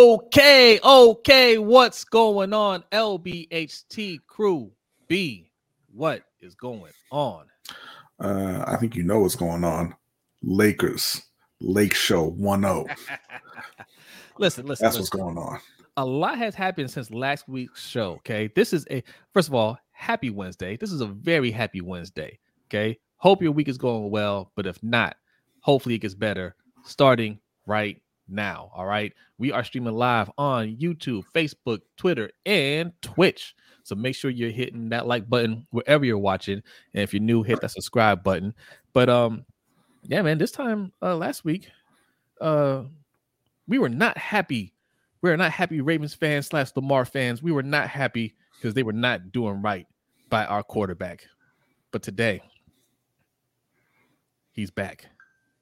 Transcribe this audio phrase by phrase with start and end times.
[0.00, 2.84] Okay, okay, what's going on?
[2.92, 4.70] LBHT crew
[5.08, 5.50] B,
[5.92, 7.46] what is going on?
[8.20, 9.96] Uh, I think you know what's going on.
[10.40, 11.20] Lakers,
[11.60, 12.86] Lake Show 1 0.
[14.38, 14.84] listen, listen.
[14.84, 15.00] That's listen.
[15.00, 15.58] what's going on.
[15.96, 18.12] A lot has happened since last week's show.
[18.18, 18.52] Okay.
[18.54, 19.02] This is a,
[19.34, 20.76] first of all, happy Wednesday.
[20.76, 22.38] This is a very happy Wednesday.
[22.68, 23.00] Okay.
[23.16, 25.16] Hope your week is going well, but if not,
[25.58, 28.70] hopefully it gets better starting right now.
[28.74, 29.12] All right.
[29.38, 33.54] We are streaming live on YouTube, Facebook, Twitter, and Twitch.
[33.84, 36.62] So make sure you're hitting that like button wherever you're watching.
[36.94, 38.54] And if you're new, hit that subscribe button.
[38.92, 39.44] But um,
[40.04, 41.70] yeah, man, this time uh last week,
[42.40, 42.84] uh,
[43.66, 44.72] we were not happy.
[45.22, 47.42] We were not happy Ravens fans slash Lamar fans.
[47.42, 49.86] We were not happy because they were not doing right
[50.28, 51.26] by our quarterback.
[51.90, 52.42] But today,
[54.52, 55.06] he's back.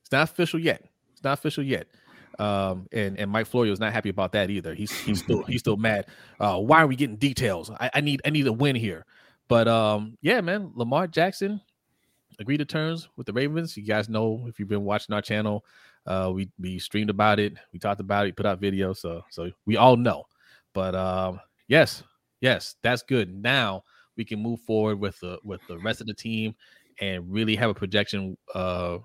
[0.03, 0.83] It's not official yet.
[1.13, 1.87] It's not official yet.
[2.39, 4.75] Um, and and Mike Florio is not happy about that either.
[4.75, 6.07] He's he's still he's still mad.
[6.39, 7.71] Uh, why are we getting details?
[7.71, 9.05] I, I need I need a win here.
[9.49, 11.61] But um, yeah, man, Lamar Jackson
[12.39, 13.77] agreed to terms with the Ravens.
[13.77, 15.65] You guys know if you've been watching our channel,
[16.07, 19.51] uh, we we streamed about it, we talked about it, put out videos, so so
[19.65, 20.25] we all know.
[20.73, 22.03] But um, yes,
[22.41, 23.35] yes, that's good.
[23.35, 23.85] Now
[24.17, 26.55] we can move forward with the with the rest of the team
[27.01, 28.99] and really have a projection uh,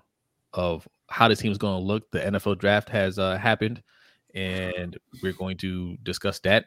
[0.54, 2.10] of how the team is going to look.
[2.10, 3.82] The NFL draft has uh, happened,
[4.34, 6.66] and we're going to discuss that.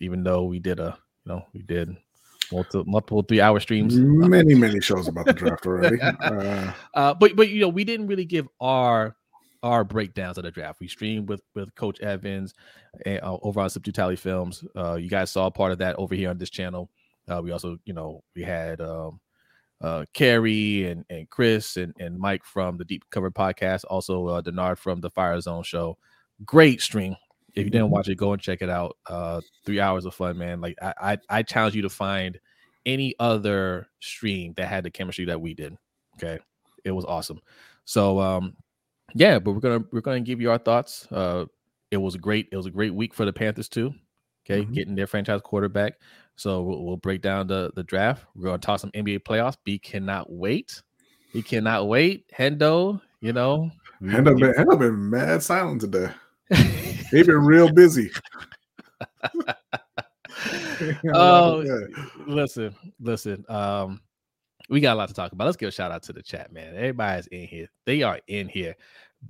[0.00, 1.94] Even though we did a, you know, we did
[2.50, 5.98] multiple, multiple three hour streams, Many, many shows about the draft already.
[6.22, 9.14] Uh, uh, but but you know, we didn't really give our
[9.62, 10.80] our breakdowns of the draft.
[10.80, 12.54] We streamed with with Coach Evans
[13.04, 14.64] and, uh, over on Substitute Tally Films.
[14.74, 16.90] Uh, you guys saw part of that over here on this channel.
[17.28, 19.20] Uh, we also, you know, we had um,
[19.82, 24.40] uh, Carrie and, and Chris and, and Mike from the Deep Cover podcast, also uh,
[24.42, 25.98] Denard from the Fire Zone show.
[26.44, 27.16] Great stream.
[27.54, 28.96] If you didn't watch it, go and check it out.
[29.06, 30.60] Uh, three hours of fun, man.
[30.60, 32.38] Like I, I, I challenge you to find
[32.86, 35.76] any other stream that had the chemistry that we did.
[36.16, 36.38] Okay,
[36.84, 37.40] it was awesome.
[37.84, 38.56] So, um,
[39.14, 41.06] yeah, but we're gonna we're gonna give you our thoughts.
[41.12, 41.44] Uh,
[41.90, 43.92] it was a great it was a great week for the Panthers too.
[44.46, 44.72] Okay, Mhm.
[44.74, 46.00] getting their franchise quarterback.
[46.36, 48.24] So we'll, we'll break down the the draft.
[48.34, 49.56] We're gonna talk some NBA playoffs.
[49.64, 50.82] B cannot wait.
[51.32, 52.26] He cannot wait.
[52.36, 53.70] Hendo, you know,
[54.02, 56.10] Hendo been, Hendo been mad silent today.
[57.10, 58.10] He been real busy.
[61.14, 61.64] oh,
[62.26, 63.44] listen, listen.
[63.48, 64.00] Um,
[64.68, 65.44] we got a lot to talk about.
[65.44, 66.74] Let's give a shout out to the chat, man.
[66.74, 67.68] Everybody's in here.
[67.84, 68.74] They are in here.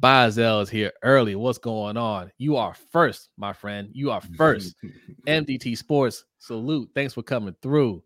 [0.00, 1.36] Bazel is here early.
[1.36, 2.32] What's going on?
[2.38, 3.88] You are first, my friend.
[3.92, 4.74] You are first.
[5.26, 6.90] MDT Sports, salute.
[6.94, 8.02] Thanks for coming through.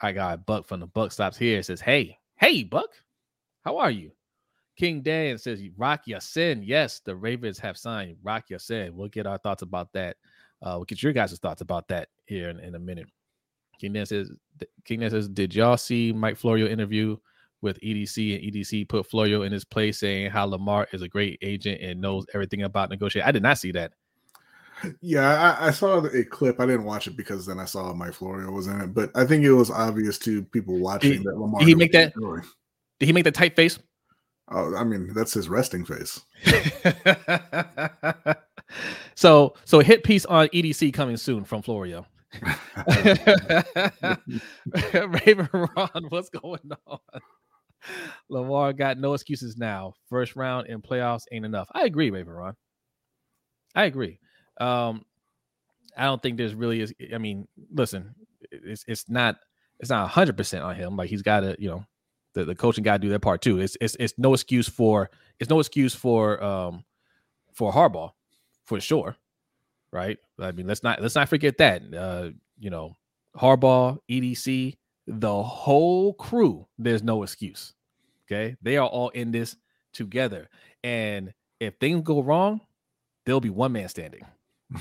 [0.00, 1.62] I got Buck from the Buck Stops here.
[1.62, 2.90] Says, Hey, hey, Buck,
[3.64, 4.12] how are you?
[4.76, 6.62] King Dan says, Rock Sin.
[6.62, 8.94] Yes, the Ravens have signed Rock Sin.
[8.94, 10.16] We'll get our thoughts about that.
[10.62, 13.08] Uh, we'll get your guys' thoughts about that here in, in a minute.
[13.80, 14.30] King Dan says,
[14.84, 17.16] King Dan says, Did y'all see Mike Florio interview
[17.66, 21.38] with EDC and EDC put Florio in his place saying how Lamar is a great
[21.42, 23.28] agent and knows everything about negotiation?
[23.28, 23.92] I did not see that.
[25.00, 26.60] Yeah, I, I saw a clip.
[26.60, 29.24] I didn't watch it because then I saw Mike Florio was in it, but I
[29.26, 31.60] think it was obvious to people watching Did- that Lamar.
[31.60, 32.42] did he make that- doing.
[32.98, 33.78] Did he make the tight face?
[34.48, 36.20] Oh, I mean, that's his resting face.
[39.14, 42.06] so so hit piece on EDC coming soon from Florio.
[44.94, 46.98] Raven Ron, what's going on?
[48.28, 49.94] Lamar got no excuses now.
[50.08, 51.68] First round in playoffs ain't enough.
[51.72, 52.54] I agree, Raven Ron.
[53.74, 54.18] I agree.
[54.58, 55.04] Um,
[55.96, 56.94] I don't think there's really is.
[57.14, 58.14] I mean, listen,
[58.50, 59.36] it's it's not
[59.80, 60.96] it's not hundred percent on him.
[60.96, 61.84] Like he's got to, you know,
[62.34, 63.60] the, the coaching got to do their part too.
[63.60, 66.84] It's it's it's no excuse for it's no excuse for um
[67.54, 68.12] for Harbaugh
[68.64, 69.16] for sure,
[69.92, 70.18] right?
[70.38, 71.82] I mean, let's not let's not forget that.
[71.94, 72.94] Uh, you know,
[73.36, 74.76] Harbaugh, EDC,
[75.06, 76.66] the whole crew.
[76.78, 77.74] There's no excuse.
[78.26, 79.56] Okay, they are all in this
[79.92, 80.48] together,
[80.82, 82.60] and if things go wrong,
[83.24, 84.22] there'll be one man standing.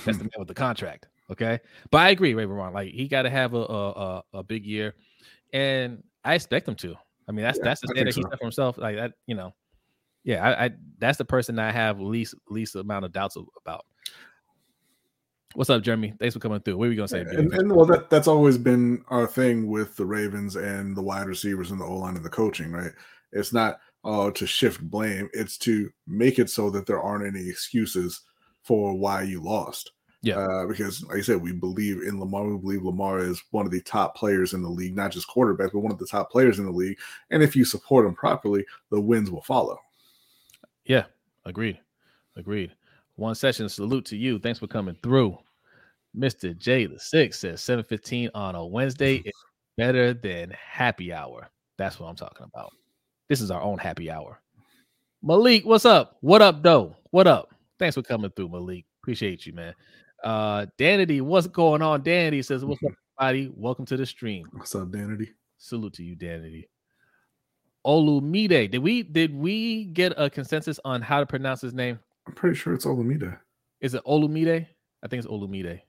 [0.06, 1.08] That's the man with the contract.
[1.32, 1.60] Okay,
[1.92, 2.74] but I agree, Raven Ron.
[2.74, 4.96] Like he got to have a, a a big year,
[5.54, 6.96] and I expect him to.
[7.28, 8.30] I mean, that's Yeah, that's the standard think he so.
[8.30, 8.78] set for himself.
[8.78, 9.54] Like that, you know.
[10.24, 13.86] Yeah, I, I that's the person I have least least amount of doubts about.
[15.54, 16.14] What's up, Jeremy?
[16.20, 16.78] Thanks for coming through.
[16.78, 17.22] What were you gonna say?
[17.22, 21.28] and, and well, that that's always been our thing with the Ravens and the wide
[21.28, 22.92] receivers and the O line and the coaching, right?
[23.36, 27.48] It's not uh, to shift blame; it's to make it so that there aren't any
[27.48, 28.22] excuses
[28.64, 29.92] for why you lost.
[30.24, 30.38] Yeah.
[30.40, 32.48] uh, because like I said, we believe in Lamar.
[32.48, 35.74] We believe Lamar is one of the top players in the league, not just quarterback,
[35.74, 36.98] but one of the top players in the league.
[37.30, 39.78] And if you support him properly, the wins will follow.
[40.86, 41.04] Yeah,
[41.46, 41.80] agreed.
[42.36, 42.72] Agreed.
[43.18, 44.40] One session salute to you.
[44.40, 45.38] Thanks for coming through.
[46.18, 46.58] Mr.
[46.58, 49.34] J the Six says 7:15 on a Wednesday is
[49.78, 51.50] better than happy hour.
[51.78, 52.72] That's what I'm talking about.
[53.28, 54.40] This is our own happy hour.
[55.24, 56.18] Malik, what's up?
[56.22, 56.96] What up, though?
[57.10, 57.50] What up?
[57.80, 58.86] Thanks for coming through, Malik.
[59.02, 59.74] Appreciate you, man.
[60.24, 62.04] Uh Danity, what's going on?
[62.04, 63.52] Danity says, What's up, everybody?
[63.56, 64.48] Welcome to the stream.
[64.54, 65.30] What's up, Danity?
[65.58, 66.66] Salute to you, Danity.
[67.86, 68.72] Olumide.
[68.72, 72.00] Did we did we get a consensus on how to pronounce his name?
[72.28, 73.38] I'm pretty sure it's Olumide.
[73.82, 74.68] Is it Olumide?
[75.04, 75.82] I think it's Olumide.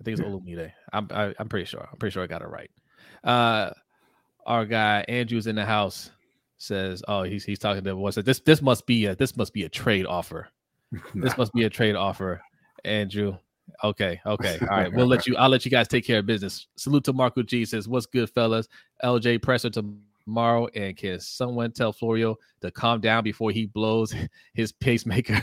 [0.00, 0.72] I think it's Olumide.
[0.92, 1.86] I'm I, am i am pretty sure.
[1.90, 2.70] I'm pretty sure I got it right.
[3.24, 3.70] Uh
[4.46, 6.10] our guy Andrew's in the house
[6.58, 8.40] says, "Oh, he's he's talking to what's this?
[8.40, 10.48] This must be a this must be a trade offer.
[11.14, 12.40] This must be a trade offer."
[12.84, 13.36] Andrew,
[13.82, 14.92] okay, okay, all right.
[14.92, 15.36] We'll let you.
[15.36, 16.66] I'll let you guys take care of business.
[16.76, 17.64] Salute to Marco G.
[17.64, 18.68] Says, "What's good, fellas?
[19.04, 24.14] LJ presser tomorrow, and can someone tell Florio to calm down before he blows
[24.54, 25.42] his pacemaker?"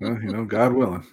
[0.00, 1.06] well, you know, God willing.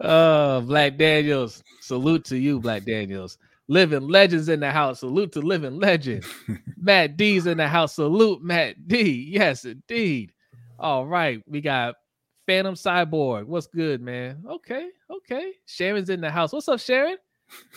[0.00, 3.38] uh, Black Daniels, salute to you, Black Daniels.
[3.72, 5.00] Living legends in the house.
[5.00, 6.26] Salute to living legend.
[6.76, 7.94] Matt D's in the house.
[7.94, 9.26] Salute Matt D.
[9.30, 10.30] Yes, indeed.
[10.78, 11.94] All right, we got
[12.46, 13.46] Phantom Cyborg.
[13.46, 14.44] What's good, man?
[14.46, 15.52] Okay, okay.
[15.64, 16.52] Sharon's in the house.
[16.52, 17.16] What's up, Sharon?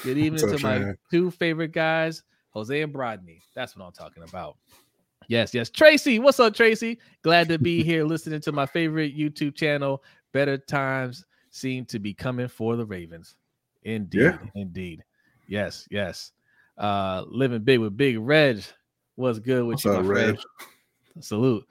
[0.03, 3.39] Good evening up, to my two favorite guys, Jose and Brodny.
[3.56, 4.57] That's what I'm talking about.
[5.30, 5.69] Yes, yes.
[5.69, 7.00] Tracy, what's up, Tracy?
[7.21, 10.03] Glad to be here listening to my favorite YouTube channel.
[10.33, 13.36] Better times seem to be coming for the Ravens.
[13.83, 14.38] Indeed, yeah.
[14.56, 15.01] indeed.
[15.47, 16.31] Yes, yes.
[16.77, 18.63] Uh living big with Big Reg.
[19.15, 20.38] What's good with what's you, up, Reg?
[21.21, 21.65] Salute.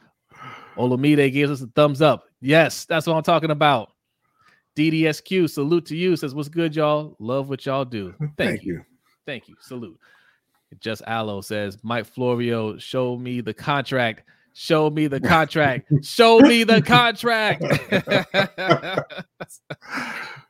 [0.76, 2.24] Olamide gives us a thumbs up.
[2.40, 3.92] Yes, that's what I'm talking about.
[4.76, 6.16] DDSQ, salute to you.
[6.16, 7.16] Says, What's good, y'all?
[7.18, 8.14] Love what y'all do.
[8.18, 8.74] Thank, Thank you.
[8.74, 8.82] you.
[9.26, 9.56] Thank you.
[9.60, 9.98] Salute.
[10.80, 14.24] Just Aloe says, Mike Florio, show me the contract.
[14.54, 15.92] Show me the contract.
[16.02, 17.62] show me the contract.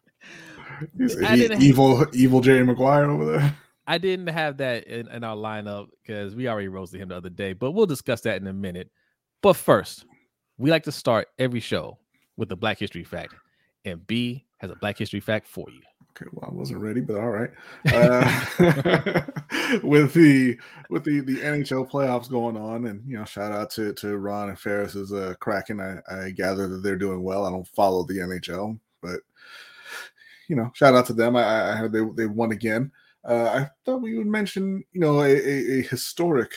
[1.61, 3.57] evil, evil Jerry Maguire over there.
[3.87, 7.31] I didn't have that in, in our lineup because we already roasted him the other
[7.31, 8.91] day, but we'll discuss that in a minute.
[9.43, 10.07] But first,
[10.57, 11.99] we like to start every show
[12.37, 13.35] with a Black History fact,
[13.85, 15.81] and B has a Black History fact for you.
[16.17, 17.51] Okay, well, I wasn't ready, but all right.
[17.93, 19.23] Uh,
[19.83, 20.57] with the
[20.89, 24.51] with the the NHL playoffs going on, and you know, shout out to to Ron
[24.51, 25.81] and Ferris is uh, cracking.
[25.81, 27.45] I, I gather that they're doing well.
[27.45, 29.21] I don't follow the NHL, but
[30.49, 31.37] you know, shout out to them.
[31.37, 32.93] I, I heard they they won again.
[33.25, 36.53] Uh, I thought we would mention, you know, a, a, a historic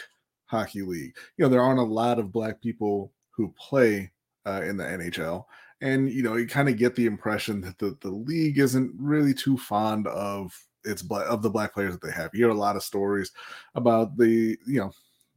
[0.45, 1.15] hockey league.
[1.37, 4.11] You know, there aren't a lot of black people who play
[4.45, 5.45] uh, in the NHL.
[5.81, 9.33] And you know, you kind of get the impression that the, the league isn't really
[9.33, 12.31] too fond of its of the black players that they have.
[12.33, 13.31] You hear a lot of stories
[13.75, 14.91] about the you know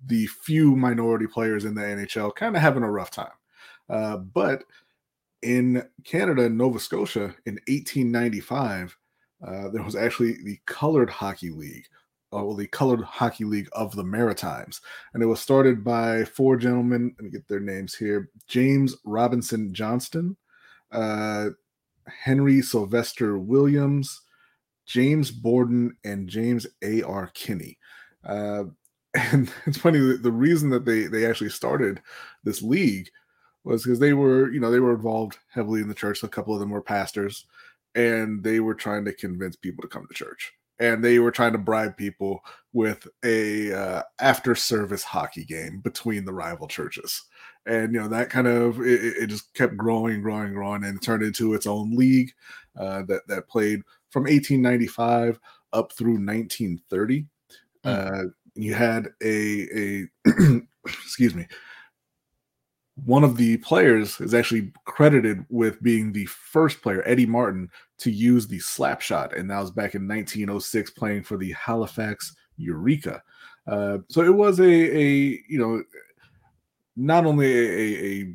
[0.06, 3.32] the few minority players in the NHL kind of having a rough time.
[3.90, 4.64] Uh, but
[5.42, 8.96] in Canada Nova Scotia in 1895,
[9.46, 11.86] uh, there was actually the Colored Hockey League,
[12.32, 14.80] uh, well, the Colored Hockey League of the Maritimes.
[15.14, 17.14] And it was started by four gentlemen.
[17.18, 20.36] Let me get their names here James Robinson Johnston,
[20.92, 21.50] uh,
[22.06, 24.20] Henry Sylvester Williams,
[24.86, 27.30] James Borden, and James A.R.
[27.34, 27.78] Kinney.
[28.24, 28.64] Uh,
[29.14, 32.00] and it's funny, the reason that they, they actually started
[32.44, 33.10] this league
[33.64, 36.22] was because they were, you know, they were involved heavily in the church.
[36.22, 37.46] A couple of them were pastors,
[37.94, 41.52] and they were trying to convince people to come to church and they were trying
[41.52, 42.40] to bribe people
[42.72, 47.22] with a uh, after service hockey game between the rival churches
[47.66, 51.22] and you know that kind of it, it just kept growing growing growing and turned
[51.22, 52.32] into its own league
[52.78, 55.38] uh, that that played from 1895
[55.72, 57.26] up through 1930
[57.84, 58.26] mm.
[58.26, 61.46] uh, you had a a excuse me
[63.04, 68.10] one of the players is actually credited with being the first player, Eddie Martin, to
[68.10, 73.22] use the slap shot, and that was back in 1906, playing for the Halifax Eureka.
[73.66, 75.04] Uh, so it was a, a
[75.48, 75.82] you know,
[76.96, 78.34] not only a, a,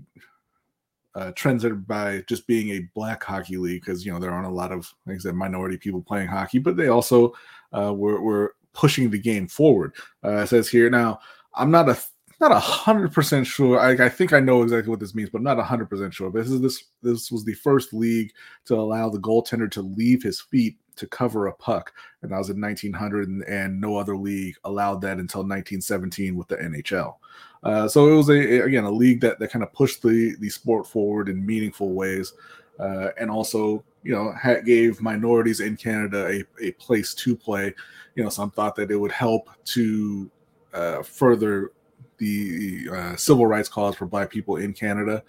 [1.15, 4.47] a uh, trendsetter by just being a black hockey league, because you know there aren't
[4.47, 7.33] a lot of, like I said, minority people playing hockey, but they also
[7.73, 9.93] uh, were, were pushing the game forward.
[10.23, 11.19] Uh, it says here now,
[11.53, 11.97] I'm not a
[12.39, 13.79] not a hundred percent sure.
[13.79, 16.13] I, I, think I know exactly what this means, but I'm not a hundred percent
[16.13, 16.29] sure.
[16.29, 18.31] But this is this this was the first league
[18.65, 22.49] to allow the goaltender to leave his feet to cover a puck, and that was
[22.49, 27.15] in 1900, and, and no other league allowed that until 1917 with the NHL.
[27.63, 30.49] Uh, so it was a again a league that that kind of pushed the the
[30.49, 32.33] sport forward in meaningful ways,
[32.79, 34.33] uh, and also you know
[34.65, 37.73] gave minorities in Canada a, a place to play.
[38.15, 40.29] You know, some thought that it would help to
[40.73, 41.71] uh, further
[42.17, 45.23] the uh, civil rights cause for Black people in Canada.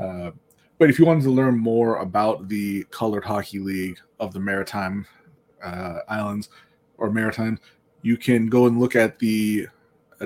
[0.00, 0.30] Uh,
[0.78, 5.06] but if you wanted to learn more about the Colored Hockey League of the Maritime
[5.62, 6.50] uh, Islands
[6.98, 7.58] or Maritime,
[8.02, 9.66] you can go and look at the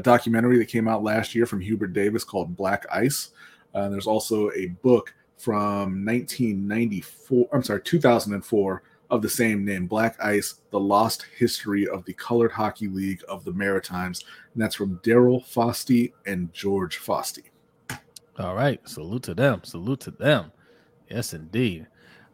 [0.02, 3.31] documentary that came out last year from Hubert Davis called Black Ice.
[3.75, 10.16] Uh, there's also a book from 1994, I'm sorry, 2004 of the same name, Black
[10.25, 14.25] Ice, The Lost History of the Colored Hockey League of the Maritimes.
[14.54, 17.45] And that's from Darril Fosty and George Fosty.
[18.38, 18.81] All right.
[18.88, 19.61] Salute to them.
[19.64, 20.50] Salute to them.
[21.11, 21.87] Yes, indeed.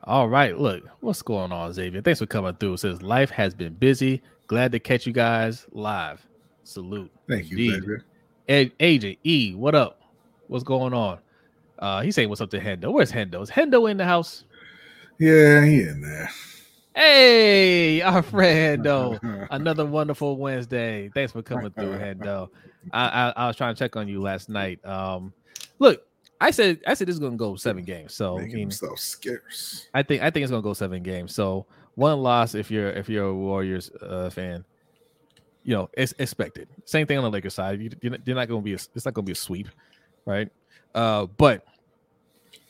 [0.04, 0.56] All right.
[0.56, 2.00] Look, what's going on, Xavier?
[2.00, 2.74] Thanks for coming through.
[2.74, 4.22] It says life has been busy.
[4.46, 6.24] Glad to catch you guys live.
[6.62, 7.10] Salute.
[7.28, 8.04] Thank you, Xavier.
[8.48, 10.00] Ed, Agent E, what up?
[10.46, 11.18] What's going on?
[11.80, 12.92] Uh, he's saying what's up to Hendo.
[12.92, 13.42] Where's Hendo?
[13.42, 14.44] Is Hendo in the house?
[15.18, 16.30] Yeah, he in there.
[16.98, 19.46] Hey, our friend Hendo.
[19.52, 21.08] Another wonderful Wednesday.
[21.14, 22.48] Thanks for coming through, Hendo.
[22.92, 24.84] I, I, I was trying to check on you last night.
[24.84, 25.32] Um,
[25.78, 26.04] look,
[26.40, 28.14] I said I said this is gonna go seven games.
[28.14, 29.86] So making I mean, himself scarce.
[29.94, 31.32] I think I think it's gonna go seven games.
[31.36, 34.64] So one loss if you're if you're a Warriors uh, fan,
[35.62, 36.68] you know it's expected.
[36.84, 37.80] Same thing on the Lakers side.
[37.80, 39.68] You, are not gonna be a, it's not gonna be a sweep,
[40.26, 40.50] right?
[40.96, 41.64] Uh, but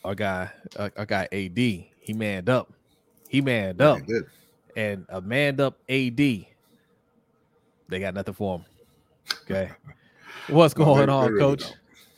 [0.04, 2.75] our guy, our, our guy AD, he manned up.
[3.28, 4.00] He manned up.
[4.06, 4.20] He
[4.76, 6.47] and a manned up AD, they
[7.90, 8.64] got nothing for him.
[9.42, 9.70] Okay.
[10.49, 11.64] What's going on, really coach?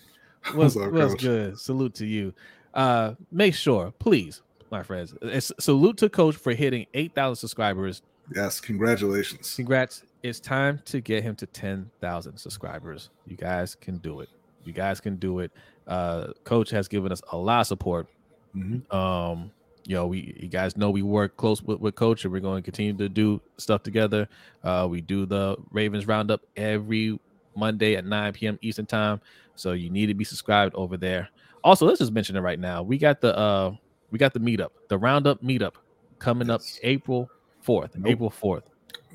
[0.54, 1.22] What's, up, what's coach?
[1.22, 1.58] good?
[1.58, 2.32] Salute to you.
[2.72, 8.02] Uh, make sure, please, my friends, it's, salute to coach for hitting 8,000 subscribers.
[8.34, 9.54] Yes, congratulations.
[9.54, 10.04] Congrats.
[10.22, 13.10] It's time to get him to 10,000 subscribers.
[13.26, 14.28] You guys can do it.
[14.64, 15.50] You guys can do it.
[15.86, 18.06] Uh, coach has given us a lot of support.
[18.54, 18.94] Mm-hmm.
[18.96, 19.50] Um,
[19.90, 22.62] you know, we you guys know we work close with, with coach and we're going
[22.62, 24.28] to continue to do stuff together.
[24.62, 27.18] Uh, we do the Ravens roundup every
[27.56, 28.56] Monday at 9 p.m.
[28.62, 29.20] Eastern time.
[29.56, 31.28] So you need to be subscribed over there.
[31.64, 32.84] Also, let's just mention it right now.
[32.84, 33.74] We got the uh
[34.12, 35.74] we got the meetup, the roundup meetup
[36.20, 37.28] coming up April
[37.66, 37.96] 4th.
[37.96, 38.12] Nope.
[38.12, 38.62] April 4th.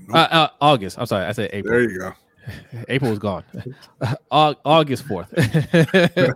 [0.08, 0.14] Nope.
[0.14, 1.00] Uh, uh, August.
[1.00, 1.72] I'm sorry, I said April.
[1.72, 2.14] There you go.
[2.90, 3.44] April was gone.
[4.32, 6.36] August 4th.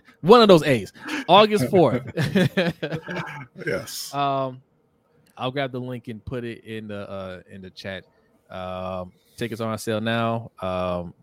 [0.20, 0.92] One of those A's.
[1.28, 3.42] August 4th.
[3.66, 4.12] yes.
[4.14, 4.62] Um
[5.38, 8.04] I'll grab the link and put it in the uh in the chat.
[8.50, 10.50] Um tickets are on sale now.
[10.60, 11.14] Um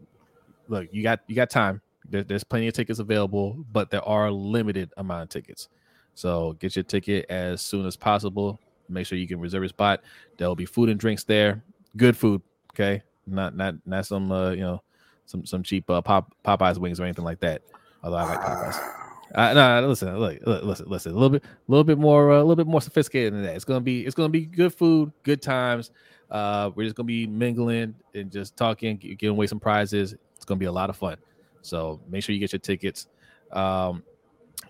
[0.68, 1.82] look, you got you got time.
[2.10, 5.70] There, there's plenty of tickets available, but there are limited amount of tickets.
[6.16, 8.60] So get your ticket as soon as possible.
[8.90, 10.02] Make sure you can reserve a spot.
[10.38, 11.64] There will be food and drinks there.
[11.98, 12.42] Good food,
[12.74, 13.02] okay?
[13.26, 14.82] Not not not some uh, you know
[15.26, 17.62] some some cheap uh, pop Popeyes wings or anything like that.
[18.04, 18.94] Although I like Popeyes.
[19.36, 21.12] Uh, no, listen, look, listen, listen.
[21.12, 23.56] A little bit, a little bit more, uh, a little bit more sophisticated than that.
[23.56, 25.90] It's gonna be, it's gonna be good food, good times.
[26.30, 30.14] Uh, we're just gonna be mingling and just talking, giving away some prizes.
[30.36, 31.18] It's gonna be a lot of fun.
[31.64, 33.08] So make sure you get your tickets.
[33.52, 34.04] Um,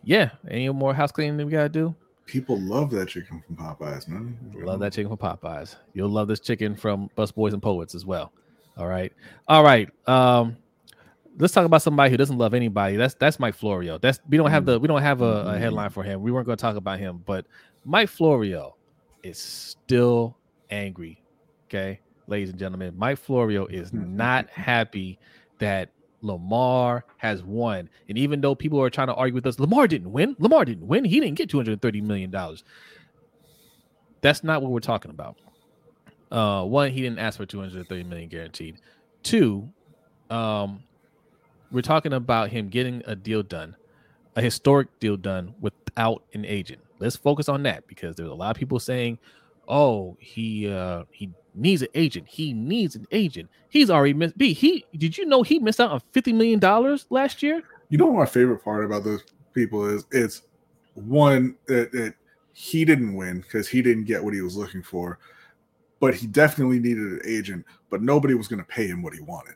[0.03, 0.29] yeah.
[0.50, 1.93] Any more house cleaning we gotta do?
[2.25, 4.38] People love that chicken from Popeyes, man.
[4.55, 5.75] Love that chicken from Popeyes.
[5.93, 8.31] You'll love this chicken from Bus Boys and Poets as well.
[8.77, 9.13] All right.
[9.47, 9.89] All right.
[10.07, 10.57] Um,
[11.37, 12.95] let's talk about somebody who doesn't love anybody.
[12.95, 13.97] That's that's Mike Florio.
[13.97, 16.21] That's we don't have the we don't have a, a headline for him.
[16.21, 17.45] We weren't going to talk about him, but
[17.85, 18.75] Mike Florio
[19.23, 20.37] is still
[20.69, 21.21] angry.
[21.69, 25.19] Okay, ladies and gentlemen, Mike Florio is not happy
[25.59, 25.89] that
[26.21, 27.89] Lamar has won.
[28.09, 30.35] And even though people are trying to argue with us, Lamar didn't win.
[30.39, 31.03] Lamar didn't win.
[31.05, 32.33] He didn't get $230 million.
[34.21, 35.37] That's not what we're talking about.
[36.33, 38.77] Uh, one, he didn't ask for 230 million guaranteed.
[39.21, 39.69] Two,
[40.31, 40.83] um,
[41.71, 43.75] we're talking about him getting a deal done,
[44.35, 46.81] a historic deal done without an agent.
[46.97, 49.19] Let's focus on that because there's a lot of people saying,
[49.67, 52.27] "Oh, he uh, he needs an agent.
[52.27, 53.49] He needs an agent.
[53.69, 54.35] He's already missed.
[54.35, 54.53] B.
[54.53, 57.61] He did you know he missed out on fifty million dollars last year?
[57.89, 59.23] You know my favorite part about those
[59.53, 60.05] people is?
[60.11, 60.41] It's
[60.95, 62.15] one that, that
[62.53, 65.19] he didn't win because he didn't get what he was looking for,
[66.03, 67.65] but he definitely needed an agent.
[67.89, 69.55] But nobody was going to pay him what he wanted.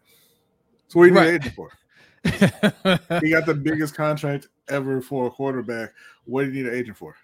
[0.87, 1.23] So what do you right.
[1.25, 3.19] need an agent for?
[3.19, 5.89] he got the biggest contract ever for a quarterback.
[6.23, 7.17] What do you need an agent for?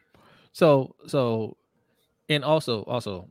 [0.52, 1.56] So so,
[2.28, 3.30] and also also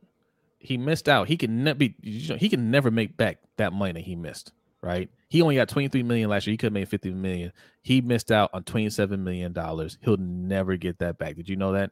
[0.57, 1.27] he missed out.
[1.27, 1.95] He can never be.
[2.01, 4.51] He can never make back that money that he missed.
[4.81, 5.11] Right?
[5.29, 6.53] He only got 23 million last year.
[6.53, 7.53] He could have made 50 million.
[7.83, 9.99] He missed out on 27 million dollars.
[10.01, 11.35] He'll never get that back.
[11.35, 11.91] Did you know that?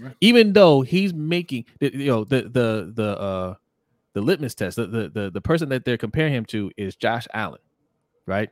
[0.00, 0.10] Yeah.
[0.20, 3.54] Even though he's making you know the the the uh
[4.12, 7.26] the litmus test, the, the the the person that they're comparing him to is Josh
[7.34, 7.60] Allen,
[8.26, 8.50] right?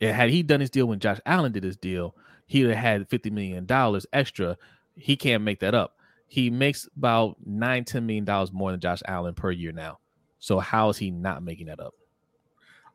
[0.00, 3.08] And had he done his deal when Josh Allen did his deal, he'd have had
[3.08, 4.56] 50 million dollars extra.
[4.96, 5.96] He can't make that up
[6.32, 9.98] he makes about nine, ten million dollars more than Josh Allen per year now.
[10.38, 11.92] So how is he not making that up?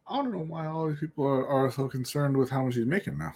[0.07, 2.88] I don't know why all these people are, are so concerned with how much he's
[2.88, 3.36] making now.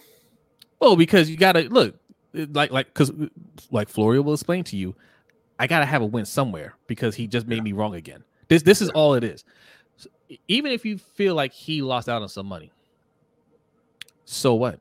[0.80, 2.00] Well, because you gotta look
[2.34, 3.12] like like because
[3.70, 4.94] like Florio will explain to you,
[5.58, 7.62] I gotta have a win somewhere because he just made yeah.
[7.62, 8.24] me wrong again.
[8.48, 9.44] This this is all it is.
[9.96, 10.08] So
[10.48, 12.72] even if you feel like he lost out on some money,
[14.24, 14.80] so what?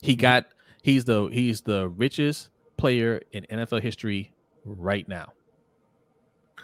[0.00, 0.20] He mm-hmm.
[0.20, 0.46] got
[0.82, 4.32] he's the he's the richest player in NFL history
[4.64, 5.32] right now.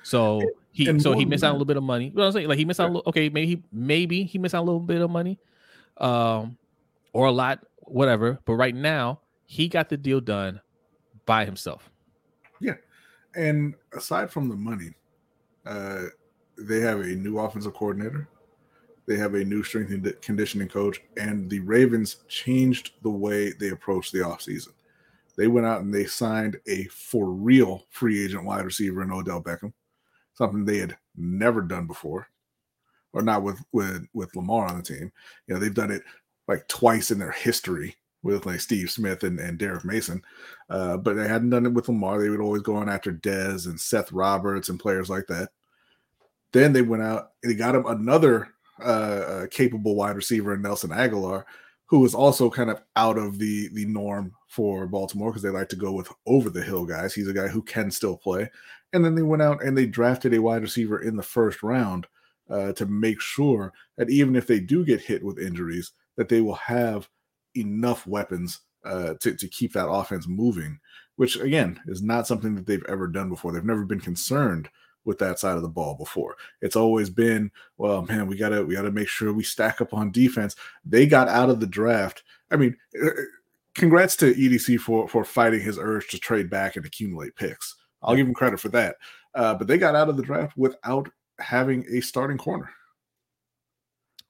[0.02, 2.06] So he and so he missed out a little bit of money.
[2.06, 2.48] You know what I'm saying?
[2.48, 2.92] Like he missed out.
[2.92, 5.38] Little, okay, maybe he maybe he missed out a little bit of money,
[5.98, 6.56] um,
[7.12, 8.38] or a lot, whatever.
[8.44, 10.60] But right now, he got the deal done
[11.26, 11.90] by himself.
[12.60, 12.76] Yeah,
[13.34, 14.92] and aside from the money,
[15.66, 16.04] uh,
[16.56, 18.28] they have a new offensive coordinator.
[19.08, 23.70] They have a new strength and conditioning coach, and the Ravens changed the way they
[23.70, 24.68] approach the offseason.
[25.36, 29.42] They went out and they signed a for real free agent wide receiver in Odell
[29.42, 29.72] Beckham
[30.34, 32.28] something they had never done before,
[33.12, 35.10] or not with with with Lamar on the team.
[35.48, 36.02] You know, they've done it
[36.46, 40.22] like twice in their history with like Steve Smith and, and Derrick Mason,
[40.68, 42.20] uh, but they hadn't done it with Lamar.
[42.20, 45.50] They would always go on after Dez and Seth Roberts and players like that.
[46.52, 48.48] Then they went out and they got him another
[48.80, 51.44] uh, uh capable wide receiver in Nelson Agholor,
[51.86, 55.68] who was also kind of out of the the norm for Baltimore because they like
[55.68, 57.14] to go with over the hill guys.
[57.14, 58.50] He's a guy who can still play.
[58.92, 62.08] And then they went out and they drafted a wide receiver in the first round
[62.50, 66.40] uh, to make sure that even if they do get hit with injuries, that they
[66.40, 67.08] will have
[67.56, 70.78] enough weapons uh, to, to keep that offense moving,
[71.16, 73.52] which again is not something that they've ever done before.
[73.52, 74.68] They've never been concerned
[75.04, 76.36] with that side of the ball before.
[76.60, 80.10] It's always been, well, man, we gotta we gotta make sure we stack up on
[80.10, 80.56] defense.
[80.84, 82.22] They got out of the draft.
[82.50, 83.10] I mean, uh,
[83.74, 87.76] congrats to EDC for for fighting his urge to trade back and accumulate picks.
[88.02, 88.96] I'll give him credit for that.
[89.34, 92.70] Uh, but they got out of the draft without having a starting corner.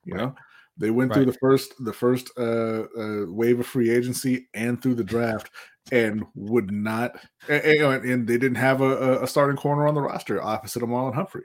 [0.04, 0.34] You know,
[0.80, 1.16] they went right.
[1.16, 5.50] through the first the first uh, uh, wave of free agency and through the draft,
[5.92, 7.12] and would not,
[7.48, 11.14] and, and they didn't have a, a, starting corner on the roster opposite of Marlon
[11.14, 11.44] Humphrey.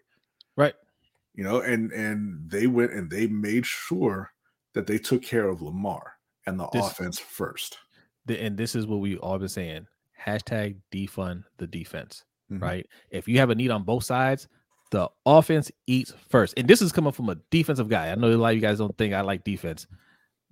[0.58, 0.74] Right.
[1.34, 4.32] You know, and and they went and they made sure
[4.74, 6.13] that they took care of Lamar
[6.48, 7.78] and the this, offense first
[8.26, 9.88] the, and this is what we all been saying
[10.26, 12.63] hashtag defund the defense mm-hmm.
[12.63, 14.48] right if you have a need on both sides
[14.91, 18.36] the offense eats first and this is coming from a defensive guy i know a
[18.36, 19.88] lot of you guys don't think i like defense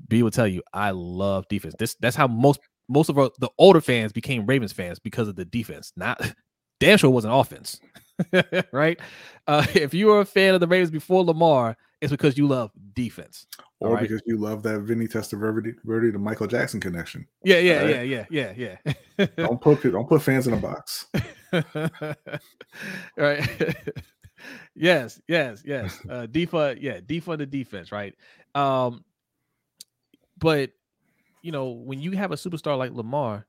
[0.08, 3.50] b will tell you i love defense this that's how most most of our, the
[3.58, 6.19] older fans became ravens fans because of the defense not
[6.80, 7.80] damn sure wasn't offense
[8.72, 9.00] right
[9.48, 12.72] uh, if you were a fan of the ravens before lamar it's because you love
[12.93, 13.46] defense
[13.80, 14.02] or right.
[14.02, 17.28] because you love that Vinny Testaverde to Michael Jackson connection.
[17.43, 18.08] Yeah, yeah, right?
[18.08, 18.78] yeah, yeah, yeah,
[19.17, 19.26] yeah.
[19.36, 21.08] don't put don't put fans in a box.
[23.17, 23.76] right.
[24.75, 25.99] Yes, yes, yes.
[26.10, 28.13] Uh defund, yeah, defund the defense, right?
[28.56, 29.03] Um,
[30.38, 30.71] but
[31.41, 33.45] you know, when you have a superstar like Lamar,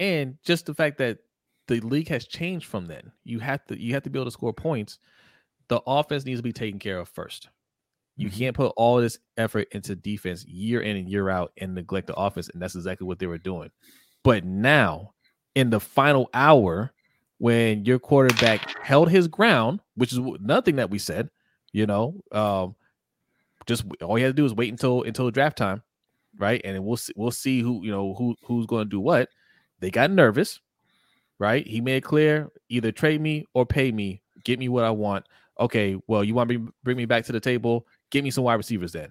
[0.00, 1.18] and just the fact that
[1.66, 4.30] the league has changed from then, you have to you have to be able to
[4.30, 4.98] score points.
[5.68, 7.48] The offense needs to be taken care of first,
[8.16, 8.38] you mm-hmm.
[8.38, 12.14] can't put all this effort into defense year in and year out and neglect the
[12.14, 12.48] offense.
[12.48, 13.70] And that's exactly what they were doing.
[14.22, 15.14] But now,
[15.54, 16.92] in the final hour,
[17.38, 21.30] when your quarterback held his ground, which is nothing that we said,
[21.72, 22.74] you know, um,
[23.66, 25.82] just all you have to do is wait until until draft time,
[26.38, 26.60] right?
[26.64, 29.28] And we'll see, we'll see who you know who who's going to do what.
[29.80, 30.60] They got nervous,
[31.38, 31.66] right?
[31.66, 35.26] He made clear either trade me or pay me, get me what I want.
[35.58, 37.86] Okay, well, you want to bring me back to the table?
[38.10, 39.10] Get me some wide receivers then.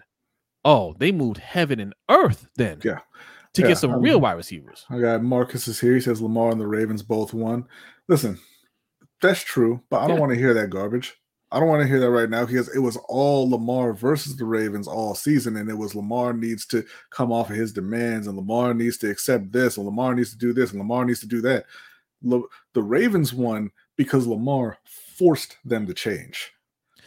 [0.66, 2.80] Oh, they moved heaven and earth then.
[2.84, 3.00] Yeah.
[3.54, 4.86] To yeah, get some um, real wide receivers.
[4.90, 5.94] I got Marcus is here.
[5.94, 7.66] He says Lamar and the Ravens both won.
[8.08, 8.40] Listen,
[9.22, 10.22] that's true, but I don't yeah.
[10.22, 11.14] want to hear that garbage.
[11.52, 14.44] I don't want to hear that right now because it was all Lamar versus the
[14.44, 18.36] Ravens all season, and it was Lamar needs to come off of his demands, and
[18.36, 21.28] Lamar needs to accept this, and Lamar needs to do this, and Lamar needs to
[21.28, 21.66] do that.
[22.24, 26.52] The Ravens won because Lamar forced them to change.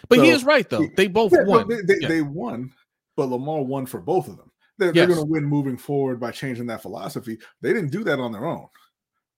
[0.08, 0.86] But so, he is right though.
[0.96, 1.68] They both yeah, won.
[1.68, 2.08] They, they, yeah.
[2.08, 2.72] they, won,
[3.16, 4.45] but Lamar won for both of them.
[4.78, 4.94] They're, yes.
[4.94, 7.38] they're going to win moving forward by changing that philosophy.
[7.62, 8.68] They didn't do that on their own.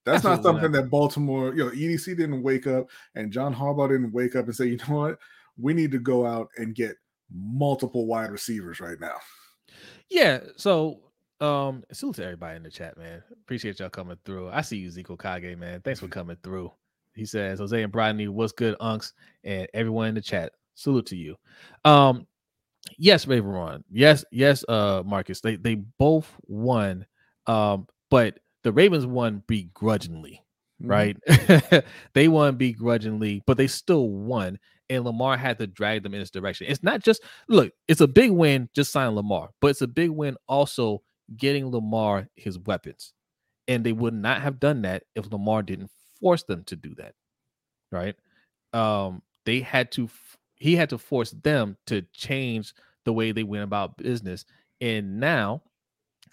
[0.05, 3.91] That's Absolutely not something that Baltimore, you know, EDC didn't wake up and John Harbaugh
[3.91, 5.19] didn't wake up and say, you know what,
[5.59, 6.97] we need to go out and get
[7.31, 9.17] multiple wide receivers right now.
[10.09, 10.41] Yeah.
[10.57, 11.01] So
[11.41, 13.23] um salute to everybody in the chat, man.
[13.31, 14.49] Appreciate y'all coming through.
[14.49, 15.83] I see you, Zico Kage, man.
[15.83, 16.73] Thanks for coming through.
[17.15, 19.13] He says, Jose and Brodny, what's good, Unks?
[19.45, 21.37] And everyone in the chat, salute to you.
[21.85, 22.28] Um,
[22.97, 25.41] yes, Raven Yes, yes, uh, Marcus.
[25.41, 27.07] They they both won.
[27.47, 30.43] Um, but the Ravens won begrudgingly,
[30.83, 30.91] mm-hmm.
[30.91, 31.85] right?
[32.15, 34.59] they won begrudgingly, but they still won.
[34.91, 36.67] and Lamar had to drag them in this direction.
[36.69, 40.11] It's not just look, it's a big win just signing Lamar, but it's a big
[40.11, 41.03] win also
[41.37, 43.13] getting Lamar his weapons.
[43.67, 47.15] And they would not have done that if Lamar didn't force them to do that.
[47.93, 48.17] Right?
[48.73, 50.09] Um, they had to
[50.59, 54.45] he had to force them to change the way they went about business.
[54.81, 55.63] And now,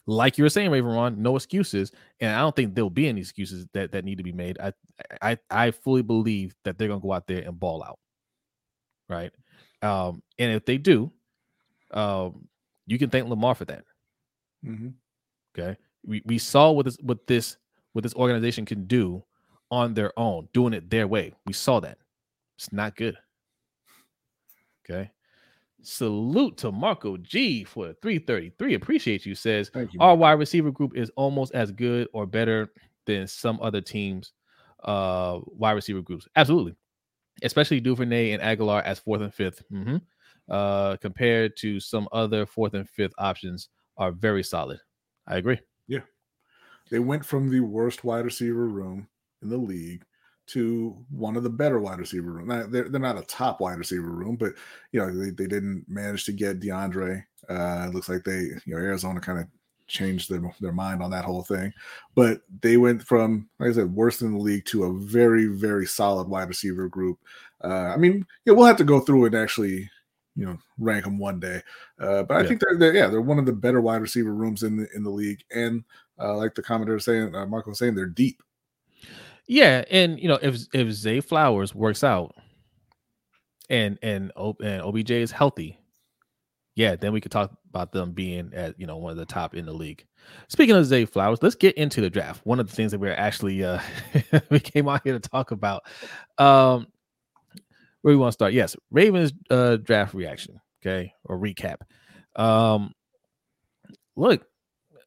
[0.08, 1.92] like you were saying, Raven Ron, no excuses.
[2.20, 4.58] And I don't think there'll be any excuses that, that need to be made.
[4.60, 4.74] I
[5.22, 8.00] I I fully believe that they're gonna go out there and ball out
[9.10, 9.32] right?
[9.82, 11.12] Um, and if they do,
[11.92, 12.48] um,
[12.88, 13.84] you can thank Lamar for that.
[14.66, 14.90] Mm-hmm.
[15.58, 17.58] Okay, we we saw what this what this
[17.94, 19.24] what this organization can do
[19.72, 21.34] on their own, doing it their way.
[21.46, 21.98] We saw that.
[22.58, 23.18] It's not good.
[24.90, 25.12] Okay.
[25.82, 28.74] Salute to Marco G for 333.
[28.74, 29.36] Appreciate you.
[29.36, 30.00] Says you.
[30.00, 32.72] our wide receiver group is almost as good or better
[33.06, 34.34] than some other teams'
[34.84, 36.28] uh wide receiver groups.
[36.36, 36.76] Absolutely
[37.44, 39.98] especially Duvernay and Agholor as fourth and 5th mm-hmm.
[40.50, 44.80] uh, compared to some other fourth and fifth options, are very solid.
[45.28, 45.60] I agree.
[45.88, 46.02] Yeah.
[46.90, 49.08] They went from the worst wide receiver room
[49.42, 50.04] in the league
[50.48, 52.48] to one of the better wide receiver room.
[52.48, 54.54] Now, they're, they're not a top wide receiver room, but
[54.92, 57.24] you know they, they didn't manage to get DeAndre.
[57.50, 59.48] Uh, it looks like they you know Arizona kind of
[59.88, 61.74] changed their their mind on that whole thing.
[62.16, 65.86] But they went from like I said worst in the league to a very very
[65.86, 67.20] solid wide receiver group.
[67.64, 69.90] Uh, I mean, yeah, we'll have to go through and actually
[70.36, 71.62] you know rank them one day.
[72.00, 72.48] Uh, but I Yeah.
[72.48, 75.04] think they're, they're yeah they're one of the better wide receiver rooms in the in
[75.04, 75.84] the league, and
[76.20, 78.42] uh, like the commenter was saying, uh, Marco was saying, they're deep.
[79.48, 82.36] Yeah, and you know if if Zay Flowers works out,
[83.70, 84.32] and and
[84.62, 85.80] and OBJ is healthy,
[86.76, 89.56] yeah, then we could talk about them being at you know one of the top
[89.56, 90.06] in the league.
[90.50, 92.46] Speaking of Zay Flowers, let's get into the draft.
[92.46, 93.80] One of the things that we're actually uh
[94.50, 95.84] we came out here to talk about.
[96.38, 96.88] Um
[98.02, 98.54] where we want to start?
[98.54, 101.78] Yes, Ravens uh draft reaction, okay, or recap.
[102.36, 102.94] Um
[104.16, 104.46] look,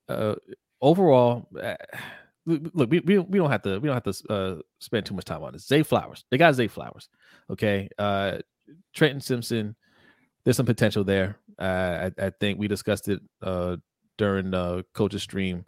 [0.09, 0.37] uh
[0.81, 1.75] overall uh,
[2.75, 5.25] look, we, we, we don't have to we don't have to uh, spend too much
[5.25, 5.67] time on this.
[5.67, 7.09] Zay Flowers, they got Zay Flowers.
[7.51, 8.39] Okay, uh,
[8.95, 9.77] Trenton Simpson,
[10.45, 11.37] there's some potential there.
[11.59, 13.77] Uh, I, I think we discussed it uh,
[14.17, 15.65] during the coach's stream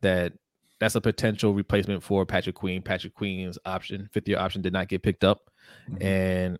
[0.00, 0.32] that
[0.80, 2.82] that's a potential replacement for Patrick Queen.
[2.82, 5.50] Patrick Queen's option, fifth year option, did not get picked up,
[5.90, 6.02] Mhm.
[6.02, 6.58] and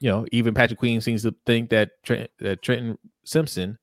[0.00, 3.78] you know even Patrick Queen seems to think that Trent, that Trenton Simpson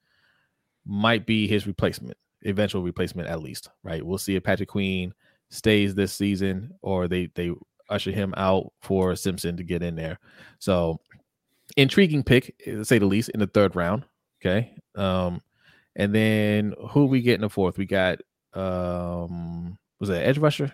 [0.86, 3.70] might be his replacement, eventual replacement at least.
[3.84, 4.06] Right?
[4.06, 5.14] We'll see if Patrick Queen
[5.50, 7.52] stays this season or they they
[7.90, 10.20] usher him out for Simpson to get in there.
[10.60, 11.00] So
[11.78, 14.06] intriguing pick, to say the least, in the third round.
[14.42, 14.76] Okay.
[14.96, 15.42] Um,
[15.96, 17.78] and then who we get in the fourth?
[17.78, 18.20] We got
[18.54, 20.72] um was that edge rusher?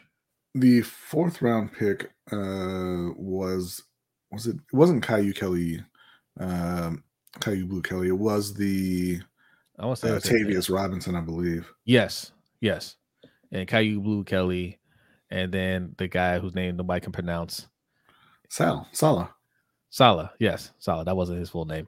[0.55, 3.83] The fourth round pick uh, was
[4.31, 4.55] was it?
[4.55, 5.83] It wasn't Kyu Kelly,
[6.39, 7.03] um,
[7.39, 8.09] Kyu Blu Kelly.
[8.09, 9.21] It was the
[9.81, 11.71] I want to say uh, Tavius Robinson, I believe.
[11.85, 12.95] Yes, yes.
[13.51, 14.79] And Kyu Blu Kelly,
[15.29, 17.67] and then the guy whose name nobody can pronounce.
[18.49, 19.33] Sal Sala.
[19.89, 21.03] Sala, yes, Sala.
[21.03, 21.87] That wasn't his full name.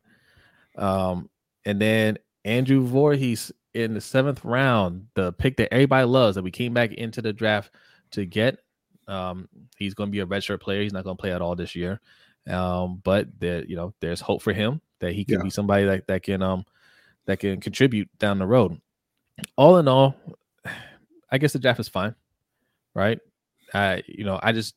[0.78, 1.30] Um,
[1.66, 6.52] and then Andrew Voorhees in the seventh round, the pick that everybody loves that we
[6.52, 7.72] came back into the draft
[8.12, 8.58] to get.
[9.08, 10.82] Um, he's going to be a redshirt player.
[10.82, 12.00] He's not going to play at all this year.
[12.50, 15.44] Um, but there, you know, there's hope for him that he can Yeah.
[15.44, 16.66] be somebody that that can um
[17.26, 18.80] that can contribute down the road.
[19.56, 20.16] All in all,
[21.32, 22.16] I guess the draft is fine,
[22.94, 23.20] right?
[23.74, 24.76] I you know I just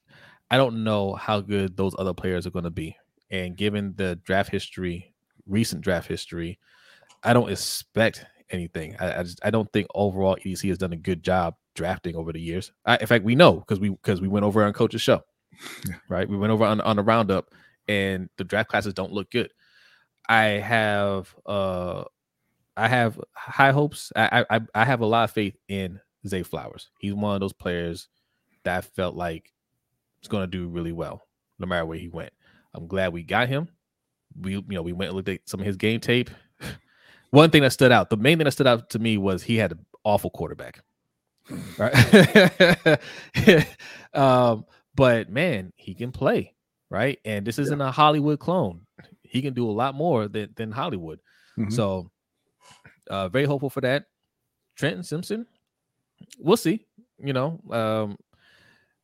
[0.51, 2.97] I don't know how good those other players are going to be,
[3.31, 5.13] and given the draft history,
[5.47, 6.59] recent draft history,
[7.23, 8.97] I don't expect anything.
[9.01, 12.33] I, I just I don't think overall EDC has done a good job drafting over
[12.33, 12.73] the years.
[12.87, 15.23] I, in fact, we know because we because we went over on Coach's show,
[15.87, 15.97] Yeah.
[16.09, 16.29] right?
[16.29, 17.51] We went over on on the roundup,
[17.89, 19.51] and the draft classes don't look good.
[20.29, 22.05] I have uh
[22.77, 24.13] I have high hopes.
[24.15, 26.91] I I I have a lot of faith in Zay Flowers.
[26.99, 28.09] He's one of those players
[28.65, 29.53] that I felt like
[30.23, 31.23] is going to do really well,
[31.59, 32.33] no matter where he went.
[32.75, 33.69] I'm glad we got him.
[34.41, 36.31] We you know we went and looked at some of his game tape.
[37.31, 39.57] One thing that stood out, the main thing that stood out to me was he
[39.57, 40.81] had an awful quarterback.
[41.79, 42.99] Right.
[44.15, 46.55] um, but man, he can play,
[46.91, 47.19] right?
[47.25, 48.83] And this isn't a Hollywood clone.
[49.23, 51.21] He can do a lot more than, than Hollywood.
[51.59, 51.73] Mhm.
[51.73, 52.11] So
[53.09, 54.07] uh very hopeful for that.
[54.77, 55.47] Trenton Simpson,
[56.39, 56.85] we'll see.
[57.19, 58.19] You know, um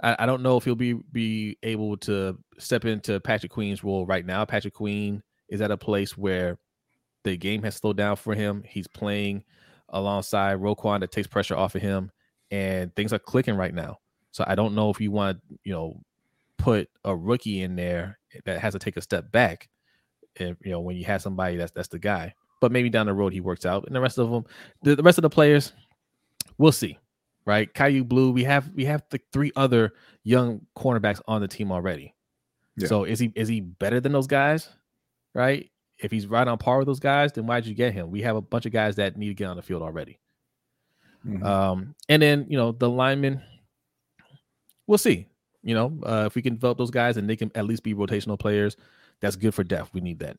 [0.02, 4.04] I, I don't know if he'll be be able to step into Patrick Queen's role
[4.04, 4.44] right now.
[4.44, 6.58] Patrick Queen is at a place where
[7.24, 8.64] the game has slowed down for him.
[8.66, 9.44] He's playing
[9.90, 12.10] alongside Roquan that takes pressure off of him,
[12.50, 13.98] and things are clicking right now.
[14.32, 16.00] So I don't know if you want to, you know,
[16.58, 19.68] put a rookie in there that has to take a step back.
[20.36, 23.12] If you know when you have somebody that's that's the guy, but maybe down the
[23.12, 24.44] road he works out, and the rest of them,
[24.84, 25.72] the, the rest of the players,
[26.58, 26.96] we'll see,
[27.44, 27.74] right?
[27.74, 28.30] Kyu Blu.
[28.30, 32.14] we have we have the three other young cornerbacks on the team already.
[32.76, 32.86] Yeah.
[32.86, 34.68] So is he is he better than those guys,
[35.34, 35.68] right?
[35.98, 38.12] If he's right on par with those guys, then why'd you get him?
[38.12, 40.20] We have a bunch of guys that need to get on the field already.
[41.26, 41.44] Mm-hmm.
[41.44, 43.42] Um, and then you know the linemen,
[44.86, 45.26] we'll see.
[45.64, 47.92] You know, uh, if we can develop those guys and they can at least be
[47.92, 48.76] rotational players,
[49.18, 49.92] that's good for depth.
[49.92, 50.36] We need that.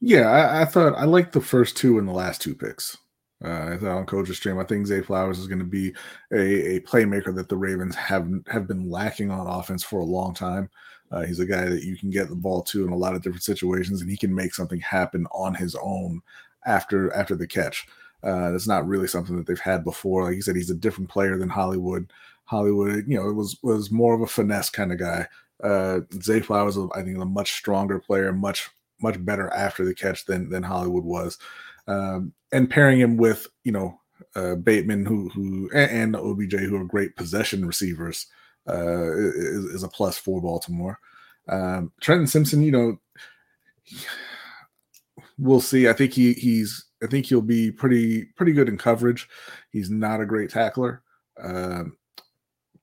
[0.00, 2.96] Yeah, I, I thought I liked the first two and the last two picks.
[3.44, 5.94] Uh, I thought on Coach's stream, I think Zay Flowers is going to be
[6.32, 10.34] a, a playmaker that the Ravens have have been lacking on offense for a long
[10.34, 10.70] time.
[11.10, 13.22] Uh, he's a guy that you can get the ball to in a lot of
[13.22, 16.20] different situations, and he can make something happen on his own
[16.66, 17.86] after after the catch.
[18.22, 20.24] Uh, that's not really something that they've had before.
[20.24, 22.10] Like you said, he's a different player than Hollywood.
[22.44, 25.26] Hollywood, you know, it was was more of a finesse kind of guy.
[25.62, 29.94] Uh, Zay Flowers, I think, is a much stronger player, much much better after the
[29.94, 31.38] catch than than Hollywood was.
[31.88, 34.00] Um, and pairing him with you know
[34.34, 38.26] uh, Bateman, who who and, and OBJ, who are great possession receivers,
[38.68, 40.98] uh, is, is, a plus for Baltimore.
[41.48, 42.98] Um, Trenton Simpson, you know,
[45.38, 45.88] we'll see.
[45.88, 49.28] I think he he's I think he'll be pretty pretty good in coverage.
[49.70, 51.02] He's not a great tackler.
[51.42, 51.96] Um,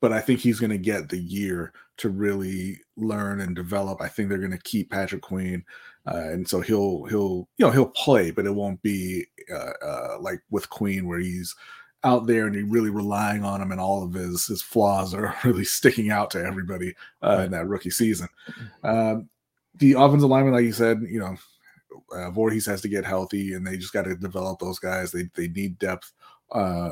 [0.04, 4.02] but I think he's going to get the year to really learn and develop.
[4.02, 5.64] I think they're going to keep Patrick Queen,
[6.06, 10.18] uh, and so he'll he'll you know he'll play, but it won't be uh, uh,
[10.20, 11.56] like with Queen where he's
[12.04, 15.36] out there and you're really relying on him, and all of his his flaws are
[15.44, 18.28] really sticking out to everybody uh, in that rookie season.
[18.50, 18.88] Mm-hmm.
[18.88, 19.30] Um,
[19.76, 21.36] the offensive lineman, like you said, you know,
[22.16, 25.12] uh, Voorhees has to get healthy, and they just got to develop those guys.
[25.12, 26.12] They they need depth
[26.52, 26.92] uh,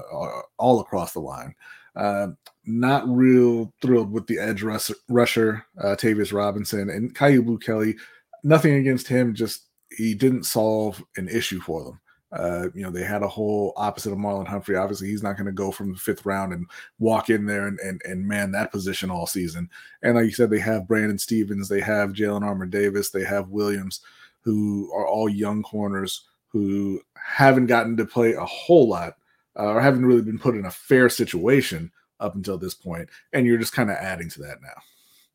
[0.58, 1.54] all across the line.
[1.96, 2.28] Uh,
[2.66, 7.96] not real thrilled with the edge rusher, rusher uh, Tavius Robinson and Kyu Blu Kelly.
[8.44, 12.00] Nothing against him, just he didn't solve an issue for them.
[12.32, 14.78] Uh, you know, they had a whole opposite of Marlon Humphrey.
[14.78, 16.66] Obviously, he's not going to go from the fifth round and
[16.98, 19.70] walk in there and, and, and man that position all season.
[20.02, 23.50] And like you said, they have Brandon Stephens, they have Jalyn Armour Davis, they have
[23.50, 24.00] Williams,
[24.42, 29.18] who are all young corners who haven't gotten to play a whole lot
[29.58, 33.46] uh, or haven't really been put in a fair situation up until this point, and
[33.46, 34.82] you're just kind of adding to that now.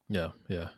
[0.09, 0.69] Yeah, yeah.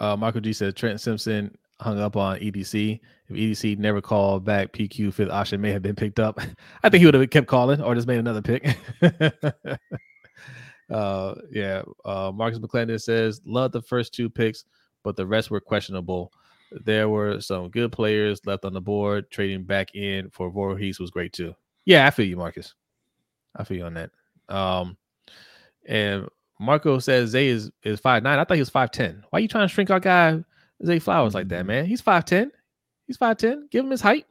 [0.00, 3.00] Uh, Michael G said Trent Simpson hung up on EDC.
[3.28, 6.40] If EDC never called back PQ, fifth option may have been picked up.
[6.82, 8.76] I think he would have kept calling or just made another pick.
[10.90, 11.82] uh, yeah.
[12.04, 14.64] Uh, Marcus McClendon says, love the first two picks,
[15.02, 16.32] but the rest were questionable.
[16.72, 19.30] There were some good players left on the board.
[19.30, 21.54] Trading back in for Voorhees was great too.
[21.84, 22.74] Yeah, I feel you, Marcus.
[23.56, 24.10] I feel you on that.
[24.48, 24.96] Um,
[25.86, 26.28] and
[26.60, 28.38] Marco says Zay is is five nine.
[28.38, 29.24] I thought he was five ten.
[29.30, 30.44] Why are you trying to shrink our guy
[30.84, 31.86] Zay Flowers like that, man?
[31.86, 32.50] He's five ten.
[33.06, 33.68] He's five ten.
[33.70, 34.26] Give him his height.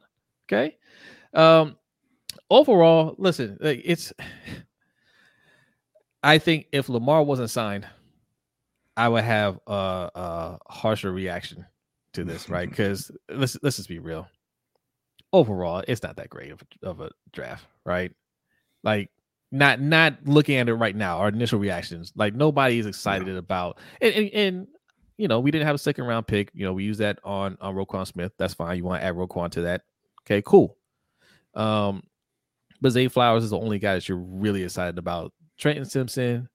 [0.48, 0.76] Okay.
[1.34, 1.76] Um,
[2.48, 4.12] overall, listen, like it's.
[6.22, 7.86] I think if Lamar wasn't signed,
[8.96, 11.64] I would have a, a harsher reaction
[12.14, 12.68] to this, right?
[12.70, 14.28] Because let's let's just be real.
[15.32, 18.12] Overall, it's not that great of a, of a draft, right?
[18.82, 19.10] Like
[19.52, 23.78] not not looking at it right now, our initial reactions, like nobody is excited about
[24.00, 24.66] and, and, and
[25.20, 26.50] you know, we didn't have a second round pick.
[26.54, 28.32] You know, we use that on on Roquan Smith.
[28.38, 28.78] That's fine.
[28.78, 29.82] You want to add Roquan to that.
[30.22, 30.78] Okay, cool.
[31.54, 32.02] Um,
[32.80, 35.34] but Zay Flowers is the only guy that you're really excited about.
[35.58, 36.48] Trenton Simpson,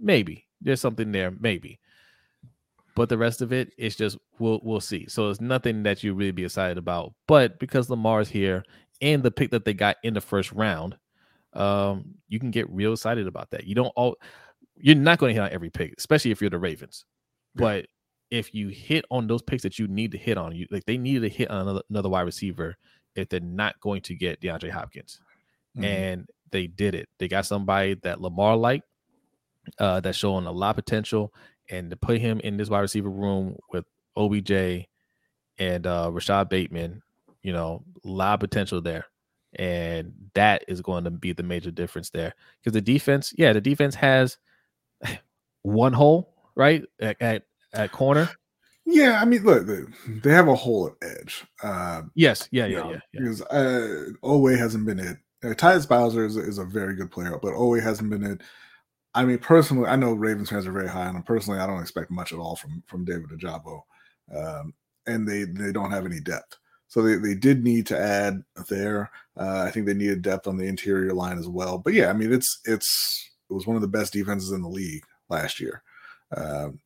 [0.00, 0.46] maybe.
[0.60, 1.80] There's something there, maybe.
[2.94, 5.06] But the rest of it, it's just we'll we'll see.
[5.08, 7.14] So it's nothing that you really be excited about.
[7.26, 8.62] But because Lamar's here
[9.00, 10.96] and the pick that they got in the first round,
[11.54, 13.66] um, you can get real excited about that.
[13.66, 14.14] You don't all
[14.76, 17.04] you're not going to hit on every pick, especially if you're the Ravens.
[17.56, 17.86] But
[18.30, 20.98] if you hit on those picks that you need to hit on, you like they
[20.98, 22.76] needed to hit on another, another wide receiver
[23.14, 25.20] if they're not going to get DeAndre Hopkins.
[25.76, 25.84] Mm-hmm.
[25.84, 27.08] And they did it.
[27.18, 28.86] They got somebody that Lamar liked,
[29.78, 31.32] uh, that's showing a lot of potential,
[31.70, 33.84] and to put him in this wide receiver room with
[34.16, 34.86] OBJ
[35.58, 37.02] and uh, Rashod Bateman,
[37.42, 39.06] you know, a lot of potential there
[39.56, 43.60] and that is going to be the major difference there because the defense, yeah, the
[43.60, 44.38] defense has
[45.62, 47.42] one hole right at at,
[47.74, 48.30] at corner.
[48.86, 51.44] Yeah, I mean, look, they have a hole at edge.
[51.62, 55.16] Uh, yes, yeah, yeah, know, yeah, yeah, Because uh, Oweh hasn't been it.
[55.42, 58.42] Uh, Tyus Bowser is, is a very good player, but Oweh hasn't been it.
[59.14, 61.22] I mean, personally, I know Ravens fans are very high on him.
[61.22, 63.82] Personally, I don't expect much at all from from David Ojabo,
[64.36, 64.74] um,
[65.06, 66.58] and they they don't have any depth.
[66.88, 69.10] So they, they did need to add there.
[69.36, 71.78] Uh, I think they needed depth on the interior line as well.
[71.78, 74.68] But yeah, I mean it's it's it was one of the best defenses in the
[74.68, 75.82] league last year.
[76.36, 76.80] Um,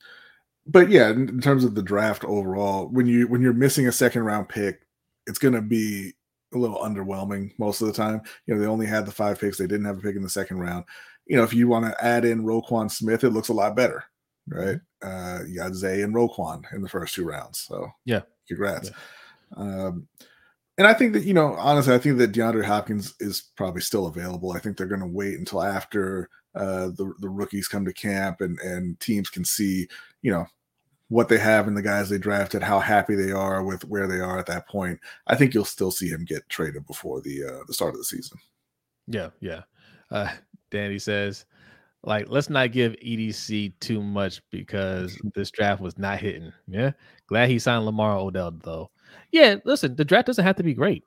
[0.68, 4.22] but yeah, in, terms of the draft overall, when you when you're missing a second
[4.22, 4.86] round pick,
[5.26, 6.12] it's going to be
[6.54, 8.20] a little underwhelming most of the time.
[8.46, 10.28] You know, they only had the five picks; they didn't have a pick in the
[10.28, 10.84] second round.
[11.26, 14.04] You know, if you want to add in Roquan Smith, it looks a lot better,
[14.46, 14.78] right?
[15.02, 18.90] Uh, you got Zay and Roquan in the first two rounds, so yeah, congrats.
[18.90, 19.62] Yeah.
[19.62, 20.06] Um,
[20.76, 24.06] and I think that you know, honestly, I think that DeAndre Hopkins is probably still
[24.06, 24.52] available.
[24.52, 28.42] I think they're going to wait until after uh, the the rookies come to camp
[28.42, 29.88] and and teams can see,
[30.22, 30.46] you know,
[31.08, 34.20] what they have in the guys they drafted, how happy they are with where they
[34.20, 35.00] are at that point.
[35.26, 38.04] I think you'll still see him get traded before the uh, the start of the
[38.04, 38.38] season.
[39.06, 39.62] Yeah, yeah.
[40.10, 40.30] Uh,
[40.70, 41.46] Danny says,
[42.02, 46.52] like, let's not give EDC too much because this draft was not hitting.
[46.66, 46.92] Yeah,
[47.26, 48.90] glad he signed Lamar Odell though.
[49.32, 51.04] Yeah, listen, the draft doesn't have to be great,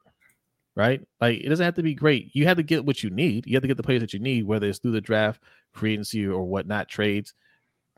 [0.76, 1.02] right?
[1.20, 2.32] Like, it doesn't have to be great.
[2.34, 3.46] You have to get what you need.
[3.46, 5.94] You have to get the players that you need, whether it's through the draft, free
[5.94, 7.36] agency, or whatnot trades.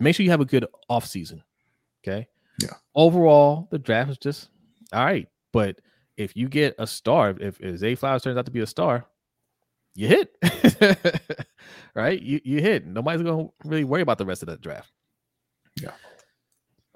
[0.02, 1.44] Make sure you have a good off season
[2.06, 2.28] Okay.
[2.62, 2.74] Yeah.
[2.96, 4.50] Overall, the draft is just
[4.92, 5.28] all right.
[5.52, 5.80] But
[6.18, 9.06] if you get a star, if, if Zay Flowers turns out to be a star,
[9.96, 10.36] you hit.
[11.96, 12.22] right?
[12.22, 12.86] You you hit.
[12.86, 14.92] Nobody's gonna really worry about the rest of that draft.
[15.82, 15.92] Yeah.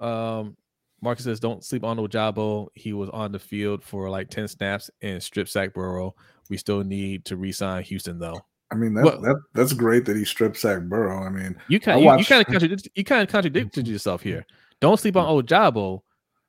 [0.00, 0.56] Um
[1.00, 2.68] Marcus says, don't sleep on Ojabo.
[2.74, 6.16] He was on the field for like 10 snaps and strip sack Burrow.
[6.50, 8.40] We still need to resign Houston though.
[8.70, 11.22] I mean that, well, that that's great that he strip sack Burrow.
[11.22, 14.44] I mean, you kind you, you kind of contradicted you kind of contradicted yourself here.
[14.80, 16.02] Don't sleep on Ojabo,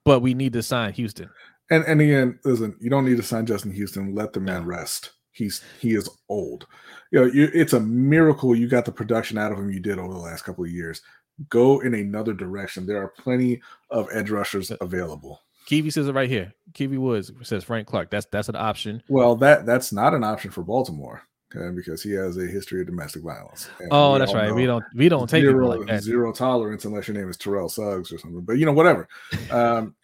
[0.05, 1.29] but we need to sign Houston.
[1.71, 4.15] And and again, listen, you don't need to sign Justin Houston.
[4.15, 5.11] Let the man rest.
[5.31, 6.67] He's he is old.
[7.11, 9.99] You know, you, it's a miracle you got the production out of him you did
[9.99, 11.01] over the last couple of years.
[11.49, 12.85] Go in another direction.
[12.85, 15.41] There are plenty of edge rushers available.
[15.67, 16.51] Kiwi says it right here.
[16.73, 18.09] Kiwi Woods says Frank Clark.
[18.09, 19.03] That's that's an option.
[19.07, 21.21] Well, that that's not an option for Baltimore
[21.55, 23.69] okay, because he has a history of domestic violence.
[23.79, 24.53] And oh, that's right.
[24.53, 26.03] We don't we don't take zero, like that.
[26.03, 28.41] zero tolerance unless your name is Terrell Suggs or something.
[28.41, 29.07] But you know, whatever.
[29.51, 29.95] um,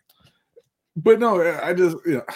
[0.95, 2.25] but no, I just you know.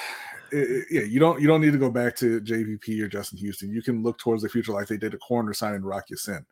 [0.51, 3.71] It, yeah, you don't you don't need to go back to JVP or Justin Houston.
[3.71, 6.43] You can look towards the future like they did a corner signing Rock Ya-Sin.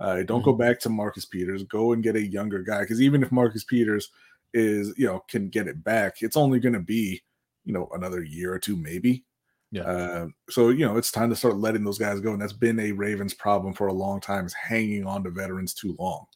[0.00, 0.44] Uh, don't mm-hmm.
[0.44, 1.62] go back to Marcus Peters.
[1.64, 4.08] Go and get a younger guy because even if Marcus Peters
[4.54, 7.20] is you know can get it back, it's only going to be
[7.64, 9.24] you know another year or two maybe.
[9.72, 9.82] Yeah.
[9.84, 12.78] Uh, so you know it's time to start letting those guys go, and that's been
[12.78, 16.26] a Ravens problem for a long time is hanging on to veterans too long.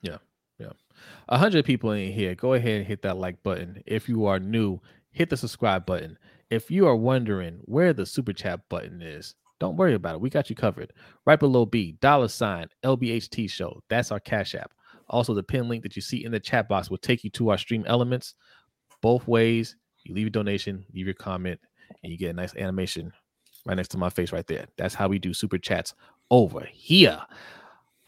[0.00, 0.16] Yeah,
[0.58, 0.72] yeah.
[1.28, 2.34] A hundred people in here.
[2.34, 3.82] Go ahead and hit that like button.
[3.84, 4.80] If you are new,
[5.10, 6.18] hit the subscribe button.
[6.48, 10.20] If you are wondering where the super chat button is, don't worry about it.
[10.22, 10.94] We got you covered.
[11.26, 13.82] Right below B, dollar sign LBHT show.
[13.90, 14.72] That's our cash app.
[15.08, 17.50] Also, the pin link that you see in the chat box will take you to
[17.50, 18.34] our stream elements.
[19.02, 21.60] Both ways, you leave a donation, leave your comment,
[22.02, 23.12] and you get a nice animation
[23.64, 24.66] right next to my face right there.
[24.76, 25.94] That's how we do super chats
[26.30, 27.20] over here.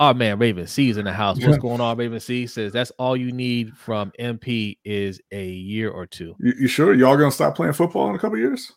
[0.01, 1.45] Our man Raven C is in the house.
[1.45, 2.47] What's going on, Raven C?
[2.47, 6.37] Says that's all you need from MP is a year or two.
[6.38, 8.73] You, you sure y'all gonna stop playing football in a couple years?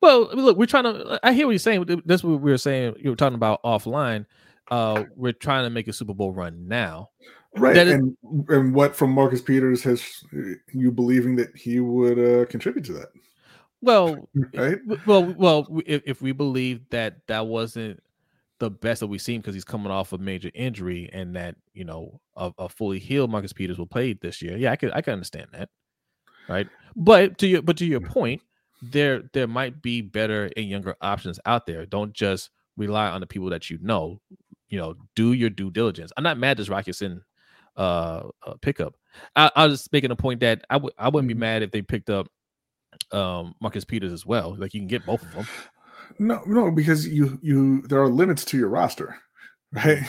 [0.00, 1.20] Well, look, we're trying to.
[1.22, 2.02] I hear what you're saying.
[2.04, 2.96] That's what we were saying.
[2.98, 4.26] You were talking about offline.
[4.70, 7.10] Uh, we're trying to make a Super Bowl run now.
[7.56, 10.24] Right, that and is, and what from Marcus Peters has
[10.72, 13.08] you believing that he would uh, contribute to that?
[13.84, 14.78] Well, right?
[15.06, 15.66] well, well.
[15.84, 18.02] If, if we believe that that wasn't
[18.58, 21.84] the best that we've seen because he's coming off a major injury and that you
[21.84, 24.56] know a, a, fully healed Marcus Peters will play this year.
[24.56, 25.68] Yeah, I could I can understand that,
[26.48, 26.66] right?
[26.96, 28.40] But to your but to your point,
[28.80, 31.84] there there might be better and younger options out there.
[31.84, 34.20] Don't just rely on the people that you know.
[34.68, 36.10] You know, do your due diligence.
[36.16, 37.20] I'm not mad this Rock Ya-Sin
[37.76, 38.94] uh, uh pickup.
[39.36, 41.40] I, I was making a point that I would I wouldn't be mm-hmm.
[41.40, 42.28] mad if they picked up
[43.12, 44.56] um Marcus Peters as well.
[44.58, 45.46] Like you can get both of them.
[46.18, 49.16] No, no, because you you there are limits to your roster,
[49.72, 50.02] right?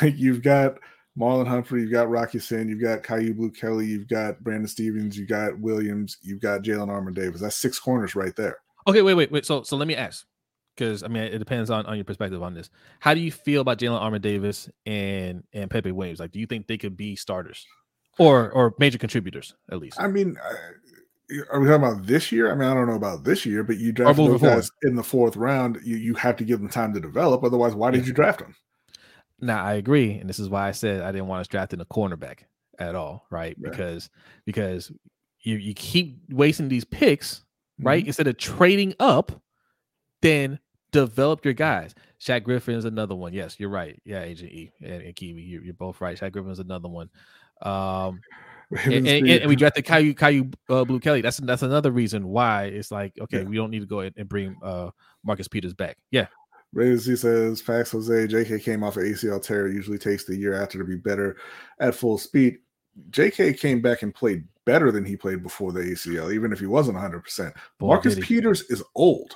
[0.00, 0.78] Like you've got
[1.18, 5.18] Marlon Humphrey, you've got Rocky Ya-Sin, you've got Kyu Blu Kelly, you've got Brandon Stephens,
[5.18, 7.40] you've got Williams, you've got Jalyn Armour Davis.
[7.40, 8.58] That's six corners right there.
[8.86, 9.44] Okay, wait, wait, wait.
[9.44, 10.24] So so let me ask.
[10.76, 12.70] Because I mean it depends on, on your perspective on this.
[13.00, 16.20] How do you feel about Jalyn Armour Davis and and Pepe Williams?
[16.20, 17.66] Like, do you think they could be starters
[18.18, 20.00] or or major contributors at least?
[20.00, 20.36] I mean,
[21.50, 22.50] are we talking about this year?
[22.50, 25.02] I mean, I don't know about this year, but you drafted those guys in the
[25.02, 25.78] fourth round.
[25.84, 27.44] You you have to give them time to develop.
[27.44, 28.54] Otherwise, why did you draft them?
[29.40, 31.80] Now I agree, and this is why I said I didn't want to draft in
[31.80, 32.40] a cornerback
[32.78, 33.56] at all, right?
[33.58, 33.70] right.
[33.70, 34.10] Because
[34.44, 34.92] because
[35.40, 37.42] you you keep wasting these picks,
[37.78, 38.00] right?
[38.00, 38.08] Mm-hmm.
[38.08, 39.40] Instead of trading up,
[40.22, 40.58] then
[40.92, 41.94] develop your guys.
[42.20, 43.32] Shaq Griffin is another one.
[43.32, 44.00] Yes, you're right.
[44.04, 46.18] Yeah, Agent E and, and Kiwi, you're, you're both right.
[46.18, 47.08] Shaq Griffin is another one.
[47.62, 48.20] Um,
[48.70, 51.20] and, and, and, we drafted Kyu Kyu uh, Blu Kelly.
[51.20, 53.44] That's that's another reason why it's like okay, yeah.
[53.44, 54.90] we don't need to go and bring uh,
[55.24, 55.96] Marcus Peters back.
[56.10, 56.26] Yeah,
[56.74, 60.78] Razy says, facts Jose, JK came off of ACL tear, usually takes the year after
[60.78, 61.36] to be better
[61.80, 62.58] at full speed.
[63.10, 66.66] JK came back and played better than he played before the ACL, even if he
[66.66, 67.52] wasn't 100%.
[67.78, 69.34] Boy, Marcus Peters is old.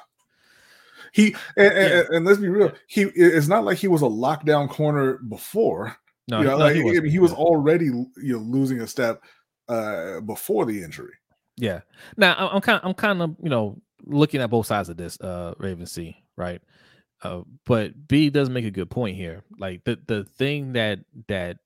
[1.13, 2.01] He and, yeah.
[2.01, 5.97] and, and, let's be real, he it's not like he was a lockdown corner before.
[6.29, 9.23] No, you know, no, like, he, he was already you know losing a step
[9.69, 11.13] uh before the injury.
[11.57, 11.81] Yeah.
[12.17, 15.21] Now I'm kind of, I'm kind of you know looking at both sides of this
[15.21, 16.61] uh Raven C, right?
[17.23, 19.43] Uh, but B does make a good point here.
[19.59, 21.59] Like the the thing that that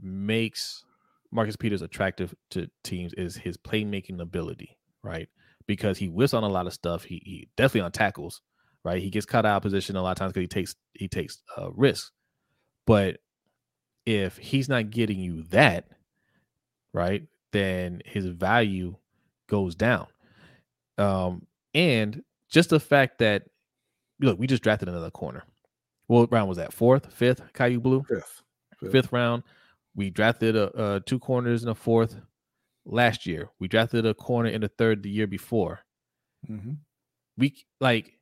[0.00, 0.84] makes
[1.32, 5.28] Marcus Peters attractive to teams is his playmaking ability, right?
[5.66, 7.04] Because he whiffs on a lot of stuff.
[7.04, 8.42] He, he definitely on tackles,
[8.84, 9.00] right?
[9.00, 11.42] He gets caught out of position a lot of times because he takes he takes
[11.56, 12.10] uh, risks.
[12.86, 13.18] But
[14.06, 15.86] if he's not getting you that,
[16.92, 17.22] right,
[17.52, 18.96] then his value
[19.48, 20.06] goes down.
[20.98, 23.44] Um, and just the fact that
[24.20, 25.44] look, we just drafted another corner.
[26.06, 26.72] What round was that?
[26.72, 28.04] Fourth, fifth, Kyu Blu?
[28.08, 28.42] Fifth.
[28.80, 29.42] Fifth, fifth round.
[29.94, 32.16] We drafted a, a, two corners in a fourth
[32.84, 33.48] last year.
[33.58, 35.80] We drafted a corner in the third the year before.
[36.48, 36.72] Mm-hmm.
[37.38, 38.18] We like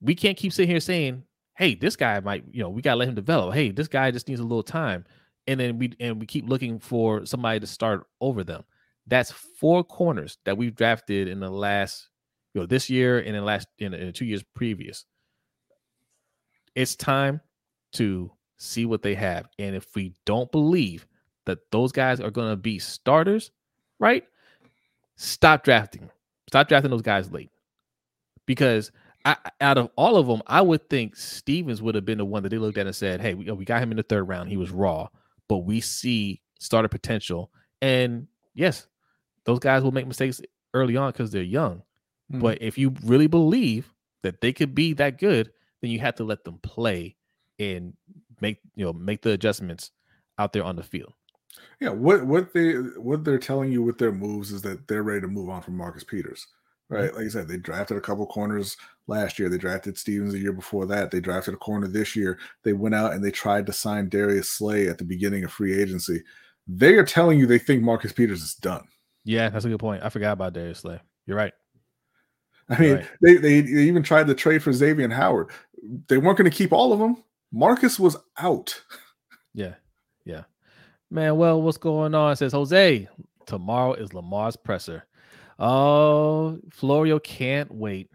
[0.00, 1.22] we can't keep sitting here saying,
[1.56, 3.54] "Hey, this guy might," you know, we gotta let him develop.
[3.54, 5.04] Hey, this guy just needs a little time,
[5.46, 8.64] and then we and we keep looking for somebody to start over them.
[9.06, 12.08] That's four corners that we've drafted in the last,
[12.54, 15.04] you know, this year and in the last in, in two years previous
[16.74, 17.40] it's time
[17.94, 19.48] to see what they have.
[19.58, 21.06] And if we don't believe
[21.46, 23.50] that those guys are going to be starters,
[23.98, 24.24] right?
[25.16, 26.08] Stop drafting.
[26.48, 27.50] Stop drafting those guys late.
[28.46, 28.90] Because
[29.24, 32.42] I, out of all of them, I would think Stephens would have been the one
[32.42, 34.48] that they looked at and said, "Hey, we, we got him in the third round.
[34.48, 35.08] He was raw,
[35.48, 37.50] but we see starter potential."
[37.80, 38.86] And yes,
[39.44, 40.40] those guys will make mistakes
[40.74, 41.82] early on because they're young.
[42.32, 42.40] Mm-hmm.
[42.40, 43.92] But if you really believe
[44.22, 47.16] that they could be that good, then you have to let them play
[47.58, 47.94] and
[48.40, 49.90] make you know make the adjustments
[50.38, 51.12] out there on the field.
[51.80, 55.20] Yeah, what what they what they're telling you with their moves is that they're ready
[55.20, 56.46] to move on from Marcus Peters.
[56.88, 57.04] Right.
[57.04, 57.16] Mm-hmm.
[57.16, 58.76] Like I said, they drafted a couple corners
[59.12, 59.48] last year.
[59.48, 61.10] They drafted Stephens the year before that.
[61.10, 62.38] They drafted a corner this year.
[62.62, 65.80] They went out and they tried to sign Darius Slay at the beginning of free
[65.80, 66.22] agency.
[66.66, 68.86] They are telling you they think Marcus Peters is done.
[69.24, 70.02] Yeah, that's a good point.
[70.02, 71.00] I forgot about Darius Slay.
[71.26, 71.52] You're right.
[72.68, 73.06] I mean, right.
[73.20, 75.50] they, they, they even tried to trade for Xavier Howard.
[76.08, 77.22] They weren't going to keep all of them.
[77.52, 78.80] Marcus was out.
[79.54, 79.74] Yeah,
[80.24, 80.44] yeah,
[81.10, 81.36] man.
[81.36, 82.32] Well, what's going on?
[82.32, 83.06] It says Jose.
[83.44, 85.04] Tomorrow is Lamar's presser.
[85.58, 88.08] Oh, Florio can't wait.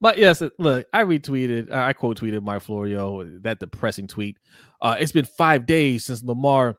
[0.00, 4.38] But yes, look, I retweeted, I quote tweeted Mark Florio that depressing tweet.
[4.80, 6.76] Uh, it's been five days since Lamar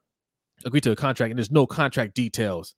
[0.66, 2.76] agreed to a contract, and there's no contract details.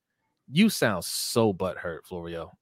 [0.51, 2.57] You sound so butthurt, Florio.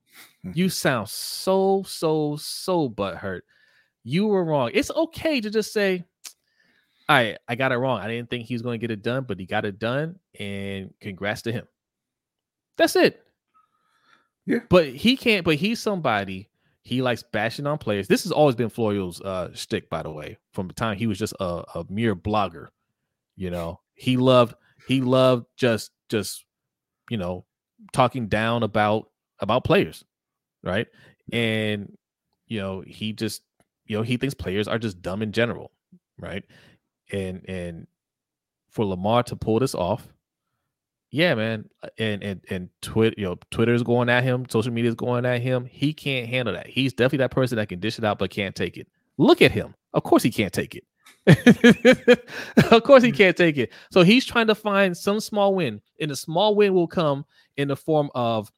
[0.54, 3.42] you sound so, so, so butthurt.
[4.04, 4.72] You were wrong.
[4.74, 6.06] It's okay to just say,
[7.08, 8.00] I I got it wrong.
[8.00, 10.20] I didn't think he was going to get it done, but he got it done,
[10.40, 11.68] and congrats to him.
[12.78, 13.22] That's it.
[14.50, 14.60] Yeah.
[14.68, 16.50] But he can't, but he's somebody
[16.82, 18.08] he likes bashing on players.
[18.08, 21.20] This has always been Florio's uh stick, by the way, from the time he was
[21.20, 22.68] just a, a mere blogger.
[23.38, 24.56] You know, he loved
[24.88, 26.46] he loved just just
[27.12, 27.46] you know
[27.94, 30.04] talking down about about players,
[30.64, 30.88] right?
[31.32, 31.96] And
[32.48, 33.44] you know, he just
[33.86, 35.72] you know, he thinks players are just dumb in general,
[36.18, 36.44] right?
[37.12, 37.86] And and
[38.72, 40.08] for Lamar to pull this off,
[41.12, 44.96] yeah, man, uh, and and and Twitter, you know, Twitter's going at him, social media's
[44.96, 45.66] going at him.
[45.66, 46.68] He can't handle that.
[46.68, 48.88] He's definitely that person that can dish it out but can't take it.
[49.18, 49.74] Look at him.
[49.94, 50.86] Of course he can't take it.
[52.72, 53.72] of course he can't take it.
[53.92, 57.26] So he's trying to find some small win, and the small win will come
[57.58, 58.52] in the form of,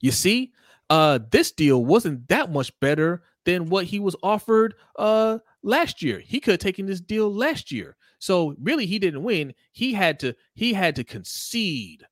[0.00, 0.52] you see,
[0.90, 6.18] uh, this deal wasn't that much better than what he was offered uh last year.
[6.18, 7.96] He could have taken this deal last year.
[8.20, 9.54] So really he didn't win.
[9.72, 12.06] He had to he had to concede.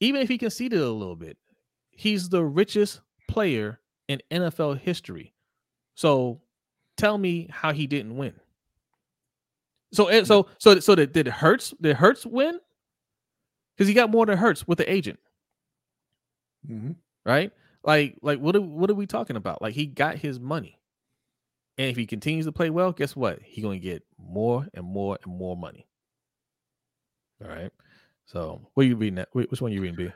[0.00, 1.38] Even if he conceded a little bit,
[1.90, 5.32] he's the richest player in NFL history.
[5.94, 6.42] So
[6.96, 8.34] tell me how he didn't win.
[9.92, 12.58] So so so so did, did Hurts did Hurts win?
[13.76, 15.20] Because he got more than Hurts with the agent.
[16.68, 16.92] Mm-hmm.
[17.24, 17.52] Right?
[17.84, 19.62] Like like what are, what are we talking about?
[19.62, 20.80] Like he got his money.
[21.78, 23.40] And if he continues to play well, guess what?
[23.42, 25.86] He's going to get more and more and more money.
[27.42, 27.72] All right.
[28.26, 29.16] So, what are you reading?
[29.16, 29.28] That?
[29.32, 30.12] Which one are you reading, B?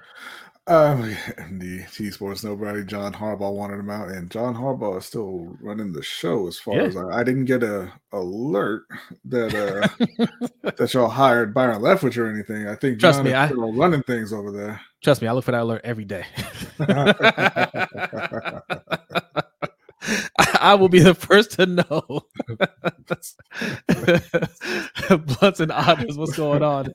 [0.69, 1.03] Um,
[1.59, 5.93] the T Sports Nobody, John Harbaugh wanted him out, and John Harbaugh is still running
[5.93, 6.49] the show.
[6.49, 6.85] As far yeah.
[6.85, 8.83] as I, I, didn't get a alert
[9.27, 9.87] that uh
[10.77, 12.67] that y'all hired Byron Leftwich or anything.
[12.67, 14.81] I think John trust me, I running things over there.
[15.03, 16.25] Trust me, I look for that alert every day.
[20.67, 22.23] I will be the first to know.
[25.39, 26.93] Blunts and others, what's going on?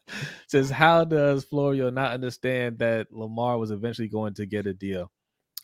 [0.47, 5.09] Says, how does Florio not understand that Lamar was eventually going to get a deal?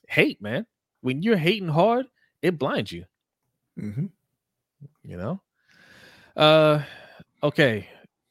[0.08, 0.66] Hate, man.
[1.02, 2.06] When you're hating hard,
[2.42, 3.04] it blinds you.
[3.78, 4.06] Mm-hmm.
[5.04, 5.42] You know.
[6.38, 6.84] Uh,
[7.44, 7.90] okay.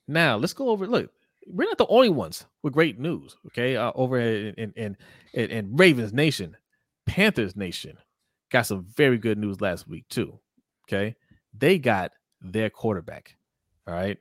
[0.09, 0.87] Now let's go over.
[0.87, 1.11] Look,
[1.47, 3.37] we're not the only ones with great news.
[3.49, 4.97] Okay, uh, over in in,
[5.35, 6.57] in in Ravens Nation,
[7.05, 7.99] Panthers Nation
[8.51, 10.39] got some very good news last week too.
[10.89, 11.17] Okay,
[11.57, 13.37] they got their quarterback.
[13.87, 14.19] All right.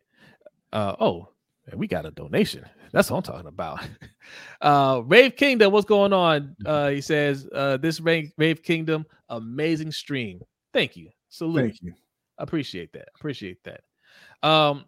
[0.74, 1.30] Uh oh,
[1.74, 2.66] we got a donation.
[2.92, 3.82] That's what I'm talking about.
[4.62, 6.56] Uh Rave Kingdom, what's going on?
[6.66, 10.42] Uh he says, uh this Rave, Rave Kingdom, amazing stream.
[10.74, 11.10] Thank you.
[11.30, 11.62] Salute.
[11.62, 11.94] Thank you.
[12.40, 13.10] Appreciate that.
[13.16, 13.82] Appreciate that.
[14.42, 14.86] Um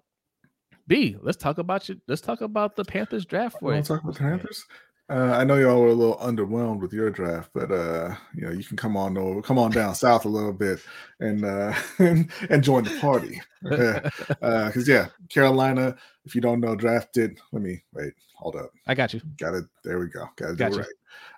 [0.87, 2.01] B, let's talk about you.
[2.07, 4.65] Let's talk about the Panthers draft for to talk about the Panthers?
[5.09, 8.51] Uh, I know y'all were a little underwhelmed with your draft, but uh, you know
[8.51, 10.79] you can come on over, come on down south a little bit,
[11.21, 13.41] and uh, and join the party.
[13.63, 15.95] Because uh, yeah, Carolina,
[16.25, 17.39] if you don't know, drafted.
[17.53, 18.13] Let me wait.
[18.35, 18.71] Hold up.
[18.85, 19.21] I got you.
[19.39, 19.65] Got it.
[19.83, 20.29] There we go.
[20.35, 20.85] Got it Got right.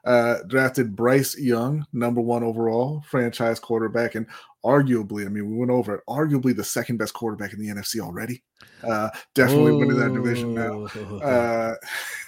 [0.03, 4.25] Uh, drafted Bryce Young, number one overall, franchise quarterback, and
[4.65, 6.01] arguably, I mean, we went over it.
[6.09, 8.43] Arguably the second best quarterback in the NFC already.
[8.83, 10.87] Uh, definitely winning that division now.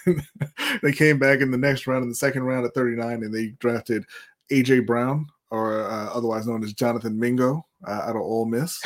[0.82, 3.48] They came back in the next round, in the second round at 39, and they
[3.60, 4.06] drafted
[4.52, 8.82] AJ Brown, or uh, otherwise known as Jonathan Mingo, uh, out of Ole Miss.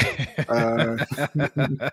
[0.50, 0.98] Uh,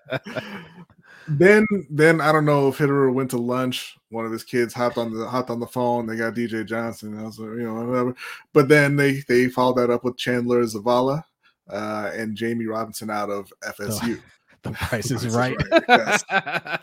[1.29, 3.97] then, then I don't know if Fitterer went to lunch.
[4.11, 6.07] One of his kids hopped on the hopped on the phone.
[6.07, 7.19] They got DJ Johnson.
[7.19, 8.15] I was like, you know, whatever.
[8.53, 11.23] But then they they followed that up with Chandler Zavala
[11.71, 14.21] uh, and Jammie Robinson out of FSU.
[14.63, 15.57] the price is Price is right.
[15.71, 16.25] Right, yes.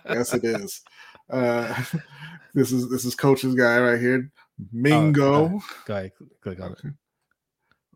[0.09, 0.81] yes, it is.
[1.29, 1.83] Uh,
[2.53, 4.31] this is this is coach's guy right here,
[4.71, 5.61] Mingo.
[5.85, 6.11] Go ahead,
[6.41, 6.79] click on it.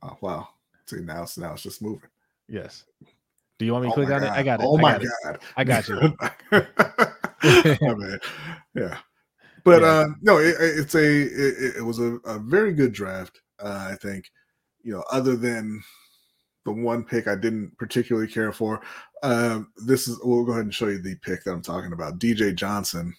[0.01, 0.49] Oh, wow.
[0.85, 2.09] See now it's now it's just moving.
[2.49, 2.83] Yes.
[3.57, 4.29] Do you want me to Oh click on it?
[4.29, 4.65] I got it.
[4.67, 5.09] Oh I my got it.
[5.23, 5.39] god.
[5.55, 6.17] I got you.
[7.81, 8.19] oh, man.
[8.75, 8.97] Yeah.
[9.63, 9.87] But Yeah.
[9.87, 13.41] uh no, it, it's a it, it was a, a very good draft.
[13.59, 14.29] Uh, I think,
[14.81, 15.81] you know, other than
[16.65, 18.81] the one pick I didn't particularly care for.
[19.21, 22.19] Um, this is we'll go ahead and show you the pick that I'm talking about.
[22.19, 23.13] DJ Johnson.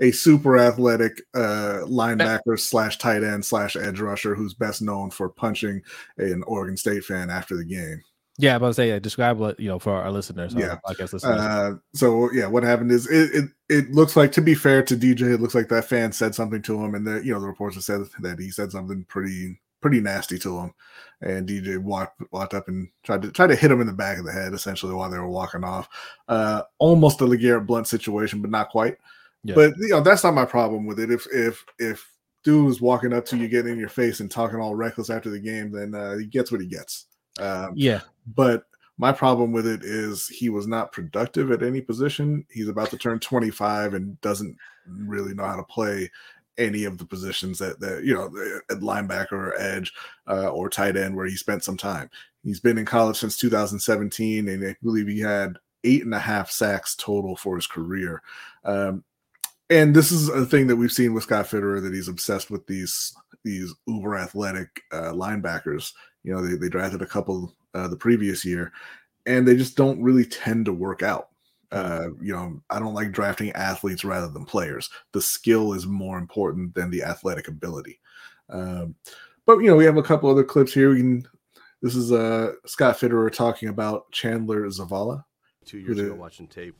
[0.00, 5.28] A super athletic uh, linebacker slash tight end slash edge rusher who's best known for
[5.28, 5.82] punching
[6.18, 8.02] an Oregon State fan after the game.
[8.40, 10.54] Yeah, I'm about to say, uh, describe what you know for our listeners.
[10.54, 10.78] our Yeah.
[10.86, 11.40] podcast listeners.
[11.40, 14.96] Uh, so yeah, what happened is it, it it looks like to be fair to
[14.96, 17.48] DJ, it looks like that fan said something to him, and the you know the
[17.48, 20.72] reports have said that he said something pretty pretty nasty to him,
[21.20, 24.18] and DJ walked walked up and tried to try to hit him in the back
[24.18, 25.88] of the head essentially while they were walking off.
[26.28, 28.98] Uh, almost a Legarrette Blunt situation, but not quite.
[29.48, 29.54] Yeah.
[29.54, 31.10] But you know that's not my problem with it.
[31.10, 32.06] If if if
[32.44, 35.30] dude is walking up to you, getting in your face, and talking all reckless after
[35.30, 37.06] the game, then uh, he gets what he gets.
[37.40, 38.02] Um, yeah,
[38.34, 38.64] but
[38.98, 42.44] my problem with it is he was not productive at any position.
[42.50, 44.54] He's about to turn 25 and doesn't
[44.86, 46.10] really know how to play
[46.58, 48.26] any of the positions that, that you know,
[48.68, 49.94] at linebacker or edge
[50.28, 52.10] uh, or tight end where he spent some time.
[52.42, 56.50] He's been in college since 2017, and I believe he had eight and a half
[56.50, 58.20] sacks total for his career.
[58.64, 59.04] Um,
[59.70, 62.66] and this is a thing that we've seen with Scott Fitterer that he's obsessed with
[62.66, 63.14] these
[63.44, 65.92] these uber athletic uh, linebackers.
[66.24, 68.72] You know, they, they drafted a couple uh, the previous year,
[69.26, 71.28] and they just don't really tend to work out.
[71.70, 74.88] Uh, you know, I don't like drafting athletes rather than players.
[75.12, 78.00] The skill is more important than the athletic ability.
[78.48, 78.94] Um,
[79.44, 80.90] but you know, we have a couple other clips here.
[80.90, 81.28] We can.
[81.80, 85.24] This is uh, Scott Fitterer talking about Chandler Zavala.
[85.64, 86.74] two years ago watching tape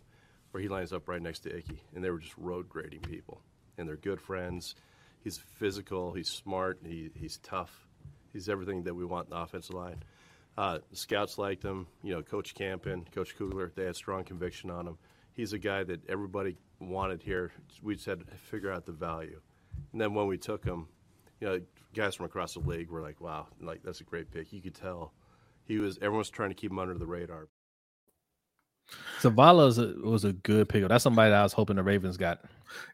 [0.51, 3.42] where he lines up right next to Icky, and they were just road grading people,
[3.76, 4.74] and they're good friends.
[5.22, 7.86] He's physical, he's smart, he, he's tough,
[8.32, 10.03] he's everything that we want in the offensive line.
[10.57, 14.86] Uh, scouts liked him, you know, Coach Campen, Coach Kugler, they had strong conviction on
[14.86, 14.99] him.
[15.34, 17.53] He's a guy that everybody wanted here.
[17.80, 19.40] We just had to figure out the value.
[19.92, 20.88] And then when we took him,
[21.40, 21.61] you know,
[21.94, 24.53] guys from across the league were like, wow, like that's a great pick.
[24.53, 25.12] You could tell
[25.64, 27.46] he was, everyone's trying to keep him under the radar.
[29.20, 30.86] Zavala was a, was a good pick.
[30.86, 32.45] That's somebody that I was hoping the Ravens got.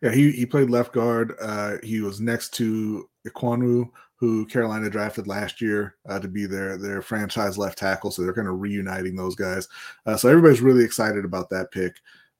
[0.03, 1.35] Yeah, he, he played left guard.
[1.41, 6.79] Uh, he was next to Ekwonu, who Carolina drafted last year uh, to be their
[6.79, 8.11] their franchise left tackle.
[8.11, 9.69] So they're kind of reuniting those guys.
[10.07, 11.97] Uh, so everybody's really excited about that pick.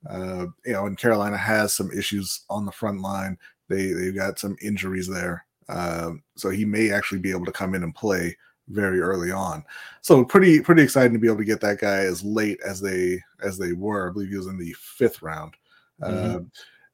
[0.09, 3.37] Uh, you know, and Carolina has some issues on the front line.
[3.69, 5.45] They they've got some injuries there.
[5.67, 8.37] Um, so he may actually be able to come in and play
[8.67, 9.63] very early on.
[10.01, 13.21] So pretty pretty exciting to be able to get that guy as late as they
[13.41, 14.09] as they were.
[14.09, 15.55] I believe he was in the fifth round.
[16.01, 16.37] Mm-hmm.
[16.37, 16.39] Uh,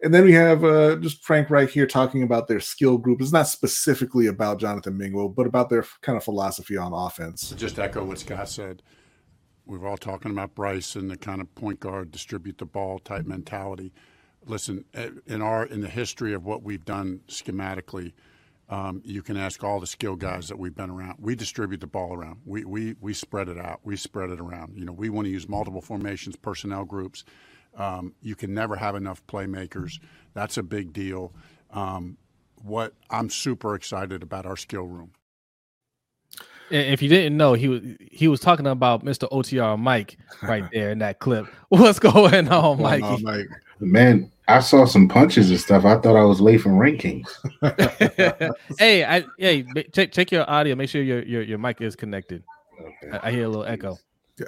[0.03, 3.21] and then we have uh, just Frank Reich here talking about their skill group.
[3.21, 7.53] It's not specifically about Jonathan Mingo, but about their kind of philosophy on offense.
[7.55, 8.81] Just echo what Scott said.
[9.65, 12.97] We were all talking about Bryce and the kind of point guard, distribute the ball
[12.97, 13.93] type mentality.
[14.47, 18.13] Listen, eh, in our in the history of what we've done schematically,
[18.71, 21.17] um, you can ask all the skill guys that we've been around.
[21.19, 22.39] We distribute the ball around.
[22.45, 23.81] We, we we spread it out.
[23.83, 24.77] We spread it around.
[24.77, 27.25] You know, we want to use multiple formations, personnel groups.
[27.75, 29.99] Um, you can never have enough playmakers.
[30.33, 31.33] That's a big deal.
[31.71, 32.17] Um,
[32.63, 35.11] what I'm super excited about our skill room.
[36.69, 39.29] If you didn't know, he was he was talking about Mr.
[39.31, 41.45] OTR Mike right there in that clip.
[41.69, 43.03] What's going on, Mike?
[43.21, 43.49] Mike?
[43.81, 45.85] Man, I saw some punches and stuff.
[45.85, 47.27] I thought I was late from rankings.
[48.79, 50.75] hey, I hey, check check your audio.
[50.75, 52.43] Make sure your your, your mic is connected.
[52.79, 53.17] Okay.
[53.17, 53.97] I, I hear a little echo.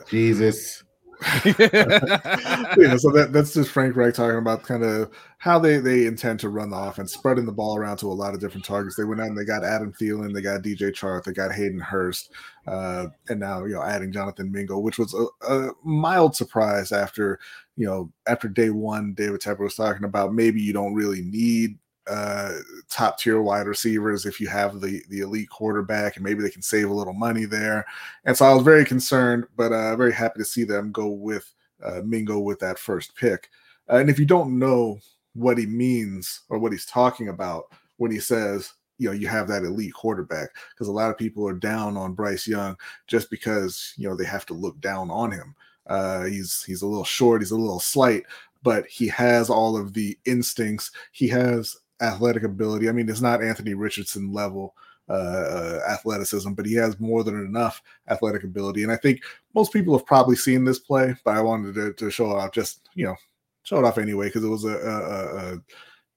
[0.09, 0.83] Jesus.
[1.45, 6.39] yeah, so that, that's just Frank Reich talking about kind of how they, they intend
[6.41, 8.95] to run the offense, spreading the ball around to a lot of different targets.
[8.95, 11.79] They went out and they got Adam Thielen, they got DJ Chark, they got Hayden
[11.79, 12.31] Hurst,
[12.67, 17.39] uh, and now you know adding Jonathan Mingo, which was a, a, mild surprise after
[17.75, 19.13] you know after day one.
[19.13, 22.51] David Tepper was talking about maybe you don't really need uh,
[22.89, 26.61] top tier wide receivers if you have the the elite quarterback and maybe they can
[26.61, 27.85] save a little money there.
[28.25, 31.51] And so I was very concerned, but uh, very happy to see them go with
[31.83, 33.49] uh, Mingo with that first pick.
[33.89, 34.99] Uh, and if you don't know
[35.33, 37.65] what he means or what he's talking about
[37.97, 41.47] when he says you know you have that elite quarterback because a lot of people
[41.47, 45.31] are down on Bryce Young just because you know they have to look down on
[45.31, 45.55] him.
[45.87, 48.23] Uh, he's he's a little short, he's a little slight,
[48.63, 50.91] but he has all of the instincts.
[51.11, 52.89] He has athletic ability.
[52.89, 54.75] I mean, it's not Anthony Richardson level
[55.09, 58.83] uh, uh, athleticism, but he has more than enough athletic ability.
[58.83, 59.21] And I think
[59.53, 62.53] most people have probably seen this play, but I wanted to, to show it off,
[62.53, 63.15] just you know,
[63.63, 65.51] show it off anyway because it was a, a, a,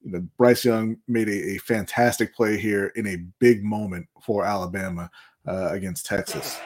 [0.02, 4.44] you know, Bryce Young made a, a, fantastic play here in a big moment for
[4.44, 5.10] Alabama
[5.48, 6.60] uh, against Texas.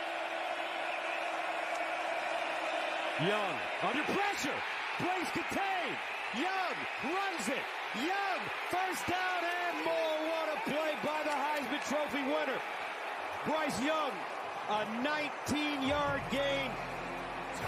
[3.26, 4.56] Young under pressure,
[5.00, 5.96] Plays contained.
[6.36, 7.64] Young runs it.
[7.96, 10.16] Young, first down and more.
[10.28, 12.60] What a play by the Heisman Trophy winner.
[13.46, 14.12] Bryce Young,
[14.68, 16.70] a 19-yard gain.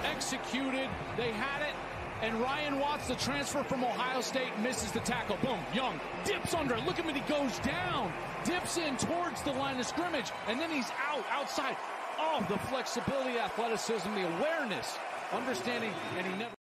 [0.04, 0.90] Executed.
[1.16, 1.74] They had it.
[2.20, 5.38] And Ryan Watts, the transfer from Ohio State, misses the tackle.
[5.42, 5.58] Boom.
[5.74, 6.76] Young dips under.
[6.80, 7.14] Look at him.
[7.14, 8.12] He goes down.
[8.44, 10.30] Dips in towards the line of scrimmage.
[10.48, 11.76] And then he's out, outside.
[12.18, 14.98] Oh, the flexibility, athleticism, the awareness,
[15.32, 16.54] understanding, and he never.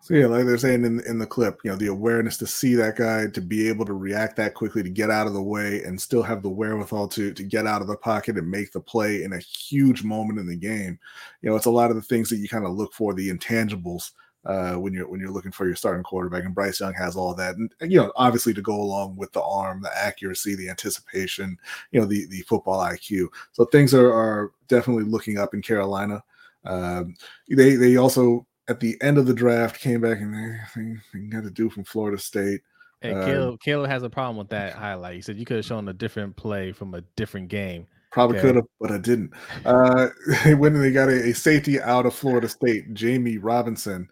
[0.00, 2.74] So yeah, like they're saying in in the clip, you know, the awareness to see
[2.74, 5.82] that guy, to be able to react that quickly, to get out of the way,
[5.82, 8.80] and still have the wherewithal to to get out of the pocket and make the
[8.80, 10.98] play in a huge moment in the game.
[11.40, 13.30] You know, it's a lot of the things that you kind of look for, the
[13.30, 14.10] intangibles
[14.44, 16.44] uh, when you're when you're looking for your starting quarterback.
[16.44, 19.32] And Bryce Young has all that, and, and, you know, obviously to go along with
[19.32, 21.56] the arm, the accuracy, the anticipation,
[21.92, 23.28] you know, the the football IQ.
[23.52, 26.22] So things are are definitely looking up in Carolina.
[26.64, 27.14] Um,
[27.48, 30.34] they they also at the end of the draft came back and
[30.74, 32.60] they, they got to do from Florida State.
[33.00, 35.16] Hey, uh, Caleb, Caleb has a problem with that highlight.
[35.16, 37.86] He said you could have shown a different play from a different game.
[38.10, 38.46] Probably okay.
[38.46, 39.32] could have, but I didn't.
[39.64, 40.08] Uh,
[40.56, 44.08] when they got a, a, safety out of Florida State, Jammie Robinson.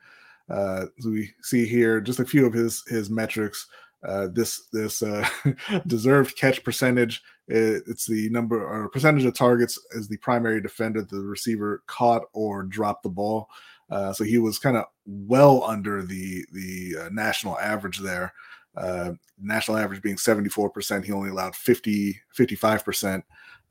[0.50, 3.66] Uh, we see here just a few of his his metrics.
[4.06, 5.26] Uh, this this uh,
[5.86, 7.22] deserved catch percentage.
[7.48, 11.02] It's the number or percentage of targets as the primary defender.
[11.02, 13.48] The receiver caught or dropped the ball.
[13.90, 18.32] Uh, so he was kind of well under the the uh, national average there.
[18.74, 23.22] Uh, national average being 74%, he only allowed 50 55%.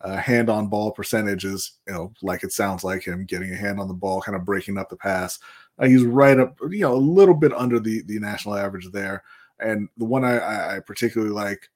[0.04, 3.80] Uh, hand on ball percentages, you know, like it sounds like him getting a hand
[3.80, 5.38] on the ball, kind of breaking up the pass.
[5.78, 9.24] Uh, he's right up, you know, a little bit under the the national average there.
[9.60, 11.70] And the one I, I particularly like,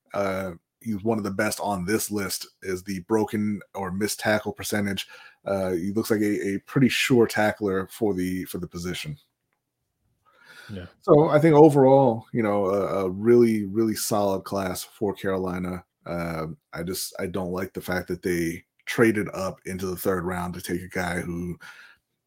[0.85, 5.07] he's one of the best on this list is the broken or missed tackle percentage.
[5.45, 9.17] Uh, he looks like a, a pretty sure tackler for the for the position.
[10.71, 10.85] Yeah.
[11.01, 15.83] So I think overall, you know, a, a really really solid class for Carolina.
[16.05, 20.23] Uh, I just I don't like the fact that they traded up into the third
[20.23, 21.57] round to take a guy who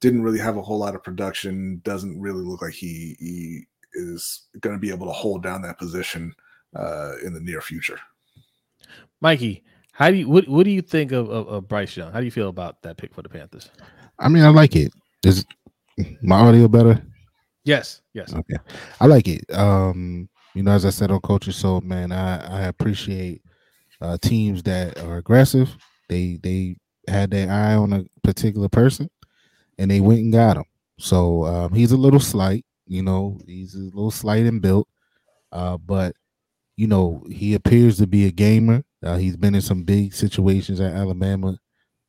[0.01, 1.81] didn't really have a whole lot of production.
[1.85, 5.79] Doesn't really look like he he is going to be able to hold down that
[5.79, 6.35] position
[6.77, 7.99] uh, in the near future.
[9.21, 12.13] Mikey, how do you what what do you think of, of, of, Bryce Young?
[12.13, 13.71] How do you feel about that pick for the Panthers?
[14.19, 14.93] I mean, I like it.
[15.25, 15.45] Is
[16.23, 17.03] my audio better?
[17.65, 18.33] Yes, yes.
[18.33, 18.57] Okay.
[19.01, 19.45] I like it.
[19.53, 23.43] Um, you know, as I said on Coach's Soul, man, I, I appreciate
[24.01, 25.77] uh teams that are aggressive.
[26.09, 26.77] They they
[27.09, 29.11] had their eye on a particular person,
[29.79, 30.65] and they went and got him.
[30.99, 34.89] So um, he's a little slight, you know, he's a little slight and built,
[35.53, 36.15] uh, but
[36.77, 38.85] you know he appears to be a gamer.
[39.03, 41.59] Uh, he's been in some big situations at Alabama,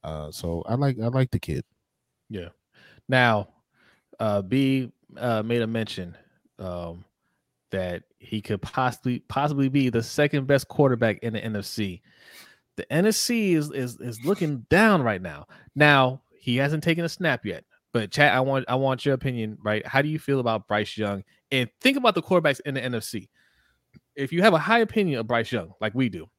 [0.03, 1.63] uh, so I like I like the kid.
[2.29, 2.49] Yeah.
[3.07, 3.49] Now,
[4.19, 6.15] uh, B uh, made a mention
[6.57, 7.05] um,
[7.71, 12.01] that he could possibly possibly be the second best quarterback in the NFC.
[12.77, 15.47] The NFC is is is looking down right now.
[15.75, 17.63] Now he hasn't taken a snap yet,
[17.93, 18.33] but chat.
[18.33, 19.57] I want I want your opinion.
[19.61, 19.85] Right?
[19.85, 21.23] How do you feel about Bryce Young?
[21.51, 23.27] And think about the quarterbacks in the NFC.
[24.15, 26.29] If you have a high opinion of Bryce Young, like we do,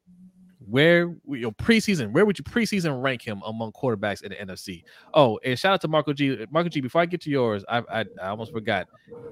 [0.68, 4.84] where your preseason, where would you preseason rank him among quarterbacks in the NFC?
[5.14, 6.46] Oh, and shout out to Marco G.
[6.50, 6.80] Marco G.
[6.80, 8.86] Before I get to yours, I I, I almost forgot.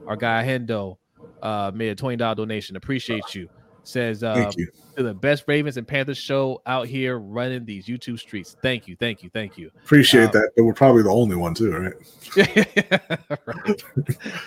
[0.06, 0.96] Our guy Hendo
[1.42, 2.76] uh, made a twenty dollar donation.
[2.76, 3.48] Appreciate you.
[3.84, 4.68] Says uh, Thank you.
[4.96, 8.54] to the best Ravens and Panthers show out here running these YouTube streets.
[8.62, 9.70] Thank you, thank you, thank you.
[9.82, 11.94] Appreciate Um, that, but we're probably the only one too, right?
[13.46, 13.82] Right.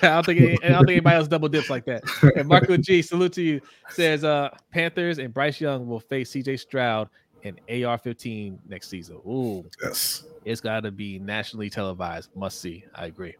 [0.03, 2.03] I don't think any- I don't think anybody else double dips like that.
[2.35, 3.61] And Marco G, salute to you.
[3.89, 7.09] Says uh Panthers and Bryce Young will face CJ Stroud
[7.43, 9.15] and AR-15 next season.
[9.27, 10.23] Ooh, Yes.
[10.45, 12.29] it's got to be nationally televised.
[12.35, 12.83] Must see.
[12.93, 13.35] I agree.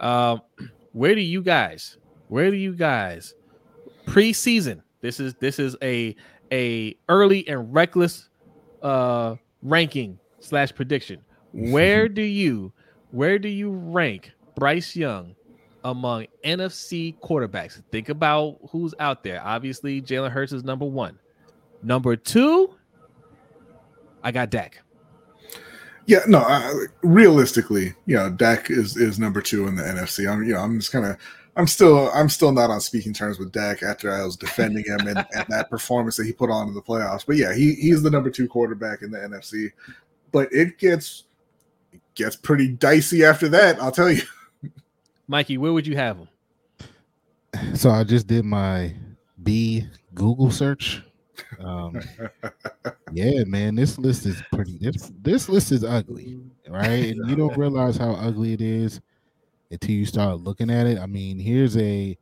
[0.00, 0.42] Um,
[0.92, 1.98] where do you guys?
[2.28, 3.34] Where do you guys
[4.06, 4.82] preseason?
[5.02, 6.16] This is this is a
[6.50, 8.30] a early and reckless
[8.82, 11.20] uh ranking slash prediction.
[11.52, 12.72] Where do you
[13.10, 15.36] where do you rank Bryce Young
[15.84, 17.82] among NFC quarterbacks?
[17.92, 19.42] Think about who's out there.
[19.44, 21.18] Obviously, Jalen Hurts is number one.
[21.82, 22.74] Number two,
[24.22, 24.82] I got Dak.
[26.06, 26.38] Yeah, no.
[26.38, 30.30] I, realistically, you know, Dak is is number two in the NFC.
[30.30, 31.16] I'm, you know, I'm just kind of,
[31.54, 35.06] I'm still, I'm still not on speaking terms with Dak after I was defending him
[35.06, 37.26] and, and that performance that he put on in the playoffs.
[37.26, 39.70] But yeah, he he's the number two quarterback in the NFC.
[40.30, 41.24] But it gets
[41.92, 43.80] it gets pretty dicey after that.
[43.80, 44.22] I'll tell you.
[45.28, 46.28] Mikey, where would you have him?
[47.74, 48.94] So I just did my
[49.42, 51.02] B Google search.
[51.60, 52.00] Um,
[53.12, 54.78] yeah, man, this list is pretty.
[54.78, 57.14] This this list is ugly, right?
[57.14, 59.02] And you don't realize how ugly it is
[59.72, 60.98] until you start looking at it.
[60.98, 62.16] I mean, here's a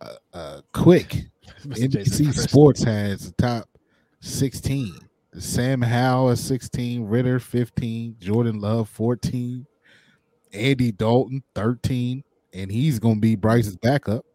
[0.00, 1.26] a, a quick.
[1.62, 3.68] NBC Sports has the top
[4.20, 4.94] 16.
[5.38, 9.66] Sam Howell is 16, Ridder 15, Jordan Love 14,
[10.52, 14.26] Andy Dalton 13, and he's going to be Bryce's backup.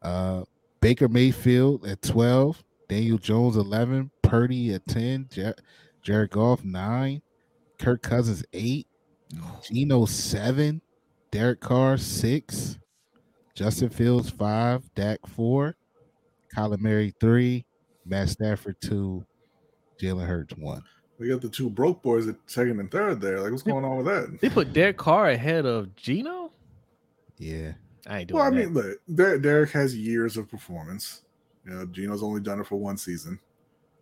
[0.00, 0.44] Uh,
[0.80, 5.54] Baker Mayfield at 12, Daniel Jones 11, Purdy at 10, Jar-
[6.02, 7.20] Jared Goff 9,
[7.78, 8.86] Kirk Cousins 8,
[9.62, 10.80] Geno 7,
[11.36, 12.78] Derek Carr 6,
[13.54, 15.76] Justin Fields 5, Dak 4,
[16.56, 17.62] Kyler Murray 3,
[18.06, 19.22] Matt Stafford 2,
[20.00, 20.82] Jalen Hurts 1.
[21.18, 23.38] We got the two broke boys at second and third there.
[23.40, 24.40] Like, what's going on with that?
[24.40, 26.52] They put Derek Carr ahead of Geno.
[27.36, 27.72] Yeah.
[28.06, 28.56] I ain't doing Well, I that.
[28.56, 31.20] mean, look, Der- Derek has years of performance.
[31.66, 33.38] You know, Geno's only done it for one season.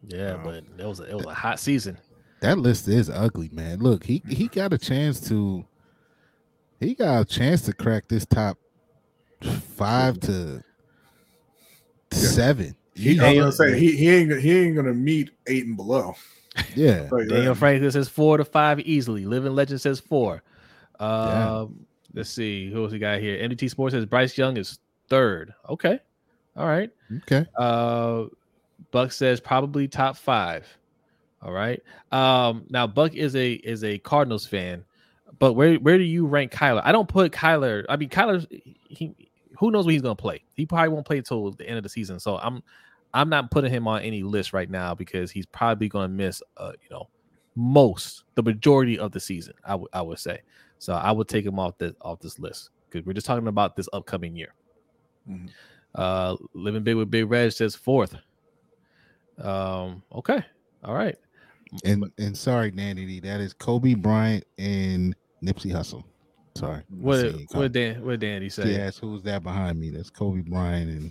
[0.07, 1.99] yeah, uh, but it was a, it was a hot season.
[2.43, 3.81] That list is ugly, man.
[3.81, 5.65] Look, he he got a chance to
[6.85, 8.59] he got a chance to crack this top
[9.43, 10.65] 5 to
[12.13, 12.77] 7.
[12.95, 16.15] He, I was gonna say he, he ain't he ain't gonna meet eight and below.
[16.77, 17.09] yeah.
[17.09, 17.59] Tell you Daniel that.
[17.59, 19.25] Franklin says four to five easily.
[19.25, 20.43] Living Legend says four.
[21.01, 21.59] Yeah.
[21.59, 23.37] Um, let's see who else we got here.
[23.37, 24.79] NDT Sports says Bryce Young is
[25.09, 25.55] third.
[25.69, 25.99] Okay,
[26.57, 26.91] all right.
[27.23, 27.45] Okay.
[27.59, 28.27] Uh,
[28.93, 30.65] Buck says probably top five.
[31.43, 31.83] All right.
[32.13, 34.85] Um, now Buck is a is a Cardinals fan,
[35.39, 36.83] but where where do you rank Kyler?
[36.85, 37.85] I don't put Kyler.
[37.89, 38.47] I mean, Kyler.
[38.89, 39.15] He
[39.59, 40.45] who knows when he's gonna play?
[40.55, 42.21] He probably won't play until the end of the season.
[42.21, 42.63] So I'm
[43.13, 46.43] I'm not putting him on any list right now because he's probably gonna miss.
[46.57, 47.09] Uh, you know,
[47.55, 49.55] most the majority of the season.
[49.65, 50.41] I would I would say.
[50.79, 53.77] So I would take him off the off this list because we're just talking about
[53.77, 54.55] this upcoming year.
[55.29, 55.49] Mhm.
[55.95, 58.17] Uh, living big with Big Red says fourth.
[59.39, 60.03] Um.
[60.13, 60.45] Okay.
[60.83, 61.17] All right.
[61.85, 66.05] And and sorry, Nanny, that is Kobe Bryant and Nipsey Hussle.
[66.57, 66.83] Sorry.
[66.89, 68.65] What did, what Dan what did Danny say?
[68.65, 69.91] She asked who's that behind me.
[69.91, 71.11] That's Kobe Bryant and,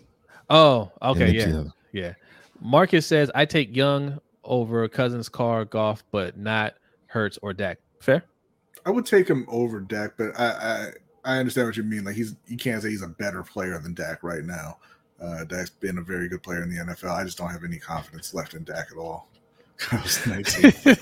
[0.50, 1.72] Oh, okay, Nipsey yeah, Hussle.
[1.92, 2.14] yeah.
[2.62, 6.76] Marcus says I take Young over Cousins, Carr, Goff, but not
[7.08, 7.80] Hurts or Dak.
[8.00, 8.24] Fair.
[8.86, 10.90] I would take him over Dak, but I, I
[11.36, 12.04] I understand what you mean.
[12.06, 14.78] Like he's you can't say he's a better player than Dak right now.
[15.22, 17.12] Uh, Dak's been a very good player in the NFL.
[17.12, 19.30] I just don't have any confidence left in Dak at all.
[19.92, 20.72] I was 19.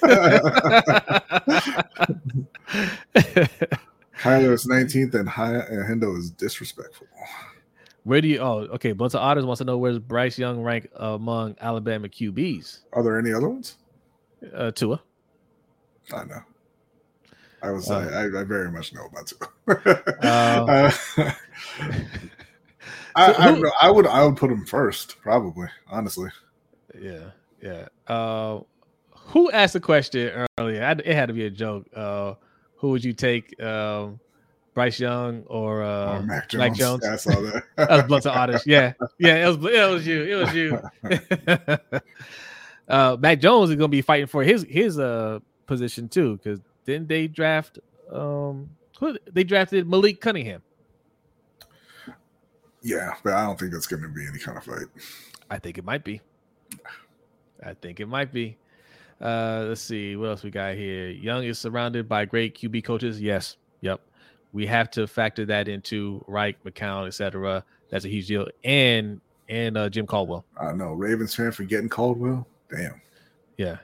[4.20, 7.08] Kyler is 19th, and Hi- and Hendo is disrespectful.
[8.04, 8.40] Where do you?
[8.40, 8.92] Oh, okay.
[8.94, 12.80] Bunch of Otters wants to know where's Bryce Young rank among Alabama QBs.
[12.94, 13.76] Are there any other ones?
[14.54, 15.02] Uh, Tua.
[16.14, 16.42] I know.
[17.64, 17.90] I was.
[17.92, 19.36] Uh, I, I very much know about to.
[20.28, 20.92] Uh,
[21.24, 21.32] Uh,
[23.16, 24.08] I, I, I would.
[24.08, 25.68] I would put him first, probably.
[25.88, 26.30] Honestly,
[27.00, 27.88] Yeah, yeah.
[28.08, 28.62] Uh,
[29.26, 30.84] who asked the question earlier?
[30.84, 31.88] I, it had to be a joke.
[31.95, 32.36] Uh,
[32.76, 34.19] who would you take, um,
[34.74, 36.59] Bryce Young or uh, oh, Mac Jones.
[36.59, 37.01] Mac Jones?
[37.03, 37.63] Yeah, I saw that.
[37.76, 38.67] That was blunt honest.
[38.67, 39.45] Yeah, yeah.
[39.45, 39.74] It was.
[39.74, 40.24] It was you.
[40.24, 41.99] It was you.
[42.88, 46.59] uh, Mac Jones is going to be fighting for his his uh position too, because
[46.86, 47.80] didn't they draft
[48.11, 48.69] um
[48.99, 50.61] who they drafted Malik Cunningham?
[52.82, 54.88] yeah, but I don't think that's going to be any kind of fight.
[55.49, 56.22] I think it might be.
[57.63, 58.57] I think it might be.
[59.22, 61.09] Uh, let's see what else we got here.
[61.09, 63.22] Young is surrounded by great QB coaches.
[63.22, 64.01] Yes, yep.
[64.51, 67.63] We have to factor that into Reich, McCown, etc.
[67.89, 70.45] That's a huge deal, and and uh, Jim Caldwell.
[70.59, 72.47] I know Ravens fan for getting Caldwell.
[72.69, 73.01] Damn.
[73.57, 73.78] Yeah.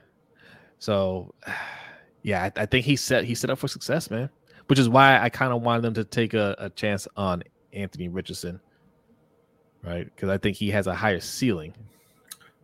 [0.79, 1.33] So,
[2.23, 4.29] yeah, I, I think he set he set up for success, man.
[4.67, 8.09] Which is why I kind of wanted them to take a, a chance on Anthony
[8.09, 8.59] Richardson,
[9.83, 10.03] right?
[10.03, 11.73] Because I think he has a higher ceiling.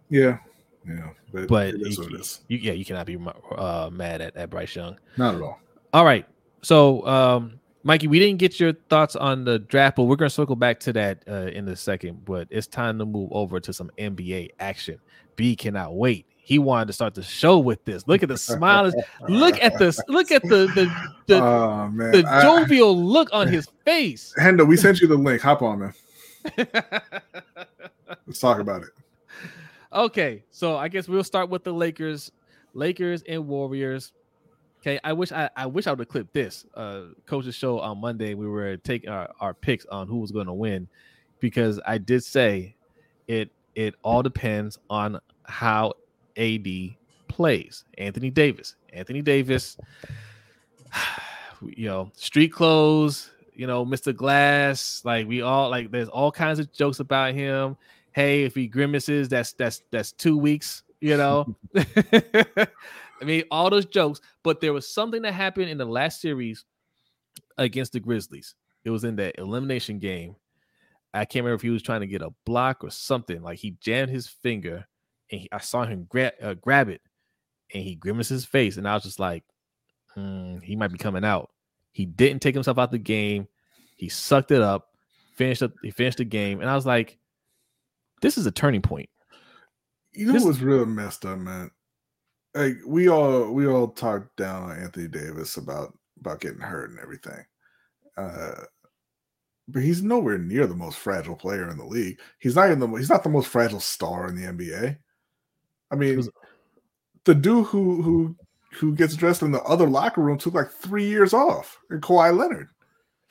[0.09, 0.39] Yeah,
[0.87, 2.41] yeah, but, But it is you- what it is.
[2.47, 3.17] You, yeah, you cannot be
[3.55, 4.97] uh, mad at, at Bryce Young.
[5.17, 5.59] Not at all.
[5.93, 6.25] All right.
[6.61, 10.33] So, um, Mikey, we didn't get your thoughts on the draft, but we're going to
[10.33, 12.23] circle back to that uh, in a second.
[12.25, 14.99] But it's time to move over to some NBA action.
[15.35, 16.25] B cannot wait.
[16.45, 18.05] He wanted to start the show with this.
[18.07, 18.93] Look at the smiles.
[19.29, 19.99] look at this.
[20.09, 20.93] Look at the the
[21.27, 24.33] the, oh man, the I- jovial look on his face.
[24.37, 25.41] Hendo, we sent you the link.
[25.41, 25.93] Hop on, man.
[28.27, 28.89] Let's talk about it.
[29.93, 32.31] Okay, so I guess we'll start with the Lakers,
[32.73, 34.11] Lakers and Warriors.
[34.81, 36.65] Okay, I wish I, I wish I would have clipped this.
[36.73, 40.47] Uh, coach's show on Monday, we were taking our, our picks on who was going
[40.47, 40.87] to win,
[41.39, 42.75] because I did say
[43.27, 45.93] it it all depends on how
[46.37, 46.67] AD
[47.27, 47.85] plays.
[47.97, 49.77] Anthony Davis, Anthony Davis,
[51.61, 54.15] you know, street clothes, you know, Mr.
[54.15, 55.91] Glass, like we all like.
[55.91, 57.77] There's all kinds of jokes about him
[58.13, 61.55] hey, if he grimaces, that's that's that's two weeks, you know.
[61.75, 66.65] I mean, all those jokes, but there was something that happened in the last series
[67.57, 68.55] against the Grizzlies.
[68.83, 70.35] It was in that elimination game.
[71.13, 73.41] I can't remember if he was trying to get a block or something.
[73.41, 74.87] Like he jammed his finger,
[75.31, 77.01] and he, I saw him grab uh, grab it,
[77.73, 79.43] and he grimaced his face, and I was just like,
[80.15, 81.51] "Hmm, he might be coming out.
[81.91, 83.47] He didn't take himself out the game.
[83.95, 84.89] He sucked it up,
[85.35, 87.19] finished up, he finished the game, and I was like,
[88.23, 89.09] this is a turning point.
[90.13, 91.69] You know This- what's real messed up, man?
[92.55, 96.99] Like we all we all talked down on Anthony Davis about about getting hurt and
[96.99, 97.43] everything.
[98.17, 98.63] Uh
[99.67, 102.19] but he's nowhere near the most fragile player in the league.
[102.39, 104.97] He's not even the he's not the most fragile star in the NBA.
[105.91, 106.29] I mean, Was-
[107.25, 108.35] the dude who who
[108.73, 111.79] who gets dressed in the other locker room took like three years off.
[111.89, 112.67] And Kawhi Leonard.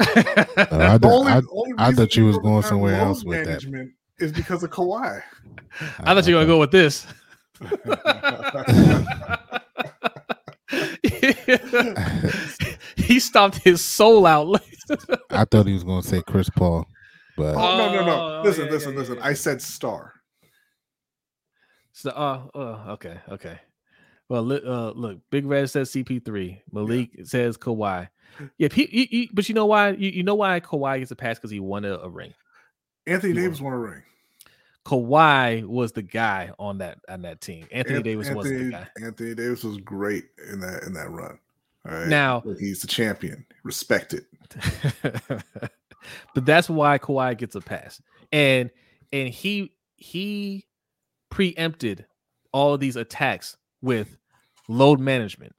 [0.00, 0.06] Uh,
[0.56, 3.62] I, The d- only- I- only I thought you was going somewhere else with that.
[4.22, 5.22] Management Is because of Kawhi.
[6.00, 7.06] I thought you were gonna go with this.
[12.96, 14.60] he stomped his soul out.
[15.30, 16.86] I thought he was going to say Chris Paul,
[17.36, 18.12] but Oh, no, no, no.
[18.12, 19.14] Oh, listen, yeah, listen, yeah, listen.
[19.16, 19.24] yeah.
[19.26, 20.14] I said star.
[21.92, 23.58] so, uh, oh, okay, okay.
[24.28, 26.60] Well, li- uh, look, Big Red says CP3.
[26.72, 28.08] Malik says Kawhi.
[28.58, 29.90] Yeah, he, he- he- but you know why?
[29.90, 32.32] You, you know why Kawhi gets a pass because he won a, a ring.
[33.06, 34.02] Anthony He Davis won a ring.
[34.84, 37.66] Kawhi was the guy on that on that team.
[37.70, 38.88] Anthony An- Davis wasn't the guy.
[39.02, 41.38] Anthony Davis was great in that in that run.
[41.88, 42.08] All right.
[42.08, 43.46] Now- he's the champion.
[43.62, 44.24] Respect it.
[46.34, 48.02] but that's why Kawhi gets a pass.
[48.32, 48.70] And
[49.12, 50.66] and he he
[51.30, 52.06] preempted
[52.52, 54.18] all of these attacks with
[54.68, 55.54] load management.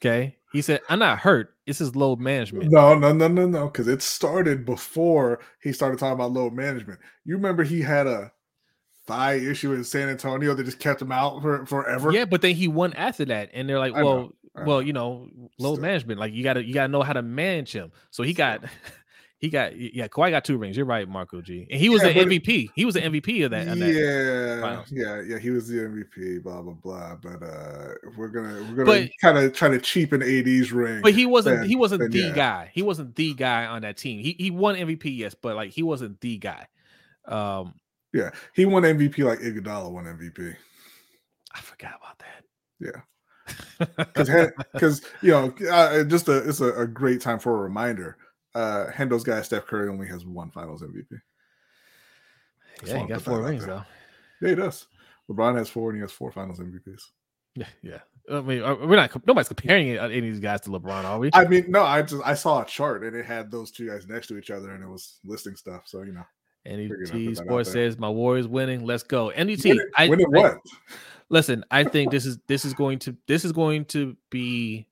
[0.00, 0.36] Okay.
[0.52, 1.53] He said, I'm not hurt.
[1.66, 2.70] This is load management.
[2.70, 3.66] No, no, no, no, no.
[3.66, 7.00] Because it started before he started talking about load management.
[7.24, 8.32] You remember he had a
[9.06, 12.12] thigh issue in San Antonio that just kept him out for forever.
[12.12, 13.50] Yeah, but then he won after that.
[13.54, 14.86] And they're like, I know, well, I well, know.
[14.86, 15.82] you know, load Still.
[15.82, 16.20] management.
[16.20, 17.92] Like you gotta you gotta know how to manage him.
[18.10, 18.64] So he got
[19.38, 20.76] he got yeah, Kawhi got two rings.
[20.76, 21.66] You're right, Marco G.
[21.70, 22.70] And he was Yeah, the MVP.
[22.74, 23.68] He was the MVP of that.
[23.68, 23.92] of that.
[23.92, 25.38] yeah, yeah, yeah.
[25.38, 26.42] He was the MVP.
[26.42, 27.16] Blah blah blah.
[27.16, 31.02] But uh, we're gonna we're gonna kind of try to cheapen AD's ring.
[31.02, 32.34] But he wasn't then- he wasn't then the yeah.
[32.34, 32.70] guy.
[32.72, 34.20] He wasn't the guy on that team.
[34.20, 36.66] He he won MVP, yes, but like he wasn't the guy.
[37.26, 37.74] Um
[38.12, 40.54] Yeah, he won MVP like Iguodala won MVP.
[41.54, 42.44] I forgot about that.
[42.80, 43.00] Yeah.
[43.98, 44.30] because
[44.72, 48.16] because you know uh, just a it's a, a great time for a reminder.
[48.54, 51.20] Uh, Hendo's guy Steph Curry only has one Finals MVP.
[52.80, 53.82] Just yeah, he got four rings though.
[54.40, 54.86] Yeah, he does.
[55.30, 57.02] LeBron has four and he has four Finals MVPs.
[57.54, 57.98] Yeah, yeah.
[58.30, 59.26] I mean, uh, we're not.
[59.26, 61.30] Nobody's comparing any of these guys to LeBron, are we?
[61.32, 64.06] I mean, no, I just I saw a chart and it had those two guys
[64.06, 65.82] next to each other and it was listing stuff.
[65.86, 66.24] So you know,
[66.64, 68.84] NET Sports says my Warriors winning.
[68.84, 69.28] Let's go.
[69.28, 69.46] NET.
[69.64, 70.58] winning, I, winning I- what?
[71.28, 74.86] listen, I think this is this is going to this is going to be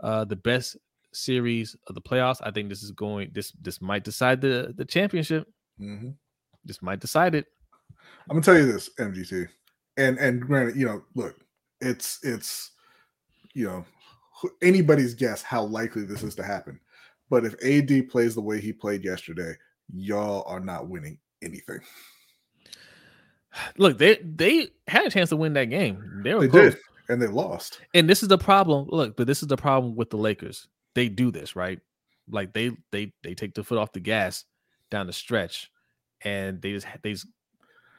[0.00, 0.76] uh the best
[1.12, 2.40] series of the playoffs.
[2.42, 5.46] I think this is going this this might decide the the championship.
[5.80, 6.14] Mhm.
[6.64, 7.46] This might decide it.
[8.28, 9.48] I'm gonna tell you this, MGT,
[9.96, 11.36] and and granted, you know, look,
[11.80, 12.70] it's it's
[13.54, 13.84] you know
[14.62, 16.78] anybody's guess how likely this is to happen.
[17.28, 19.54] But if AD plays the way he played yesterday,
[19.92, 21.80] y'all are not winning anything.
[23.78, 26.20] Look, they they had a chance to win that game.
[26.22, 26.74] They were They close.
[26.74, 27.80] did, and they lost.
[27.94, 28.86] And this is the problem.
[28.88, 30.68] Look, but this is the problem with the Lakers.
[30.94, 31.80] They do this, right?
[32.28, 34.44] Like they they they take the foot off the gas
[34.90, 35.70] down the stretch,
[36.22, 37.26] and they just they just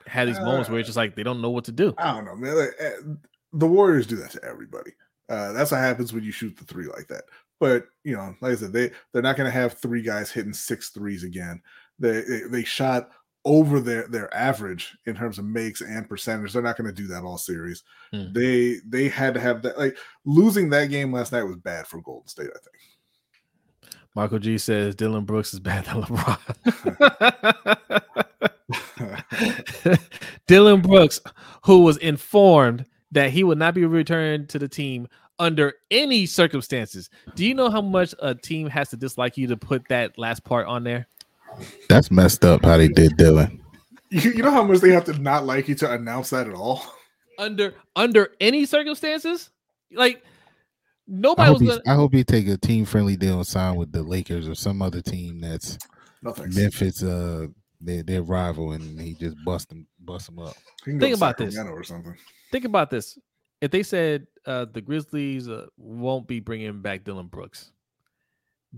[0.08, 1.94] had these moments where it's just like they don't know what to do.
[1.98, 2.58] I don't know, man.
[2.58, 2.92] Like, eh,
[3.54, 4.92] the Warriors do that to everybody.
[5.30, 7.24] Uh, that's what happens when you shoot the three like that.
[7.60, 10.54] But you know, like I said, they they're not going to have three guys hitting
[10.54, 11.62] six threes again.
[12.00, 13.12] They they, they shot
[13.44, 16.54] over their their average in terms of makes and percentage.
[16.54, 17.84] They're not going to do that all series.
[18.14, 18.34] Hmm.
[18.34, 19.78] They they had to have that.
[19.78, 22.50] Like losing that game last night was bad for Golden State.
[22.50, 22.76] I think.
[24.14, 26.38] Michael G says Dillon Brooks is better than LeBron.
[30.48, 31.22] Dillon Brooks,
[31.64, 35.08] who was informed that he would not be returned to the team
[35.40, 37.10] under any circumstances.
[37.36, 40.44] Do you know how much a team has to dislike you to put that last
[40.44, 41.08] part on there?
[41.90, 43.62] That's messed up how they did Dillon.
[44.10, 46.54] You, you know how much they have to not like you to announce that at
[46.54, 46.84] all.
[47.38, 49.50] Under under any circumstances?
[49.94, 50.24] Like
[51.08, 53.76] nobody hope, was he, gonna I hope he take a team friendly deal and sign
[53.76, 55.78] with the Lakers or some other team that's
[56.22, 56.56] No thanks.
[56.56, 57.48] Memphis uh
[57.80, 60.56] their, their rival and he just bust them bust them up.
[60.86, 61.56] You can go Think to about this.
[61.56, 62.16] Sacramento or something.
[62.52, 63.18] think about this.
[63.62, 67.72] If they said uh, the Grizzlies uh, won't be bringing back Dillon Brooks,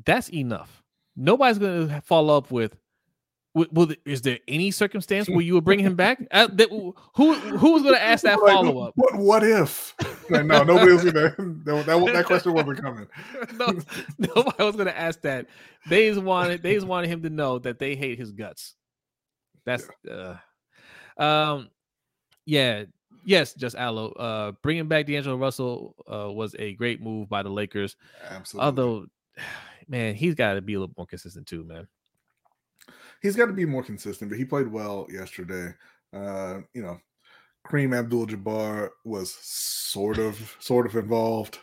[0.06, 0.83] that's enough.
[1.16, 2.76] Nobody's going to follow up with,
[3.54, 6.26] "Will- will is there any circumstance where you would bring him back?
[6.32, 8.94] Uh, that, who who was going to ask that follow up?
[8.96, 9.94] What what if?
[10.30, 11.36] Like, no, nobody was gonna
[11.66, 13.08] that, that, that question wasn't coming.
[13.58, 13.80] no,
[14.36, 15.48] nobody was going to ask that.
[15.88, 18.76] They just wanted they just wanted him to know that they hate his guts.
[19.66, 20.36] That's uh,
[21.18, 21.70] um,
[22.46, 22.84] yeah,
[23.26, 24.12] yes, just Aloe.
[24.12, 27.96] Uh, bringing back D'Angelo Russell uh was a great move by the Lakers.
[28.30, 28.66] Absolutely.
[28.66, 29.06] Although,
[29.88, 31.88] man, he's got to be a little more consistent too, man.
[33.22, 35.74] he's got to be more consistent, but he played well yesterday.
[36.14, 37.00] Uh, you know,
[37.68, 41.60] Kareem Abdul Jabbar was sort of sort of involved.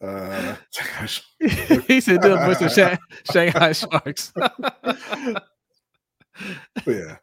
[0.00, 0.56] Uh,
[1.86, 2.98] he said, "Dillon Brooks of Shan-
[3.32, 5.42] Shanghai Sharks." but
[6.86, 7.16] yeah,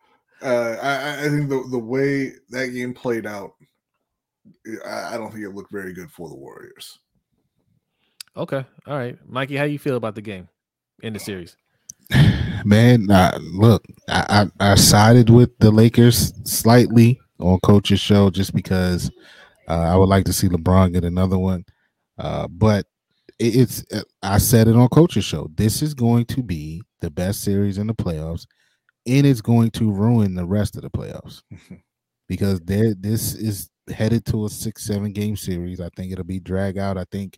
[0.44, 3.54] uh, I, I- I think the the way that game played out,
[4.86, 7.00] I, I don't think it looked very good for the Warriors.
[8.38, 10.48] Okay, all right, Mikey, how you feel about the game
[11.02, 11.58] in the series?
[12.66, 18.54] Man, uh, look, I, I I sided with the Lakers slightly on Coach's show just
[18.54, 19.12] because
[19.68, 21.66] uh, I would like to see LeBron get another one.
[22.18, 22.86] Uh, but
[23.40, 25.50] it, it's uh, I said it on Coach's show.
[25.56, 28.46] This is going to be the best series in the playoffs,
[29.06, 31.44] and it's going to ruin the rest of the playoffs
[32.28, 35.80] because there this is headed to a six seven game series.
[35.80, 36.98] I think it'll be drag out.
[36.98, 37.38] I think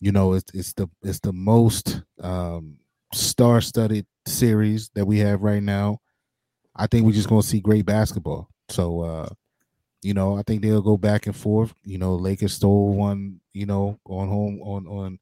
[0.00, 2.76] you know it's it's the it's the most um
[3.14, 5.98] star studded series that we have right now.
[6.76, 8.48] I think we're just gonna see great basketball.
[8.70, 9.28] So uh
[10.02, 11.74] you know, I think they'll go back and forth.
[11.84, 15.18] You know, Lakers stole one, you know, on home on on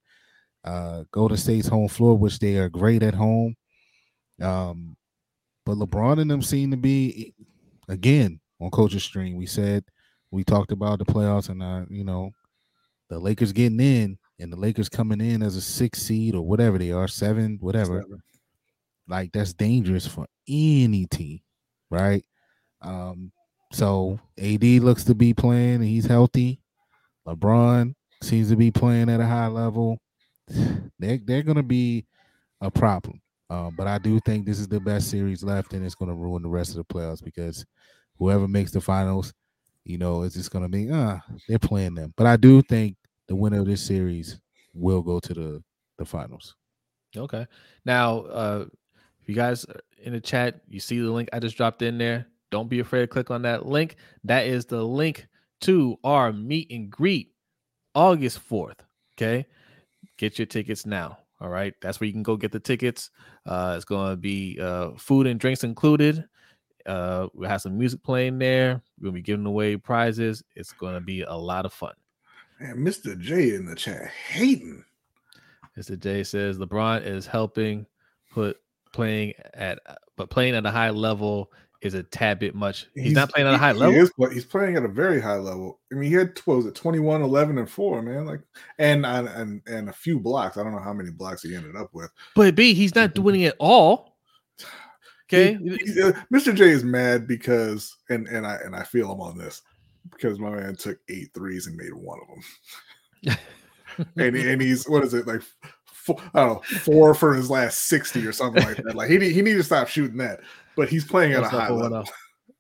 [0.65, 3.57] uh Golden State's home floor, which they are great at home.
[4.41, 4.97] Um,
[5.67, 7.35] but LeBron and them seem to be
[7.89, 9.37] again on coach's stream.
[9.37, 9.85] We said
[10.31, 12.33] we talked about the playoffs and uh, you know,
[13.11, 16.79] the Lakers getting in and the Lakers coming in as a six seed or whatever
[16.79, 18.05] they are, seven, whatever.
[19.09, 21.41] Like that's dangerous for any team,
[21.91, 22.25] right?
[22.83, 23.33] Um,
[23.73, 26.61] so AD looks to be playing, and he's healthy.
[27.27, 29.99] LeBron seems to be playing at a high level.
[30.99, 32.07] They're they're gonna be
[32.61, 33.21] a problem.
[33.51, 36.43] Uh, but I do think this is the best series left, and it's gonna ruin
[36.43, 37.65] the rest of the playoffs because
[38.19, 39.33] whoever makes the finals,
[39.85, 41.19] you know, it's just gonna be uh
[41.49, 42.15] they're playing them.
[42.17, 42.97] But I do think
[43.29, 44.39] the winner of this series
[44.75, 45.63] will go to the
[45.99, 46.55] the finals.
[47.17, 47.47] Okay.
[47.85, 48.67] Now, uh,
[49.21, 49.65] if you guys
[50.03, 52.27] in the chat, you see the link I just dropped in there.
[52.51, 53.97] Don't be afraid to click on that link.
[54.25, 55.27] That is the link
[55.63, 57.33] to our meet and greet
[57.95, 58.81] August 4th.
[59.17, 59.47] Okay.
[60.19, 61.19] Get your tickets now.
[61.41, 61.75] All right.
[61.83, 63.11] That's where you can go get the tickets.
[63.45, 66.25] Uh, it's going to be uh, food and drinks included.
[66.85, 68.83] Uh, we'll have some music playing there.
[68.99, 70.43] We're going to be giving away prizes.
[70.55, 71.95] It's going to be a lot of fun.
[72.61, 73.19] Mr.
[73.19, 74.85] J in the chat hating.
[75.77, 75.99] Mr.
[75.99, 77.87] J says LeBron is helping
[78.33, 78.59] put
[78.93, 79.79] playing at
[80.17, 81.53] but playing at a high level
[81.83, 82.87] is a tad bit much.
[82.95, 83.95] He's, not playing at a high he level.
[83.95, 85.81] He is, but he's playing at a very high level.
[85.93, 88.27] I mean, he had what was it 21, 11, and 4, man.
[88.27, 88.41] Like
[88.79, 90.57] and and and, and a few blocks.
[90.57, 92.11] I don't know how many blocks he ended up with.
[92.35, 94.17] But B, he's not doing it all.
[95.29, 95.55] Okay.
[95.55, 96.55] He- uh, Mr.
[96.55, 99.61] J is mad because and and I and I feel him on this
[100.11, 102.29] because my man took eight threes and made one of
[103.27, 103.39] them.
[104.17, 105.43] and and he's what is it like
[105.87, 108.95] four, I don't know four for his last sixty or something like that.
[108.95, 110.41] Like he need, he need to stop shooting that.
[110.77, 112.05] But he's playing at a high level.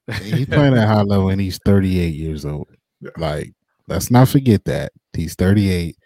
[0.22, 2.68] he's playing at a high level and he's 38 years old.
[3.01, 3.11] Yeah.
[3.18, 3.53] Like,
[3.88, 4.92] let's not forget that.
[5.12, 5.97] He's 38.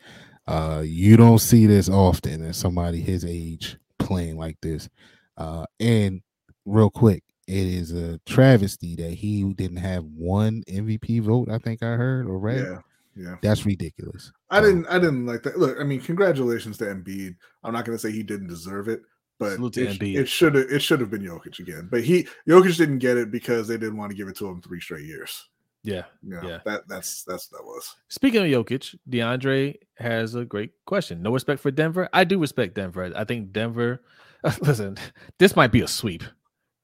[0.46, 4.88] Uh, you don't see this often as somebody his age playing like this.
[5.36, 6.20] Uh, and
[6.64, 11.82] real quick, it is a travesty that he didn't have one MVP vote, I think
[11.82, 12.64] I heard or read.
[12.64, 12.78] Yeah,
[13.16, 13.34] yeah.
[13.42, 14.32] That's ridiculous.
[14.50, 15.58] I So, didn't I didn't like that.
[15.58, 17.34] Look, I mean, congratulations to Embiid.
[17.64, 19.02] I'm not gonna say he didn't deserve it,
[19.38, 21.88] but it, should have it should have been Jokic again.
[21.90, 24.62] But he Jokic didn't get it because they didn't want to give it to him
[24.62, 25.48] three straight years.
[25.82, 26.04] Yeah.
[26.22, 26.58] You know, Yeah.
[26.66, 27.96] that that's that's that was.
[28.08, 31.22] Speaking of Jokic, DeAndre has a great question.
[31.22, 32.08] No respect for Denver.
[32.12, 33.12] I do respect Denver.
[33.16, 34.02] I think Denver.
[34.60, 34.96] Listen,
[35.38, 36.22] this might be a sweep,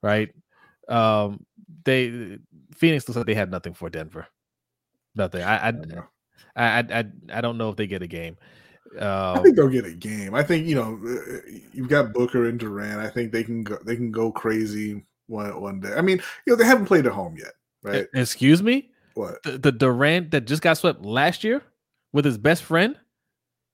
[0.02, 0.30] right?
[0.88, 1.44] Um,
[1.84, 2.38] they
[2.74, 4.26] Phoenix looks like they had nothing for Denver.
[5.14, 5.42] Nothing.
[5.42, 5.72] I I
[6.56, 6.78] I.
[6.78, 8.36] I I, don't know if they get a game.
[9.00, 9.04] I
[9.36, 10.34] Um, think they'll get a game.
[10.34, 11.40] I think you know uh,
[11.72, 13.00] you've got Booker and Durant.
[13.00, 15.92] I think they can go they can go crazy one one day.
[15.94, 18.06] I mean, you know they haven't played at home yet, right?
[18.14, 19.42] excuse me, what?
[19.42, 21.62] the, the Durant that just got swept last year
[22.12, 22.96] with his best friend.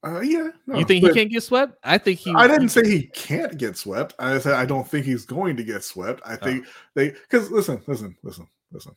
[0.04, 0.48] Uh, yeah.
[0.66, 1.76] no, you think he can't get swept?
[1.84, 2.34] I think he.
[2.34, 4.14] I didn't say he can't get swept.
[4.18, 6.20] I said I don't think he's going to get swept.
[6.26, 8.96] I think they because listen, listen, listen, listen.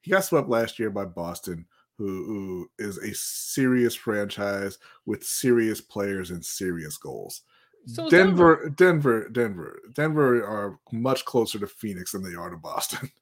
[0.00, 1.64] He got swept last year by Boston,
[1.96, 7.42] who, who is a serious franchise with serious players and serious goals.
[7.86, 12.56] So is Denver, Denver, Denver, Denver are much closer to Phoenix than they are to
[12.56, 13.10] Boston.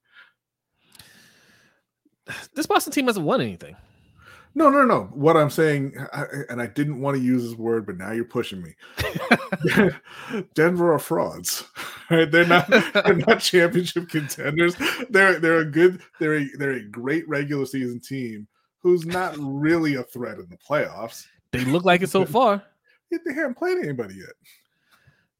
[2.54, 3.74] This Boston team hasn't won anything.
[4.54, 5.04] No, no, no.
[5.12, 8.24] What I'm saying, I, and I didn't want to use this word, but now you're
[8.24, 8.74] pushing me.
[10.54, 11.64] Denver are frauds.
[12.10, 12.30] Right?
[12.30, 12.68] They're not.
[12.68, 14.74] They're not championship contenders.
[15.08, 16.02] They're they're a good.
[16.18, 18.48] They're a, they're a great regular season team
[18.80, 21.26] who's not really a threat in the playoffs.
[21.52, 22.62] They look like it so far.
[23.10, 24.34] They haven't played anybody yet.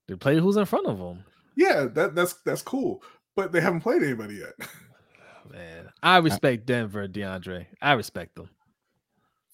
[0.06, 1.24] They play who's in front of them.
[1.56, 3.02] Yeah, that that's that's cool,
[3.34, 4.68] but they haven't played anybody yet.
[5.50, 7.66] Man, I respect Denver, DeAndre.
[7.82, 8.50] I respect them.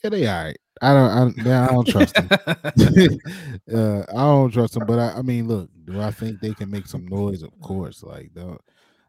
[0.03, 0.57] Yeah, they all right.
[0.83, 1.11] I don't.
[1.11, 2.29] I, yeah, I don't trust them.
[3.75, 4.87] uh, I don't trust them.
[4.87, 7.43] But I, I mean, look, do I think they can make some noise?
[7.43, 8.03] Of course.
[8.03, 8.59] Like the,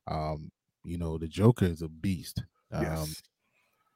[0.07, 0.51] um,
[0.83, 2.43] you know, the Joker is a beast.
[2.71, 3.23] Um, Yes.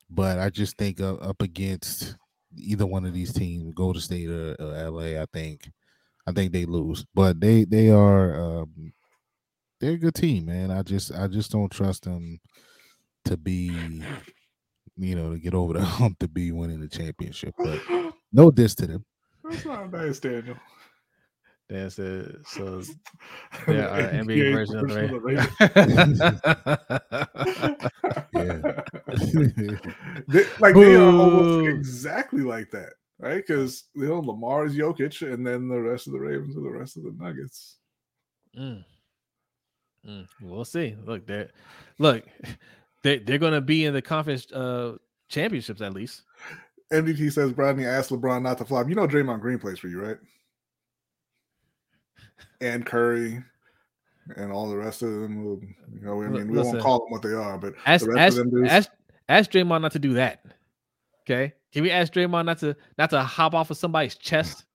[0.10, 2.18] but I just think uh, up against
[2.58, 5.72] either one of these teams, Golden State or, or LA, I think,
[6.28, 7.06] I think they lose.
[7.14, 8.92] But they they are um,
[9.80, 10.72] they're a good team, man.
[10.72, 12.39] I just I just don't trust them
[13.26, 14.04] to be,
[15.02, 17.53] you know, to get over the hump to be winning the championship.
[17.57, 17.82] But
[18.32, 19.06] no diss to them.
[19.44, 20.56] That's not nice, Daniel.
[21.69, 22.82] Dan said so.
[23.65, 26.19] There are The NBA NBA version of the version Ravens.
[30.28, 33.38] They- like they are almost exactly like that, right?
[33.45, 36.69] Because you know Lamar is Jokic, and then the rest of the Ravens are the
[36.72, 37.78] rest of the Nuggets.
[38.57, 38.84] Mm.
[40.07, 40.95] Mm, We'll see.
[41.06, 41.49] Look, they're
[41.99, 42.23] look,
[43.03, 44.98] they they're gonna be in the conference uh
[45.30, 46.23] championships at least.
[46.91, 48.90] MDT says Bradley asked LeBron not to flop.
[48.90, 50.18] You know Draymond Green plays for you, right?
[52.60, 53.41] And Curry
[54.36, 55.44] and all the rest of them.
[55.44, 55.61] Will,
[55.94, 58.11] you know, I mean, we Listen, won't call them what they are, but Ask the
[58.11, 58.72] rest ask, of them dudes.
[58.72, 58.90] ask
[59.30, 60.45] ask Draymond not to do that.
[61.22, 64.65] Okay, can we ask Draymond not to not to hop off of somebody's chest?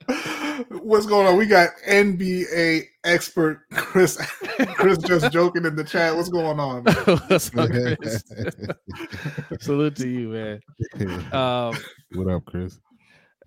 [0.69, 1.37] What's going on?
[1.37, 4.17] We got NBA expert Chris.
[4.75, 6.15] Chris just joking in the chat.
[6.15, 6.83] What's going on?
[7.27, 8.23] What's up, Chris?
[9.59, 11.33] Salute to you, man.
[11.33, 11.75] Um,
[12.13, 12.79] what up, Chris?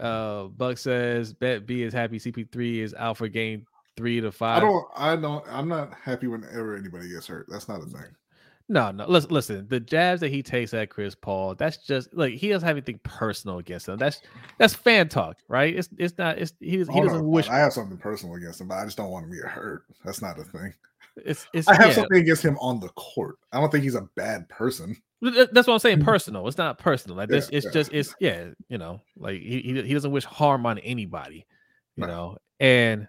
[0.00, 2.18] uh, Buck says Bet B is happy.
[2.18, 3.66] CP3 is out for game
[3.96, 4.58] three to five.
[4.58, 4.86] I don't.
[4.96, 5.44] I don't.
[5.48, 7.46] I'm not happy whenever anybody gets hurt.
[7.48, 8.14] That's not a thing.
[8.70, 9.06] No, no.
[9.06, 9.66] Listen, listen.
[9.68, 13.00] The jabs that he takes at Chris Paul, that's just like he doesn't have anything
[13.02, 13.96] personal against him.
[13.96, 14.20] That's
[14.58, 15.74] that's fan talk, right?
[15.74, 16.38] It's it's not.
[16.38, 17.48] It's he, he doesn't wish.
[17.48, 19.84] I have something personal against him, but I just don't want him to get hurt.
[20.04, 20.74] That's not a thing.
[21.16, 21.66] It's it's.
[21.66, 21.94] I have yeah.
[21.94, 23.36] something against him on the court.
[23.52, 24.96] I don't think he's a bad person.
[25.22, 26.00] That's what I'm saying.
[26.04, 26.46] Personal.
[26.46, 27.16] It's not personal.
[27.16, 27.48] Like this.
[27.50, 27.72] Yeah, It's yeah.
[27.72, 27.92] just.
[27.92, 28.48] It's yeah.
[28.68, 29.00] You know.
[29.16, 31.46] Like he he, he doesn't wish harm on anybody.
[31.96, 32.36] You know.
[32.60, 33.08] And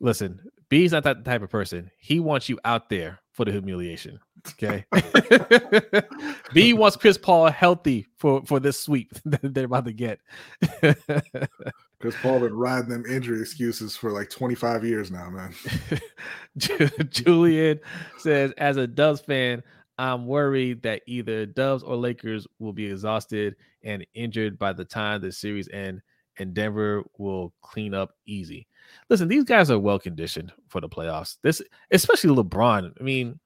[0.00, 1.90] listen, B's not that type of person.
[1.96, 4.18] He wants you out there for the humiliation.
[4.48, 4.86] Okay.
[6.54, 10.20] B wants Chris Paul healthy for for this sweep that they're about to get.
[12.00, 15.54] Chris Paul been riding them injury excuses for like 25 years now, man.
[17.10, 17.78] Julian
[18.18, 19.62] says, as a Dubs fan,
[19.98, 25.20] I'm worried that either Dubs or Lakers will be exhausted and injured by the time
[25.20, 26.02] the series end,
[26.38, 28.66] and Denver will clean up easy.
[29.10, 31.36] Listen, these guys are well conditioned for the playoffs.
[31.42, 32.92] This, especially LeBron.
[32.98, 33.38] I mean,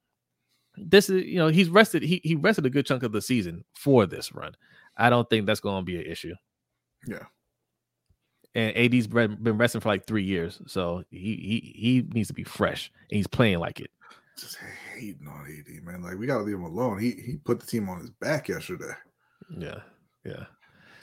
[0.76, 2.02] this is you know he's rested.
[2.02, 4.54] He he rested a good chunk of the season for this run.
[4.96, 6.34] I don't think that's going to be an issue.
[7.06, 7.24] Yeah.
[8.54, 12.42] And AD's been resting for like three years, so he he he needs to be
[12.42, 13.90] fresh, and he's playing like it.
[14.36, 14.58] Just
[14.94, 16.02] hating on AD, man.
[16.02, 16.98] Like we gotta leave him alone.
[16.98, 18.92] He he put the team on his back yesterday.
[19.56, 19.78] Yeah,
[20.24, 20.46] yeah.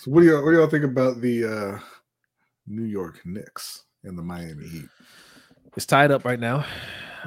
[0.08, 1.80] So what do y'all what do y'all think about the uh
[2.66, 4.88] New York Knicks and the Miami Heat?
[5.76, 6.66] It's tied up right now.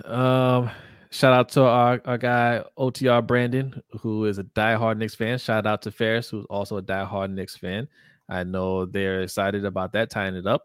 [0.06, 0.70] Um,
[1.10, 5.36] shout out to our, our guy OTR Brandon, who is a diehard Knicks fan.
[5.36, 7.86] Shout out to Ferris, who's also a diehard Knicks fan.
[8.30, 10.62] I know they're excited about that tying it up.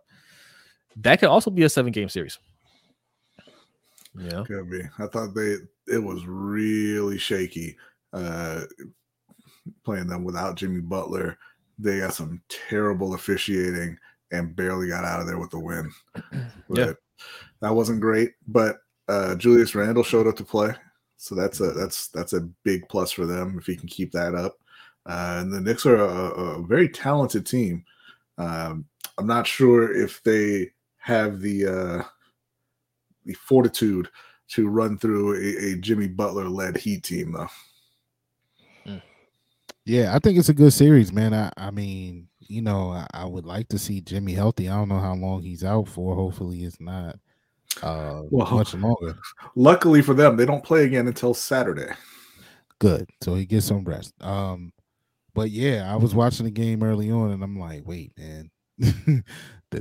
[0.96, 2.40] That could also be a seven game series.
[4.18, 4.84] Yeah, could be.
[5.00, 7.76] I thought they it was really shaky
[8.14, 8.62] uh
[9.84, 11.38] playing them without Jimmy Butler.
[11.78, 13.98] They got some terrible officiating
[14.32, 15.92] and barely got out of there with the win.
[16.70, 16.94] But Yeah.
[17.62, 18.34] that wasn't great.
[18.48, 18.78] But
[19.08, 20.74] uh Julius Randle showed up to play.
[21.18, 24.36] So that's a that's that's a big plus for them if he can keep that
[24.36, 24.58] up.
[25.06, 27.86] Uh, and the Knicks are a, a very talented team.
[28.40, 28.86] Um,
[29.18, 32.04] I'm not sure if they have the uh,
[33.26, 34.10] the fortitude
[34.50, 37.48] to run through a, a Jimmy Butler led Heat team, though.
[39.86, 41.34] Yeah, I think it's a good series, man.
[41.34, 44.68] I, I mean, you know, I, I would like to see Jimmy healthy.
[44.68, 46.16] I don't know how long he's out for.
[46.16, 47.18] Hopefully, it's not
[47.84, 49.16] uh Well, much longer.
[49.56, 51.92] Luckily for them, they don't play again until Saturday.
[52.80, 54.14] Good, so he gets some rest.
[54.22, 54.74] Um,
[55.34, 59.24] but yeah, I was watching the game early on, and I'm like, wait, man, the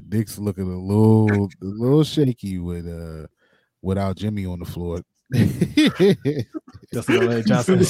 [0.08, 3.26] Knicks looking a little, a little shaky with uh
[3.80, 5.00] without Jimmy on the floor.
[6.94, 7.42] Justin L.A.
[7.42, 7.84] Johnson.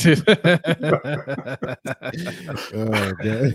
[2.75, 3.55] Oh, God.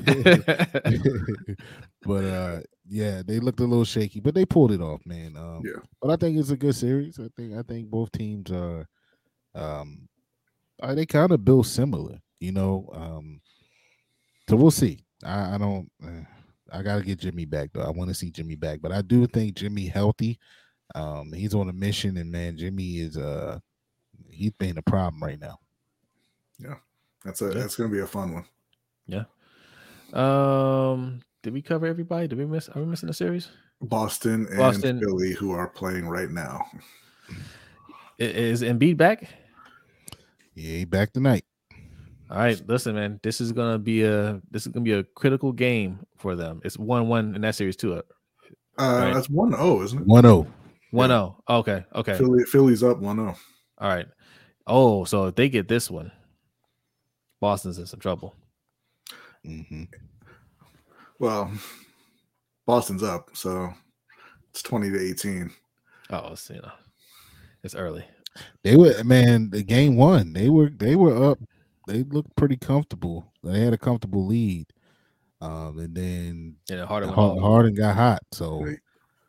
[2.04, 2.60] but uh
[2.92, 5.36] yeah, they looked a little shaky, but they pulled it off, man.
[5.38, 5.80] Um, Yeah.
[6.02, 7.20] but I think it's a good series.
[7.20, 8.88] I think I think both teams are
[9.56, 10.08] um
[10.82, 12.90] uh, they kind of built similar, you know.
[12.94, 13.42] Um
[14.50, 15.06] so we'll see.
[15.24, 16.24] I, I don't uh,
[16.72, 17.82] I gotta get Jimmy back though.
[17.82, 20.40] I want to see Jimmy back, but I do think Jimmy healthy.
[20.96, 23.60] Um he's on a mission and man, Jimmy is uh
[24.40, 25.60] he's being a problem right now.
[26.58, 26.76] Yeah,
[27.24, 27.54] that's a Yeah.
[27.56, 28.46] that's gonna be a fun one.
[29.06, 29.26] Yeah.
[30.14, 32.28] Um, did we cover everybody?
[32.28, 32.70] Did we miss?
[32.70, 33.50] Are we missing a series?
[33.82, 35.00] Boston and Boston.
[35.00, 36.66] Philly, who are playing right now.
[38.18, 39.24] Is Embiid back?
[40.54, 41.46] Yeah, he back tonight.
[42.30, 43.20] All right, listen, man.
[43.24, 46.62] This is gonna be a this is gonna be a critical game for them.
[46.64, 47.96] It's one one in that series too.
[47.96, 48.02] Uh,
[48.78, 49.14] Right.
[49.14, 50.08] That's one zero, isn't it?
[50.08, 50.48] 1-0.
[50.92, 51.44] One zero.
[51.50, 52.18] Okay, okay.
[52.18, 53.36] Philly, Philly's up one zero.
[53.78, 54.08] All right.
[54.70, 56.12] Oh, so if they get this one,
[57.42, 58.36] Boston's in some trouble.
[59.44, 59.84] hmm
[61.20, 61.52] Well,
[62.66, 63.74] Boston's up, so
[64.52, 65.52] it's twenty to eighteen.
[66.12, 66.72] Oh, it's, you know,
[67.64, 68.06] it's early.
[68.64, 70.34] They were man, the game one.
[70.34, 71.40] They were they were up.
[71.88, 73.34] They looked pretty comfortable.
[73.44, 74.68] They had a comfortable lead.
[75.42, 77.42] Um, and then Yeah, Harden Harden.
[77.42, 78.20] Harden got hot.
[78.34, 78.66] So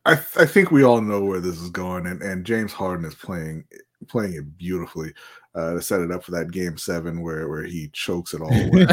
[0.05, 3.07] I th- I think we all know where this is going, and, and James Harden
[3.07, 3.65] is playing
[4.09, 5.13] playing it beautifully
[5.55, 8.53] uh, to set it up for that game seven where where he chokes it all
[8.53, 8.87] away.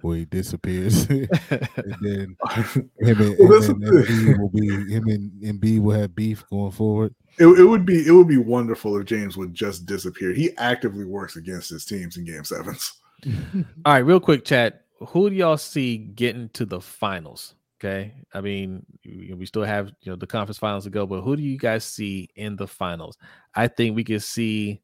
[0.00, 1.06] where he disappears.
[1.08, 1.28] and
[2.00, 4.16] then him and, Well, and then thing.
[4.26, 7.14] Embiid will be him and Embiid will have beef going forward.
[7.38, 10.32] it, it would be it would be wonderful if James would just disappear.
[10.32, 13.00] He actively works against his teams in game sevens.
[13.26, 14.82] All right, real quick, chat.
[15.08, 17.54] Who do y'all see getting to the finals?
[17.84, 21.36] Okay, I mean, we still have you know the conference finals to go, but who
[21.36, 23.18] do you guys see in the finals?
[23.54, 24.80] I think we could see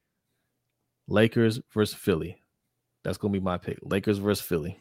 [1.09, 2.43] Lakers versus Philly.
[3.03, 3.79] That's gonna be my pick.
[3.81, 4.79] Lakers versus Philly.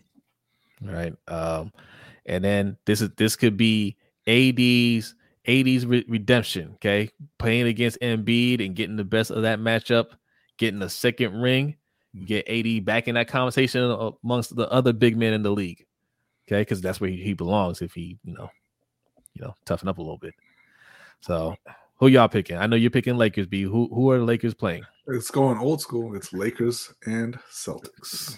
[0.86, 1.72] All right, um,
[2.26, 3.96] and then this is this could be
[4.28, 5.16] AD's
[5.48, 6.72] AD's re- redemption.
[6.76, 10.08] Okay, playing against Embiid and getting the best of that matchup,
[10.58, 11.78] getting a second ring
[12.26, 13.84] get AD back in that conversation
[14.24, 15.86] amongst the other big men in the league.
[16.50, 18.50] Okay, because that's where he, he belongs if he, you know,
[19.36, 20.34] you know, toughen up a little bit.
[21.22, 21.56] So
[21.98, 22.58] who y'all picking?
[22.58, 23.62] I know you're picking Lakers, B.
[23.62, 24.84] Who who are the Lakers playing?
[25.08, 26.16] It's going old school.
[26.16, 28.38] It's Lakers and Celtics.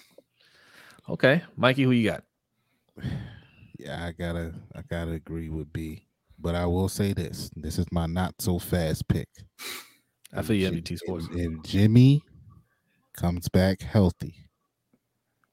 [1.07, 1.41] Okay.
[1.55, 2.23] Mikey, who you got?
[3.79, 6.05] Yeah, I gotta I gotta agree with B.
[6.37, 9.29] but I will say this: this is my not so fast pick.
[10.33, 11.27] I feel you, If- MVT Sports.
[11.31, 12.23] If, if Jimmy
[13.15, 14.35] comes back healthy,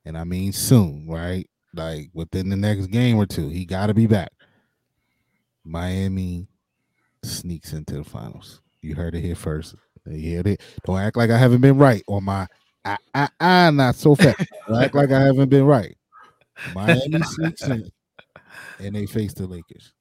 [0.05, 1.49] and I mean soon, right?
[1.75, 4.31] Like within the next game or two, he got to be back.
[5.65, 6.49] Miami
[7.23, 8.63] sneaks into the finals.
[8.81, 9.75] You heard it here first.
[10.07, 10.63] You heard it.
[10.85, 12.47] Don't act like I haven't been right on my
[12.85, 14.39] I I, I not so fast.
[14.69, 15.97] Don't act like I haven't been right.
[16.75, 17.91] Miami sneaks in,
[18.79, 19.93] and they face the Lakers.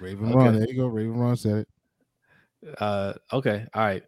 [0.00, 0.36] Raven Okay.
[0.36, 0.86] Ron, there you go.
[0.86, 1.68] Raven Ron said it.
[2.78, 4.02] Uh, okay, all right.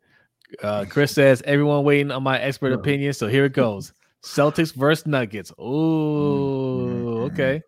[0.63, 3.93] Uh, Chris says everyone waiting on my expert opinion, so here it goes.
[4.23, 5.53] Celtics versus Nuggets.
[5.61, 7.63] Ooh, okay.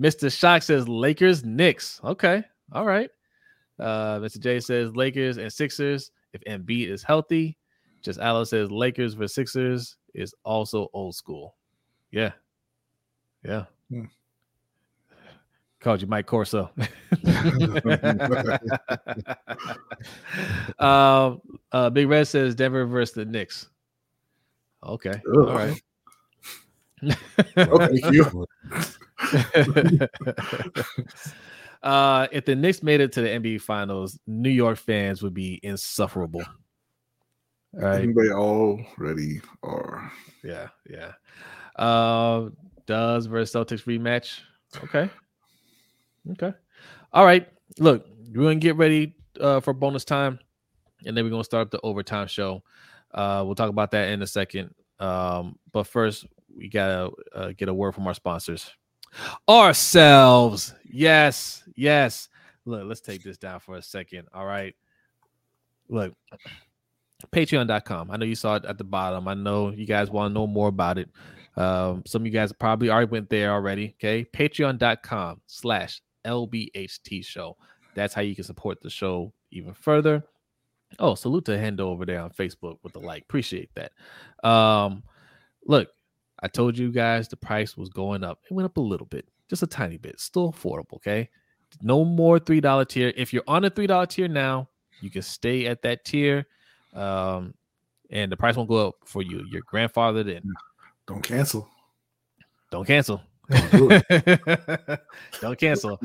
[0.00, 0.36] Mr.
[0.36, 2.00] Shock says Lakers, Knicks.
[2.02, 3.10] Okay, all right.
[3.78, 4.40] Uh, Mr.
[4.40, 7.56] J says Lakers and Sixers if Embiid is healthy.
[8.02, 11.56] Just Aloe says Lakers versus Sixers is also old school.
[12.10, 12.32] Yeah,
[13.44, 13.64] yeah.
[13.90, 14.04] Hmm.
[15.80, 16.70] Called you Mike Corso.
[20.78, 21.40] um,
[21.72, 23.68] uh, Big Red says Denver versus the Knicks.
[24.82, 25.54] Okay, all Ugh.
[25.54, 25.82] right.
[27.54, 28.46] Thank you.
[31.82, 35.60] uh, if the Knicks made it to the NBA Finals, New York fans would be
[35.62, 36.44] insufferable.
[37.74, 38.02] All right.
[38.02, 40.12] And they already are.
[40.42, 41.12] Yeah, yeah.
[41.76, 42.50] Uh,
[42.86, 44.40] does versus Celtics rematch.
[44.84, 45.08] Okay.
[46.32, 46.52] Okay.
[47.12, 47.48] All right.
[47.78, 50.38] Look, we're gonna get ready uh, for bonus time,
[51.06, 52.62] and then we're gonna start up the overtime show.
[53.12, 54.74] Uh, we'll talk about that in a second.
[54.98, 56.26] Um, but first,
[56.60, 58.70] we gotta uh, get a word from our sponsors.
[59.48, 60.74] Ourselves.
[60.84, 62.28] Yes, yes.
[62.66, 64.28] Look, let's take this down for a second.
[64.32, 64.74] All right.
[65.88, 66.14] Look,
[67.32, 68.10] patreon.com.
[68.10, 69.26] I know you saw it at the bottom.
[69.26, 71.08] I know you guys want to know more about it.
[71.56, 73.96] Um, some of you guys probably already went there already.
[73.98, 74.24] Okay.
[74.32, 77.56] Patreon.com slash LBHT show.
[77.94, 80.22] That's how you can support the show even further.
[80.98, 83.22] Oh, salute to Hendo over there on Facebook with the like.
[83.22, 83.92] Appreciate that.
[84.48, 85.02] Um,
[85.66, 85.88] look,
[86.42, 88.38] I told you guys the price was going up.
[88.50, 90.18] It went up a little bit, just a tiny bit.
[90.20, 91.28] Still affordable, okay?
[91.82, 93.12] No more three dollar tier.
[93.16, 94.68] If you're on a three dollar tier now,
[95.00, 96.46] you can stay at that tier,
[96.94, 97.54] um,
[98.10, 99.44] and the price won't go up for you.
[99.50, 100.42] Your grandfather in.
[101.06, 101.68] Don't cancel.
[102.70, 103.20] Don't cancel.
[103.50, 104.00] Don't do.
[105.40, 106.00] Don't cancel.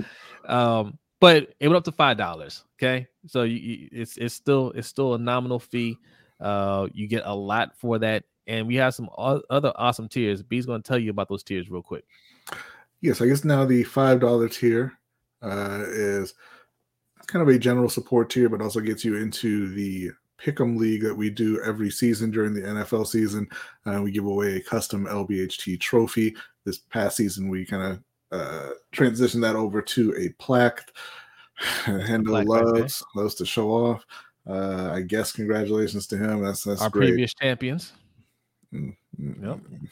[0.45, 2.63] Um, but it went up to five dollars.
[2.77, 5.97] Okay, so you, you- it's it's still it's still a nominal fee.
[6.39, 10.43] Uh, you get a lot for that, and we have some other awesome tiers.
[10.43, 12.05] B's going to tell you about those tiers real quick.
[13.01, 14.93] Yes, I guess now the five dollar tier
[15.41, 16.33] uh, is
[17.27, 21.15] kind of a general support tier, but also gets you into the pick'em league that
[21.15, 23.47] we do every season during the NFL season.
[23.85, 26.35] Uh, we give away a custom LBHT trophy.
[26.65, 30.81] This past season, we kind of uh, transitioned that over to a plaque.
[31.85, 34.05] Hendo plaque right loves loves to show off.
[34.47, 36.43] Uh, I guess congratulations to him.
[36.43, 37.09] That's that's Our great.
[37.09, 37.93] previous champions.
[38.73, 39.57] Mm, mm, Yep.
[39.57, 39.87] mm.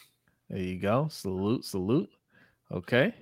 [0.49, 1.07] There you go.
[1.09, 2.09] Salute, salute.
[2.71, 3.13] Okay.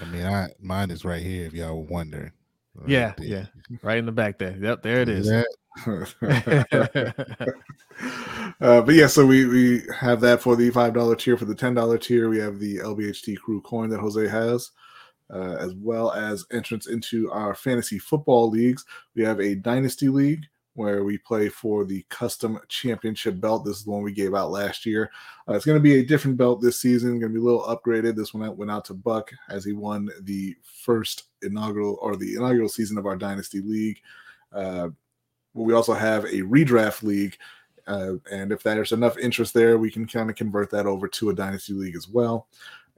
[0.00, 1.46] I mean, I mine is right here.
[1.46, 2.32] If y'all were wondering.
[2.74, 3.26] Right Yeah, there.
[3.26, 3.46] yeah.
[3.82, 4.56] Right in the back there.
[4.60, 5.28] Yep, there it is.
[5.28, 5.44] See is.
[5.44, 5.56] that?
[8.60, 11.36] uh, but yeah, so we we have that for the five dollar tier.
[11.36, 14.70] For the ten dollar tier, we have the LBHT Crew coin that Jose has,
[15.32, 18.84] uh, as well as entrance into our fantasy football leagues.
[19.14, 20.44] We have a dynasty league
[20.76, 23.64] where we play for the custom championship belt.
[23.64, 25.10] This is the one we gave out last year.
[25.48, 27.18] Uh, it's going to be a different belt this season.
[27.18, 28.14] Going to be a little upgraded.
[28.14, 32.68] This one went out to Buck as he won the first inaugural or the inaugural
[32.68, 34.00] season of our dynasty league.
[34.52, 34.88] Uh,
[35.54, 37.36] we also have a redraft league.
[37.86, 41.30] Uh, and if there's enough interest there, we can kind of convert that over to
[41.30, 42.48] a dynasty league as well.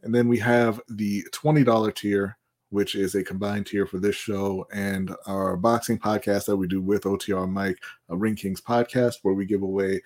[0.03, 2.38] And then we have the $20 tier,
[2.71, 6.83] which is a combined tier for this show and our boxing podcast that we do
[6.83, 7.79] with OTR Mike,
[8.09, 10.03] a Ring Kings podcast, where we give away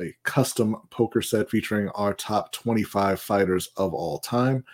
[0.00, 4.64] a custom poker set featuring our top 25 fighters of all time.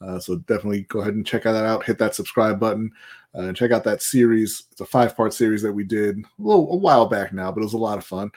[0.00, 1.84] Uh, so definitely go ahead and check that out.
[1.84, 2.90] Hit that subscribe button
[3.36, 4.64] uh, and check out that series.
[4.72, 7.60] It's a five part series that we did a little a while back now, but
[7.60, 8.30] it was a lot of fun.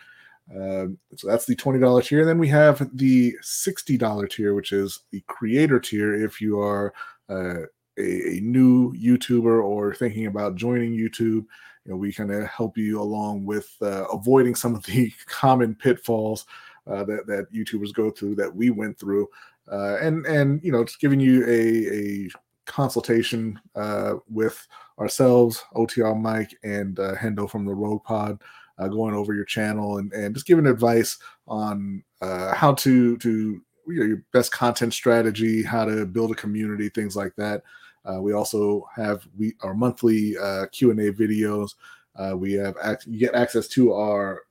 [0.56, 2.20] Um, so that's the twenty dollar tier.
[2.20, 6.14] And then we have the sixty dollar tier, which is the creator tier.
[6.14, 6.94] If you are
[7.30, 7.66] uh,
[7.98, 11.46] a, a new YouTuber or thinking about joining YouTube,
[11.86, 15.76] you know we kind of help you along with uh, avoiding some of the common
[15.76, 16.46] pitfalls
[16.88, 19.28] uh, that that YouTubers go through that we went through,
[19.72, 22.30] uh, and and you know just giving you a a
[22.66, 24.68] consultation uh, with
[25.00, 28.42] ourselves, OTR Mike and uh, Hendo from the Rogue Pod,
[28.80, 31.18] uh, going over your channel and, and just giving advice
[31.48, 37.36] on how to to your best content strategy, how to build a community, things like
[37.36, 37.62] that.
[38.06, 41.72] Uh, we also have we our monthly uh, Q and A videos.
[42.16, 44.44] Uh, we have ac- you get access to our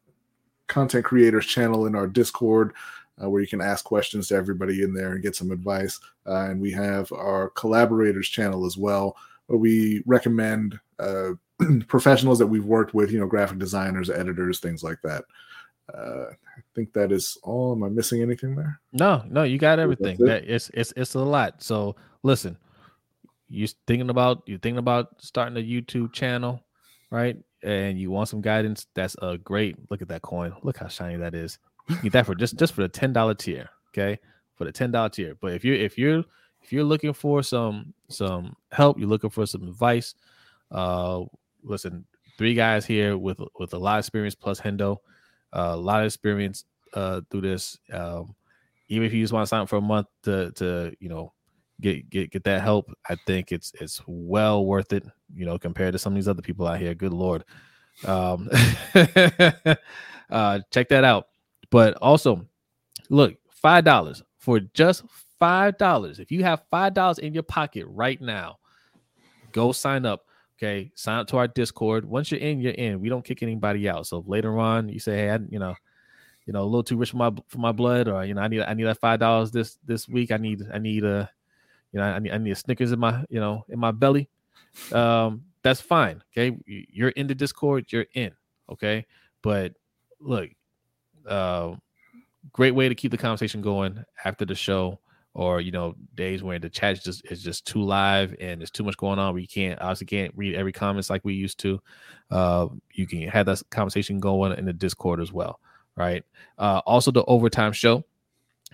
[0.66, 2.74] content creators channel in our Discord,
[3.22, 6.00] uh, where you can ask questions to everybody in there and get some advice.
[6.26, 9.16] Uh, and we have our collaborators channel as well,
[9.46, 11.30] where we recommend uh,
[11.88, 15.24] professionals that we've worked with, you know, graphic designers, editors, things like that.
[15.92, 17.72] Uh, I think that is all.
[17.72, 18.80] Am I missing anything there?
[18.92, 20.16] No, no, you got everything.
[20.18, 20.26] it?
[20.26, 21.62] That it's it's it's a lot.
[21.62, 22.56] So listen,
[23.48, 26.60] you thinking about you're thinking about starting a YouTube channel,
[27.10, 27.36] right?
[27.62, 28.86] And you want some guidance?
[28.94, 29.76] That's a great.
[29.90, 30.54] Look at that coin.
[30.62, 31.58] Look how shiny that is.
[31.88, 33.68] You get that for just just for the ten dollar tier.
[33.90, 34.18] Okay,
[34.54, 35.34] for the ten dollar tier.
[35.40, 36.24] But if you're if you're
[36.62, 40.14] if you're looking for some some help, you're looking for some advice.
[40.70, 41.24] Uh,
[41.62, 42.06] listen,
[42.38, 44.96] three guys here with with a lot of experience plus Hendo,
[45.52, 46.64] uh, a lot of experience
[46.94, 47.78] uh through this.
[47.92, 48.34] Um,
[48.88, 51.33] even if you just want to sign up for a month to to you know
[51.80, 55.04] get get get that help, I think it's it's well worth it.
[55.34, 56.94] You know, compared to some of these other people out here.
[56.94, 57.44] Good lord.
[58.04, 58.48] Um,
[60.30, 61.28] uh, check that out.
[61.70, 62.46] But also,
[63.10, 65.04] look, five dollars for just
[65.38, 66.18] five dollars.
[66.18, 68.58] If you have five dollars in your pocket right now,
[69.52, 70.26] go sign up.
[70.56, 72.04] Okay, sign up to our Discord.
[72.04, 73.00] Once you're in, you're in.
[73.00, 74.06] We don't kick anybody out.
[74.06, 75.74] So later on you say, "Hey, I, you know,
[76.46, 78.48] you know, a little too rich for my for my blood," or you know, I
[78.48, 80.30] need I need that five dollars this this week.
[80.30, 81.28] I need I need a,
[81.94, 84.28] you know, I need I need a Snickers in my you know in my belly.
[84.92, 86.22] Um, that's fine.
[86.32, 87.92] Okay, You- you're in the Discord.
[87.92, 88.32] You're in.
[88.70, 89.06] Okay,
[89.42, 89.74] but
[90.20, 90.50] look,
[91.28, 91.76] uh,
[92.52, 95.00] great way to keep the conversation going after the show
[95.34, 98.70] or you know days when the chat is just is just too live and there's
[98.70, 101.80] too much going on we can't obviously can't read every comments like we used to
[102.30, 105.60] uh you can have that conversation going in the discord as well
[105.96, 106.24] right
[106.58, 108.04] uh also the overtime show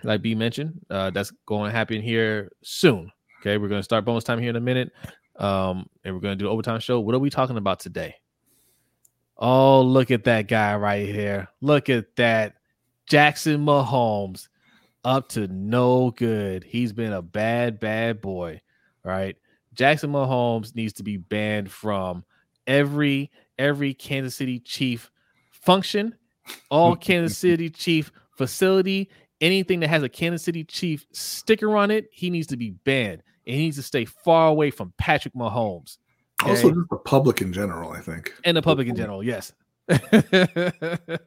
[0.03, 4.05] like b mentioned uh that's going to happen here soon okay we're going to start
[4.05, 4.91] bonus time here in a minute
[5.37, 8.15] um and we're going to do the overtime show what are we talking about today
[9.37, 12.55] oh look at that guy right here look at that
[13.11, 14.47] Jackson Mahomes
[15.03, 16.63] up to no good.
[16.63, 18.61] He's been a bad, bad boy.
[19.03, 19.35] Right.
[19.73, 22.23] Jackson Mahomes needs to be banned from
[22.67, 25.11] every every Kansas City Chief
[25.49, 26.15] function,
[26.69, 29.09] all Kansas City Chief facility,
[29.41, 33.23] anything that has a Kansas City Chief sticker on it, he needs to be banned.
[33.45, 35.97] And he needs to stay far away from Patrick Mahomes.
[36.43, 37.91] Also, just the public in general.
[37.91, 38.33] I think.
[38.43, 39.53] and the public in general, yes.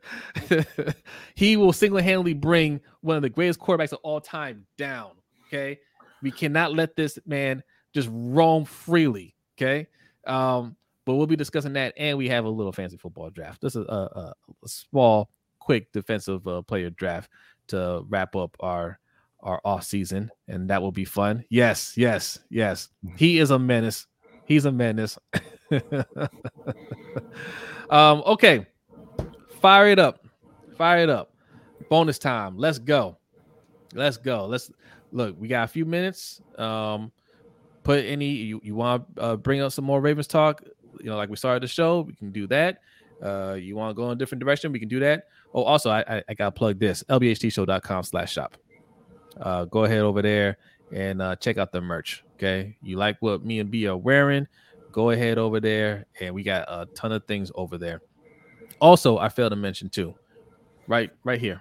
[1.34, 5.10] he will single-handedly bring one of the greatest quarterbacks of all time down.
[5.46, 5.78] Okay,
[6.22, 7.62] we cannot let this man
[7.92, 9.34] just roam freely.
[9.56, 9.86] Okay,
[10.26, 13.60] um, but we'll be discussing that, and we have a little fancy football draft.
[13.60, 14.34] This is a, a,
[14.64, 17.30] a small, quick defensive uh, player draft
[17.68, 18.98] to wrap up our
[19.40, 21.44] our off season, and that will be fun.
[21.50, 22.88] Yes, yes, yes.
[23.16, 24.06] He is a menace.
[24.46, 25.18] He's a menace.
[27.90, 28.66] um, okay.
[29.60, 30.26] Fire it up.
[30.76, 31.34] Fire it up.
[31.90, 32.56] Bonus time.
[32.56, 33.18] Let's go.
[33.92, 34.46] Let's go.
[34.46, 34.70] Let's
[35.12, 35.36] look.
[35.38, 36.40] We got a few minutes.
[36.56, 37.12] Um,
[37.84, 40.62] put any you, you want to uh, bring up some more Ravens talk,
[40.98, 42.80] you know, like we started the show, we can do that.
[43.22, 45.28] Uh, you want to go in a different direction, we can do that.
[45.54, 48.56] Oh, also, I I, I gotta plug this lbhtshow.com slash shop.
[49.40, 50.58] Uh, go ahead over there
[50.92, 52.24] and uh, check out the merch.
[52.34, 54.46] Okay, you like what me and B are wearing?
[54.92, 58.00] Go ahead over there, and we got a ton of things over there.
[58.80, 60.14] Also, I failed to mention too,
[60.86, 61.60] right, right here,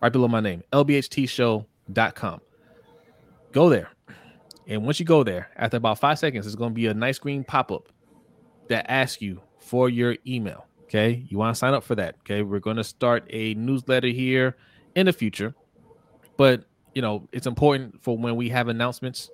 [0.00, 2.40] right below my name, lbhtshow.com.
[3.52, 3.90] Go there,
[4.66, 7.18] and once you go there, after about five seconds, it's going to be a nice
[7.18, 7.88] green pop up
[8.68, 10.66] that asks you for your email.
[10.94, 12.16] Okay, you want to sign up for that?
[12.20, 14.58] Okay, we're going to start a newsletter here
[14.94, 15.54] in the future,
[16.36, 19.30] but you know it's important for when we have announcements.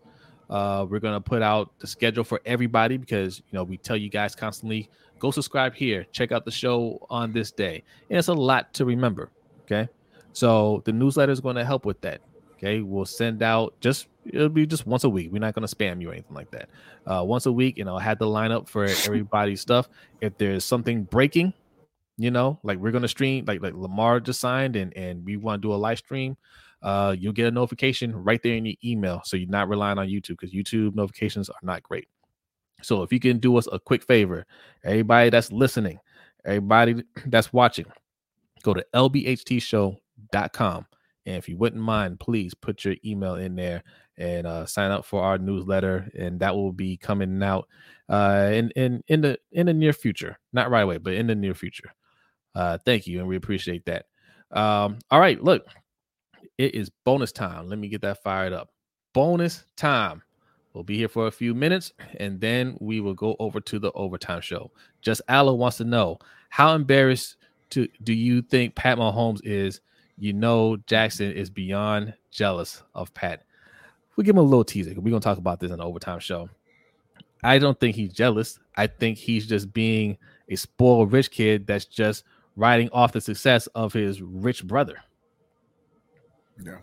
[0.48, 4.08] Uh, we're gonna put out the schedule for everybody because you know we tell you
[4.08, 8.32] guys constantly go subscribe here, check out the show on this day, and it's a
[8.32, 9.28] lot to remember.
[9.62, 9.88] Okay,
[10.34, 12.20] so the newsletter is going to help with that.
[12.58, 15.30] Okay, we'll send out just it'll be just once a week.
[15.32, 16.68] We're not going to spam you or anything like that.
[17.06, 19.88] Uh, once a week, and I'll have the lineup for everybody's stuff.
[20.20, 21.54] If there's something breaking,
[22.16, 25.36] you know, like we're going to stream, like like Lamar just signed, and and we
[25.36, 26.36] want to do a live stream
[26.82, 29.22] uh, you'll get a notification right there in your email.
[29.24, 32.06] So you're not relying on YouTube because YouTube notifications are not great.
[32.82, 34.46] So if you can do us a quick favor,
[34.84, 35.98] everybody that's listening,
[36.44, 37.86] everybody that's watching,
[38.62, 40.86] go to lbhtshow.com.
[41.28, 43.84] And if you wouldn't mind, please put your email in there
[44.16, 46.10] and uh, sign up for our newsletter.
[46.18, 47.68] And that will be coming out
[48.08, 50.38] uh, in, in, in the in the near future.
[50.52, 51.92] Not right away, but in the near future.
[52.54, 53.18] Uh, thank you.
[53.18, 54.06] And we appreciate that.
[54.50, 55.66] Um, all right, look,
[56.56, 57.68] it is bonus time.
[57.68, 58.70] Let me get that fired up.
[59.12, 60.22] Bonus time.
[60.72, 63.92] We'll be here for a few minutes and then we will go over to the
[63.92, 64.70] overtime show.
[65.02, 66.18] Just Allo wants to know
[66.50, 67.36] how embarrassed
[67.70, 69.80] to do you think Pat Mahomes is?
[70.18, 73.44] You know, Jackson is beyond jealous of Pat.
[74.16, 74.92] We'll give him a little teaser.
[74.96, 76.48] We're gonna talk about this in the overtime show.
[77.42, 78.58] I don't think he's jealous.
[78.76, 80.18] I think he's just being
[80.48, 82.24] a spoiled rich kid that's just
[82.56, 84.98] riding off the success of his rich brother.
[86.62, 86.78] Yeah.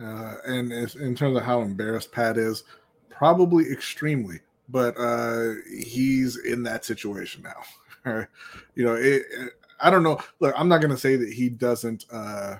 [0.00, 2.64] Uh, and in terms of how embarrassed Pat is,
[3.10, 8.26] probably extremely, but uh, he's in that situation now.
[8.74, 9.22] you know, it,
[9.84, 10.18] I don't know.
[10.40, 12.06] Look, I'm not gonna say that he doesn't.
[12.10, 12.56] Uh,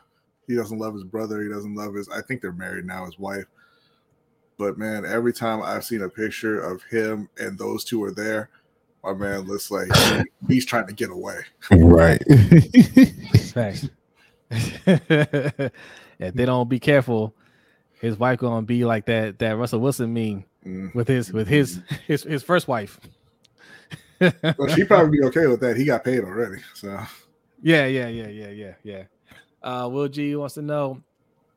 [0.47, 1.43] he doesn't love his brother.
[1.43, 2.09] He doesn't love his.
[2.09, 3.07] I think they're married now.
[3.07, 3.47] His wife.
[4.59, 8.51] But man, every time I've seen a picture of him and those two are there,
[9.03, 9.89] my man looks like
[10.47, 11.41] he's trying to get away.
[11.73, 12.23] Right.
[13.53, 13.89] Facts.
[14.51, 15.73] if
[16.35, 17.35] they don't be careful,
[18.01, 20.95] his wife gonna be like that that Russell Wilson meme Mm.
[20.95, 22.99] with his with his his his first wife.
[24.59, 25.77] Well, she probably be okay with that.
[25.77, 26.62] He got paid already.
[26.74, 26.99] So
[27.62, 29.03] Yeah, yeah, yeah, yeah, yeah, yeah.
[29.62, 31.03] Uh, Will G wants to know.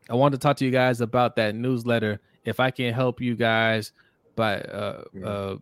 [0.09, 2.19] I wanted to talk to you guys about that newsletter.
[2.45, 3.91] If I can help you guys
[4.35, 5.55] by uh uh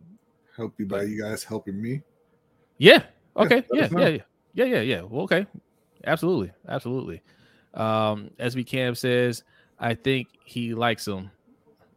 [0.56, 2.02] help you by you guys helping me.
[2.78, 3.02] yeah,
[3.36, 4.22] okay, yeah, yeah, yeah,
[4.54, 5.02] yeah, yeah, yeah.
[5.02, 5.46] Well, okay,
[6.04, 7.22] absolutely, absolutely.
[7.74, 9.42] Um, SB Cam says,
[9.78, 11.30] I think he likes him.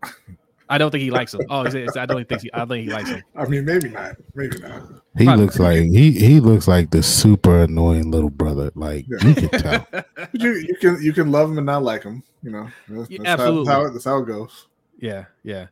[0.71, 1.41] I don't think he likes him.
[1.49, 2.49] Oh, he says, I don't think he.
[2.53, 3.23] I think he likes him.
[3.35, 4.15] I mean, maybe not.
[4.35, 4.83] Maybe not.
[5.17, 5.45] He Probably.
[5.45, 8.71] looks like he he looks like the super annoying little brother.
[8.75, 9.27] Like Yeah.
[9.27, 9.87] you can tell.
[9.91, 12.21] But you, you can you can love him and not like him.
[12.43, 13.71] You know, that's, Yeah, that's absolutely.
[13.73, 14.67] How, that's, how, that's how it goes.
[14.99, 15.67] Yeah, yeah.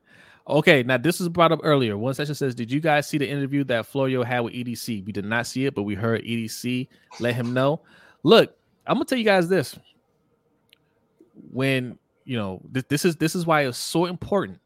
[0.49, 1.97] Okay, now this was brought up earlier.
[1.97, 5.05] One session says, Did you guys see the interview that Florio had with EDC?
[5.05, 6.87] We did not see it, but we heard EDC
[7.19, 7.81] let him know.
[8.23, 8.55] Look,
[8.87, 9.77] I'm gonna tell you guys this.
[11.51, 14.59] When you know this, this is this is why it's so important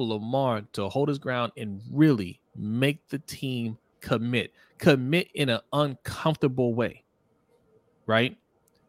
[0.00, 4.54] for Lamar to hold his ground and really make the team commit.
[4.78, 7.04] Commit in an uncomfortable way.
[8.06, 8.38] Right?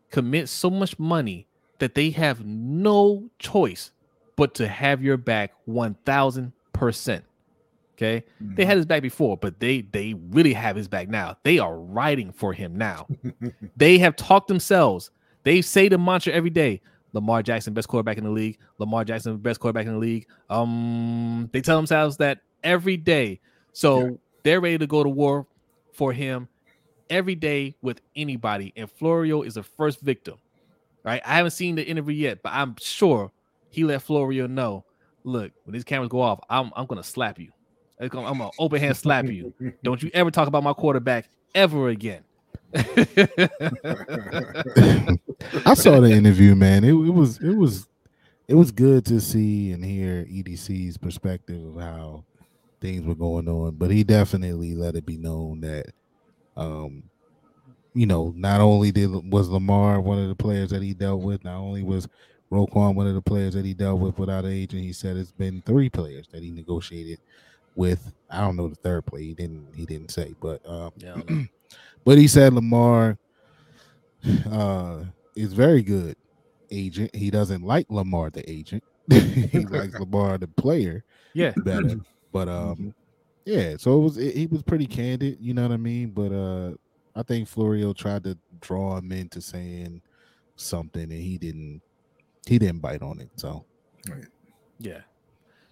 [0.09, 1.47] Commit so much money
[1.79, 3.91] that they have no choice
[4.37, 6.51] but to have your back 1000%.
[6.77, 7.23] Okay?
[7.97, 8.77] They had mm-hmm.
[8.77, 11.35] his back before, but they they really have his back now.
[11.43, 13.07] They are riding for him now.
[13.75, 15.11] they have talked themselves.
[15.43, 16.81] They say the mantra every day.
[17.13, 18.57] Lamar Jackson, best quarterback in the league.
[18.77, 20.27] Lamar Jackson, best quarterback in the league.
[20.49, 23.39] Um, they tell themselves that every day.
[23.73, 24.09] So Yeah.
[24.43, 25.45] they're ready to go to war
[25.93, 26.47] for him
[27.09, 28.71] every day with anybody.
[28.75, 30.35] And Florio is the first victim.
[31.03, 31.21] Right?
[31.25, 33.31] I haven't seen the interview yet, but I'm sure
[33.71, 34.85] he let Florio know.
[35.23, 37.51] Look, when these cameras go off, I'm I'm gonna slap you.
[37.99, 39.53] I'm I'm gonna open hand slap you.
[39.83, 42.23] Don't you ever talk about my quarterback ever again.
[45.65, 46.83] I saw the interview, man.
[46.83, 47.87] It, it was it was
[48.47, 52.25] it was good to see and hear EDC's perspective of how
[52.81, 53.75] things were going on.
[53.75, 55.87] But he definitely let it be known that,
[56.57, 57.03] um,
[57.93, 61.43] you know, not only did was Lamar one of the players that he dealt with,
[61.43, 62.07] not only was
[62.51, 64.83] Roquan one of the players that he dealt with without agent.
[64.83, 67.19] He said it's been three players that he negotiated
[67.75, 68.13] with.
[68.29, 69.23] I don't know the third play.
[69.23, 71.41] He didn't he didn't say, but um, Yeah, I don't know.
[72.03, 73.17] but he said Lamar
[74.49, 75.03] uh,
[75.35, 76.15] is very good
[76.71, 77.15] agent.
[77.15, 78.83] He doesn't like Lamar the agent.
[79.09, 81.03] he likes Lamar the player
[81.33, 81.97] yeah, better.
[82.31, 82.93] But um,
[83.45, 83.75] yeah.
[83.77, 85.37] So it was it, he was pretty candid.
[85.39, 86.11] You know what I mean?
[86.11, 86.73] But uh,
[87.15, 90.01] I think Florio tried to draw him into saying
[90.55, 91.81] something, and he didn't.
[92.47, 93.29] He didn't bite on it.
[93.35, 93.65] So
[94.09, 94.25] right.
[94.79, 95.01] yeah.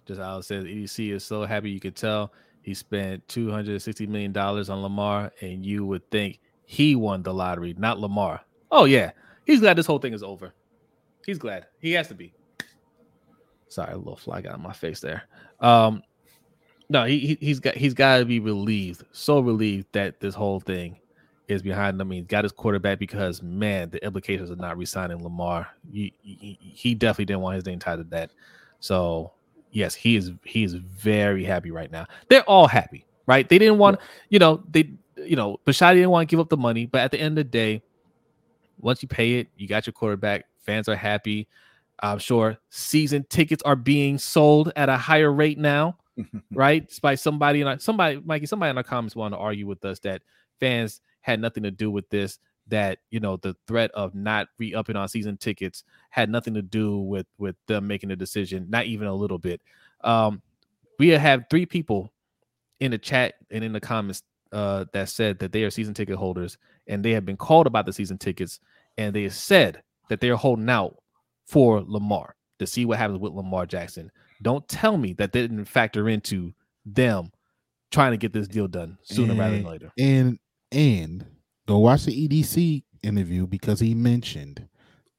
[0.06, 2.32] Just Alex says EDC is so happy you could tell
[2.62, 7.22] he spent two hundred sixty million dollars on Lamar, and you would think he won
[7.22, 8.40] the lottery, not Lamar.
[8.70, 9.12] Oh yeah,
[9.44, 10.54] he's glad this whole thing is over.
[11.26, 11.66] He's glad.
[11.80, 12.32] He has to be.
[13.68, 15.22] Sorry, a little fly got on my face there.
[15.60, 16.02] Um,
[16.88, 20.60] no, he, he he's got he's got to be relieved, so relieved that this whole
[20.60, 20.98] thing
[21.46, 22.10] is behind him.
[22.10, 25.68] He's got his quarterback because man, the implications of not resigning Lamar.
[25.92, 28.30] He, he, he definitely didn't want his name tied to that.
[28.80, 29.32] So
[29.70, 32.06] yes, he is he is very happy right now.
[32.28, 33.48] They're all happy, right?
[33.48, 36.56] They didn't want, you know, they you know, Bisciotti didn't want to give up the
[36.56, 37.82] money, but at the end of the day,
[38.78, 40.46] once you pay it, you got your quarterback.
[40.64, 41.48] Fans are happy.
[42.02, 45.98] I'm sure season tickets are being sold at a higher rate now,
[46.52, 46.86] right?
[46.88, 49.98] Despite somebody in our, somebody, Mikey, somebody in our comments want to argue with us
[50.00, 50.22] that
[50.58, 52.38] fans had nothing to do with this.
[52.70, 56.98] That you know the threat of not re-upping on season tickets had nothing to do
[56.98, 59.60] with with them making a decision, not even a little bit.
[60.02, 60.42] Um,
[60.98, 62.12] we have three people
[62.80, 64.22] in the chat and in the comments
[64.52, 67.86] uh, that said that they are season ticket holders and they have been called about
[67.86, 68.60] the season tickets
[68.98, 70.96] and they said that they're holding out
[71.46, 74.10] for Lamar to see what happens with Lamar Jackson.
[74.42, 76.52] Don't tell me that they didn't factor into
[76.84, 77.32] them
[77.90, 79.92] trying to get this deal done sooner rather than later.
[79.98, 80.38] And
[80.72, 81.24] and
[81.70, 84.68] go watch the EDC interview because he mentioned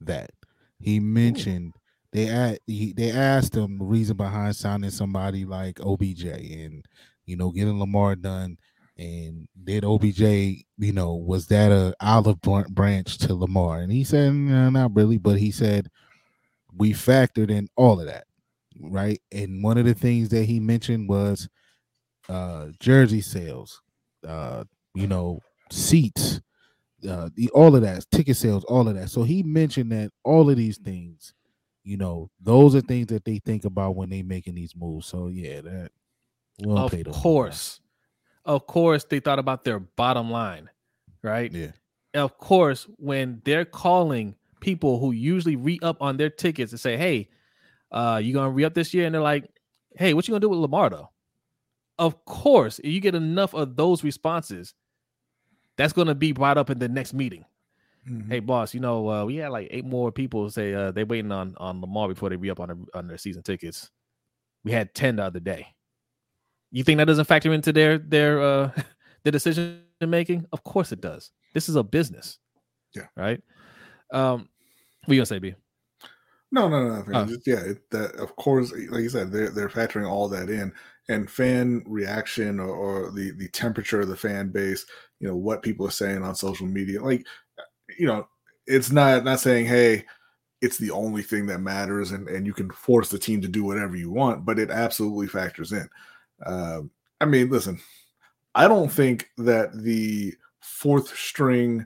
[0.02, 0.32] that.
[0.80, 1.74] He mentioned
[2.12, 6.86] they they asked him the reason behind signing somebody like OBJ and
[7.26, 8.58] you know getting Lamar done.
[8.98, 13.80] And did OBJ, you know, was that a olive branch to Lamar?
[13.80, 15.18] And he said, no, not really.
[15.18, 15.90] But he said
[16.76, 18.26] we factored in all of that,
[18.82, 19.22] right?
[19.32, 21.48] And one of the things that he mentioned was
[22.28, 23.82] uh jersey sales,
[24.28, 25.40] uh, you know,
[25.72, 26.42] seats,
[27.08, 29.10] uh, the all of that, ticket sales, all of that.
[29.10, 31.34] So he mentioned that all of these things,
[31.84, 35.08] you know, those are things that they think about when they making these moves.
[35.08, 35.92] So yeah, that
[36.62, 37.80] we'll Of course.
[38.44, 40.70] Of course, they thought about their bottom line,
[41.22, 41.52] right?
[41.52, 41.72] Yeah.
[42.14, 46.98] Of course, when they're calling people who usually re up on their tickets and say,
[46.98, 47.30] Hey,
[47.92, 49.06] uh, you gonna re up this year?
[49.06, 49.50] And they're like,
[49.96, 51.10] Hey, what you gonna do with Lamar though?
[52.00, 54.74] Of course, if you get enough of those responses,
[55.78, 57.46] that's gonna be brought up in the next meeting.
[58.10, 58.30] Mhm.
[58.30, 61.32] Hey, boss, you know, uh, we had like eight more people say uh, they're waiting
[61.32, 63.92] on on Lamar before they re up on their, on their season tickets.
[64.64, 65.68] We had ten the other day.
[66.72, 68.72] You think that doesn't factor into their their uh
[69.24, 70.46] their decision making?
[70.52, 71.32] Of course it does.
[71.54, 72.40] This is a business.
[72.96, 73.08] Yeah.
[73.16, 73.42] Right.
[74.12, 74.50] Um,
[75.06, 75.54] what you gonna say, B?
[76.52, 77.04] No, no, no.
[77.14, 77.26] Oh.
[77.26, 80.74] Just, yeah, it, that of course, like you said, they're they're factoring all that in,
[81.10, 84.86] and fan reaction or, or the the temperature of the fan base.
[85.20, 87.02] You know what people are saying on social media.
[87.02, 87.26] Like,
[87.98, 88.28] you know,
[88.68, 90.06] it's not not saying, hey,
[90.62, 93.64] it's the only thing that matters, and and you can force the team to do
[93.64, 95.90] whatever you want, but it absolutely factors in.
[96.46, 97.80] Um, I mean, listen,
[98.56, 101.86] I don't think that the fourth string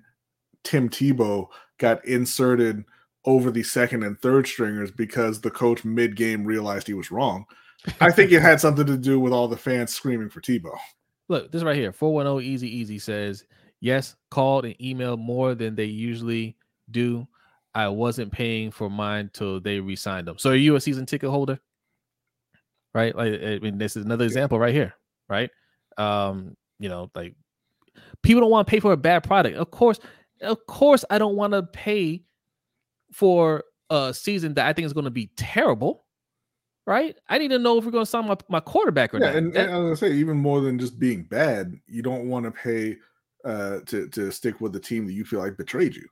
[0.63, 1.47] Tim Tebow
[1.77, 2.83] got inserted
[3.25, 7.45] over the second and third stringers because the coach mid game realized he was wrong.
[8.01, 10.77] I think it had something to do with all the fans screaming for Tebow.
[11.29, 11.91] Look, this right here.
[11.91, 13.43] 410 Easy Easy says,
[13.81, 16.55] Yes, called and emailed more than they usually
[16.91, 17.27] do.
[17.73, 20.37] I wasn't paying for mine till they re-signed them.
[20.37, 21.59] So are you a season ticket holder?
[22.93, 23.13] Right?
[23.15, 24.93] Like I mean, this is another example right here,
[25.27, 25.49] right?
[25.97, 27.35] Um, you know, like
[28.23, 29.57] people don't want to pay for a bad product.
[29.57, 29.99] Of course,
[30.41, 32.23] of course, I don't want to pay
[33.11, 36.04] for a season that I think is going to be terrible.
[36.85, 37.17] Right?
[37.27, 39.35] I need to know if we're going to sign my, my quarterback or Yeah, not.
[39.35, 42.29] and, That- and I was gonna say, even more than just being bad, you don't
[42.29, 42.97] want to pay
[43.43, 46.07] uh, to to stick with the team that you feel like betrayed you.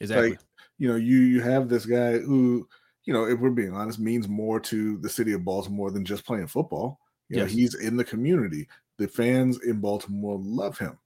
[0.00, 0.30] exactly.
[0.30, 0.40] Like,
[0.78, 2.68] you know, you you have this guy who,
[3.04, 6.26] you know, if we're being honest, means more to the city of Baltimore than just
[6.26, 7.00] playing football.
[7.30, 8.68] You know, he's in the community.
[8.98, 10.98] The fans in Baltimore love him.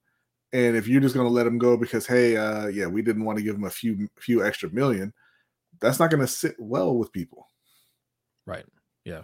[0.52, 3.24] And if you're just going to let him go because hey, uh, yeah, we didn't
[3.24, 5.12] want to give him a few few extra million,
[5.80, 7.46] that's not going to sit well with people.
[8.46, 8.66] Right.
[9.08, 9.22] Yeah.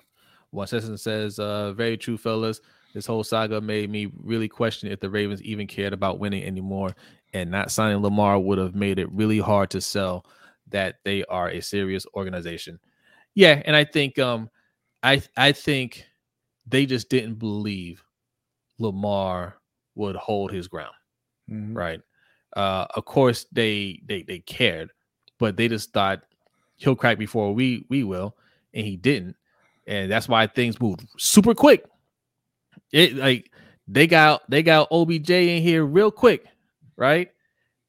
[0.50, 2.60] One citizen says, uh, very true, fellas.
[2.94, 6.94] This whole saga made me really question if the Ravens even cared about winning anymore.
[7.32, 10.24] And not signing Lamar would have made it really hard to sell
[10.68, 12.78] that they are a serious organization.
[13.34, 14.48] Yeah, and I think um
[15.02, 16.06] I I think
[16.66, 18.02] they just didn't believe
[18.78, 19.56] Lamar
[19.96, 20.94] would hold his ground.
[21.74, 22.00] right?
[22.56, 24.90] Uh, of course they they they cared,
[25.40, 26.22] but they just thought
[26.76, 28.36] he'll crack before we we will,
[28.72, 29.36] and he didn't,
[29.86, 31.84] and that's why things moved super quick.
[32.92, 33.50] It like
[33.86, 36.46] they got they got OBJ in here real quick,
[36.96, 37.30] right?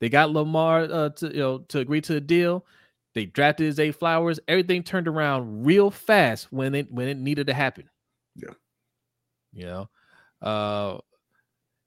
[0.01, 2.65] They got Lamar uh, to you know to agree to the deal.
[3.13, 4.39] They drafted Zay Flowers.
[4.47, 7.89] Everything turned around real fast when it when it needed to happen.
[8.35, 8.53] Yeah.
[9.53, 9.89] You know,
[10.41, 10.97] uh,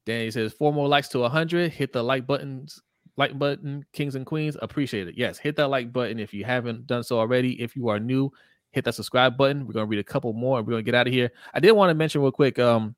[0.06, 1.70] Danny says four more likes to 100.
[1.70, 2.80] Hit the like buttons,
[3.18, 4.56] like button, kings and queens.
[4.62, 5.16] Appreciate it.
[5.18, 7.60] Yes, hit that like button if you haven't done so already.
[7.60, 8.32] If you are new,
[8.78, 9.66] hit that subscribe button.
[9.66, 11.30] We're gonna read a couple more and we're gonna get out of here.
[11.52, 12.94] I did want to mention real quick, um,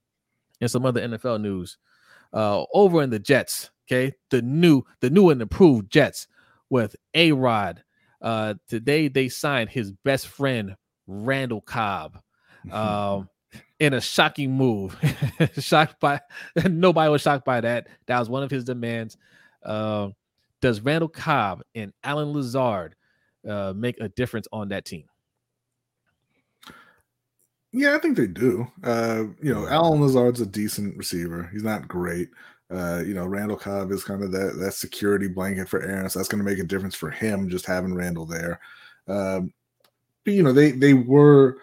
[0.60, 1.78] in some other NFL news,
[2.32, 3.70] uh, over in the Jets.
[3.90, 6.28] Okay, the new, the new and improved Jets
[6.68, 7.82] with A Rod.
[8.22, 10.76] Uh, today they signed his best friend
[11.06, 12.20] Randall Cobb.
[12.70, 13.30] Um,
[13.80, 14.96] in a shocking move.
[15.58, 16.20] shocked by
[16.68, 17.88] nobody was shocked by that.
[18.06, 19.16] That was one of his demands.
[19.64, 20.10] Uh,
[20.60, 22.94] does Randall Cobb and Allen Lazard
[23.48, 25.04] uh, make a difference on that team?
[27.72, 28.66] Yeah, I think they do.
[28.82, 31.48] Uh, you know, Allen Lazard's a decent receiver.
[31.52, 32.28] He's not great.
[32.70, 36.18] Uh, you know, Randall Cobb is kind of that that security blanket for Aaron, so
[36.18, 38.60] that's going to make a difference for him just having Randall there.
[39.08, 39.52] Um,
[40.24, 41.58] but you know, they they were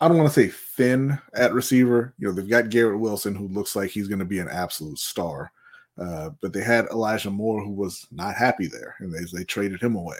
[0.00, 2.14] I don't want to say thin at receiver.
[2.18, 4.98] You know, they've got Garrett Wilson, who looks like he's going to be an absolute
[4.98, 5.52] star.
[5.98, 9.80] Uh, but they had Elijah Moore, who was not happy there, and they they traded
[9.82, 10.16] him away.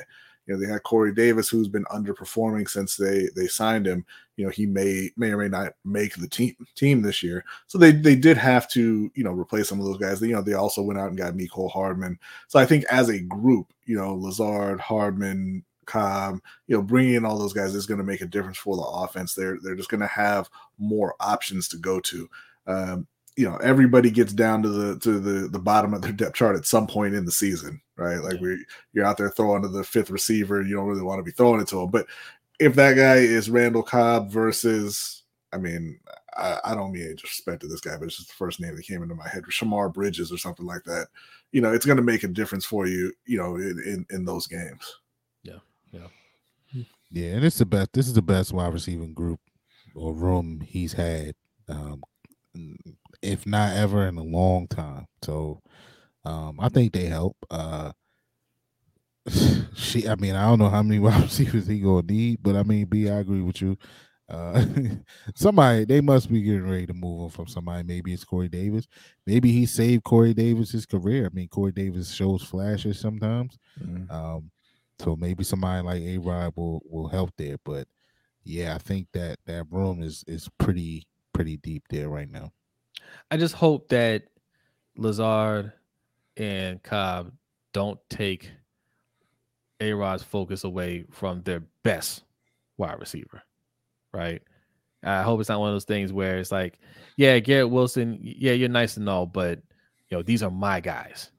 [0.46, 4.04] You know, they had Corey Davis, who's been underperforming since they they signed him.
[4.36, 7.44] You know, he may may or may not make the team team this year.
[7.66, 10.20] So they they did have to you know replace some of those guys.
[10.20, 12.18] You know, they also went out and got Mecole Hardman.
[12.48, 17.24] So I think as a group, you know, Lazard, Hardman, Cobb, you know, bringing in
[17.24, 19.34] all those guys is going to make a difference for the offense.
[19.34, 22.28] They're they're just going to have more options to go to.
[22.66, 23.06] Um,
[23.36, 26.56] you know, everybody gets down to the to the the bottom of their depth chart
[26.56, 28.16] at some point in the season, right?
[28.16, 31.22] Like we you're out there throwing to the fifth receiver, you don't really want to
[31.22, 31.90] be throwing it to him.
[31.90, 32.06] But
[32.58, 35.22] if that guy is Randall Cobb versus,
[35.52, 36.00] I mean,
[36.36, 38.74] I, I don't mean any disrespect to this guy, but it's just the first name
[38.74, 41.08] that came into my head, Shamar Bridges or something like that.
[41.52, 44.24] You know, it's going to make a difference for you, you know, in, in, in
[44.24, 44.96] those games.
[45.42, 45.58] Yeah,
[45.92, 47.34] yeah, yeah.
[47.34, 47.92] And it's the best.
[47.92, 49.40] This is the best wide receiving group
[49.94, 51.34] or room he's had,
[51.68, 52.02] um,
[53.22, 55.06] if not ever in a long time.
[55.22, 55.60] So,
[56.24, 57.36] um, I think they help.
[57.50, 57.92] Uh,
[59.74, 62.62] she, I mean, I don't know how many wide receivers he gonna need, but I
[62.62, 63.76] mean, B, I agree with you.
[64.28, 64.64] Uh,
[65.36, 67.84] somebody they must be getting ready to move on from somebody.
[67.84, 68.86] Maybe it's Corey Davis.
[69.24, 71.26] Maybe he saved Corey Davis's career.
[71.26, 73.56] I mean, Corey Davis shows flashes sometimes.
[73.80, 74.10] Mm-hmm.
[74.10, 74.50] Um,
[74.98, 77.56] so maybe somebody like A Rod will will help there.
[77.64, 77.86] But
[78.42, 82.50] yeah, I think that that room is is pretty pretty deep there right now.
[83.30, 84.24] I just hope that
[84.96, 85.72] Lazard
[86.36, 87.32] and Cobb
[87.72, 88.50] don't take
[89.80, 92.24] A Rod's focus away from their best
[92.78, 93.42] wide receiver
[94.16, 94.42] right?
[95.04, 96.78] I hope it's not one of those things where it's like,
[97.16, 99.60] yeah, Garrett Wilson, yeah, you're nice and all, but
[100.08, 101.30] you know, these are my guys.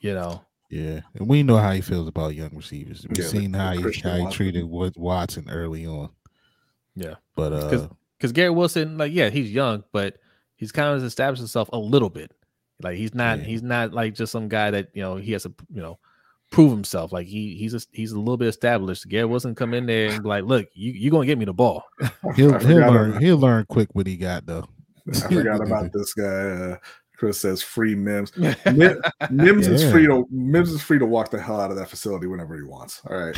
[0.00, 0.42] You know.
[0.70, 3.04] Yeah, and we know how he feels about young receivers.
[3.08, 6.10] We've yeah, seen how he how he treated Watson early on.
[6.94, 7.88] Yeah, but uh,
[8.18, 10.18] because Garrett Wilson, like, yeah, he's young, but
[10.58, 12.32] he's kind of established himself a little bit.
[12.82, 13.44] Like he's not, yeah.
[13.44, 15.98] he's not like just some guy that you know he has to, you know,
[16.50, 17.12] prove himself.
[17.12, 19.08] Like he he's a, he's a little bit established.
[19.08, 21.52] Garrett Wilson come in there and be like, look, you you gonna get me the
[21.52, 21.84] ball.
[22.36, 24.66] he'll he'll learn about, he'll learn quick what he got though.
[25.08, 26.24] I forgot about this guy.
[26.24, 26.76] Uh,
[27.16, 28.36] Chris says free Mims.
[28.36, 29.74] Mims, Mims yeah.
[29.74, 32.56] is free to Mims is free to walk the hell out of that facility whenever
[32.56, 33.02] he wants.
[33.10, 33.34] All right.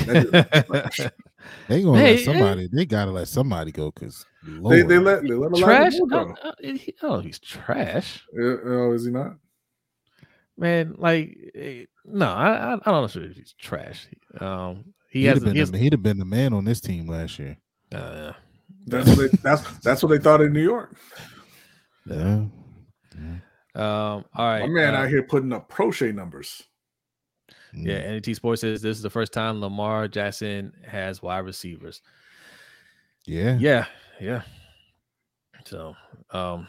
[1.69, 2.63] they gonna hey, let somebody.
[2.63, 2.69] Hey.
[2.71, 5.95] They gotta let somebody go because they, they let they let a trash.
[6.13, 6.53] Oh, uh,
[7.03, 8.25] oh, he's trash.
[8.35, 9.37] Uh, oh, is he not?
[10.57, 14.07] Man, like eh, no, I I, I don't know if he's trash.
[14.41, 16.81] Um, he he'd has, have been, he has, he'd have been the man on this
[16.81, 17.57] team last year.
[17.95, 18.33] Uh,
[18.87, 20.97] that's what they, that's that's what they thought in New York.
[22.07, 22.45] Yeah.
[23.17, 23.37] yeah.
[23.75, 24.25] Um.
[24.35, 24.61] All right.
[24.61, 26.63] My man uh, out here putting up Proche numbers.
[27.73, 28.01] Yeah.
[28.01, 28.27] Mm.
[28.27, 32.03] NET Sports says this is the first time Lamar Jackson has wide receivers.
[33.27, 33.57] Yeah.
[33.59, 33.87] Yeah.
[34.21, 34.43] Yeah.
[35.65, 35.95] So,
[36.31, 36.69] um,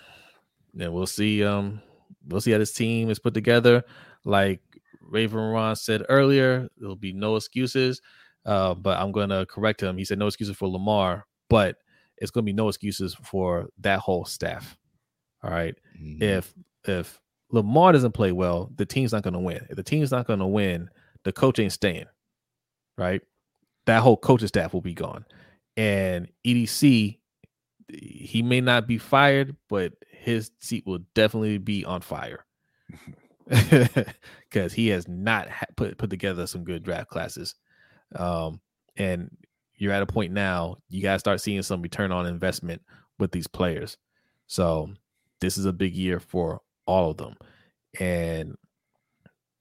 [0.74, 1.44] then we'll see.
[1.44, 1.82] Um,
[2.28, 3.84] we'll see how this team is put together.
[4.24, 4.62] Like
[5.02, 8.02] Raven Ron said earlier, there'll be no excuses.
[8.46, 9.98] Uh, but I'm gonna correct him.
[9.98, 11.78] He said no excuses for Lamar, but
[12.18, 14.78] it's gonna be no excuses for that whole staff.
[15.44, 15.76] All right.
[16.02, 16.24] mm-hmm.
[16.24, 16.54] If
[16.86, 17.20] if
[17.52, 19.66] Lamar doesn't play well, the team's not gonna win.
[19.70, 20.90] If the team's not gonna win,
[21.24, 22.08] the coach ain't staying.
[22.98, 23.22] Right.
[23.86, 25.26] That whole coaching staff will be gone.
[25.78, 27.18] And EDC,
[27.92, 32.46] he may not be fired, but his seat will definitely be on fire
[33.48, 37.56] because he has not ha- put put together some good draft classes.
[38.16, 38.62] Um,
[38.98, 39.36] and
[39.76, 42.82] you're at a point now you got to start seeing some return on investment
[43.20, 43.98] with these players.
[44.48, 44.90] So
[45.40, 47.36] this is a big year for all of them,
[48.00, 48.56] and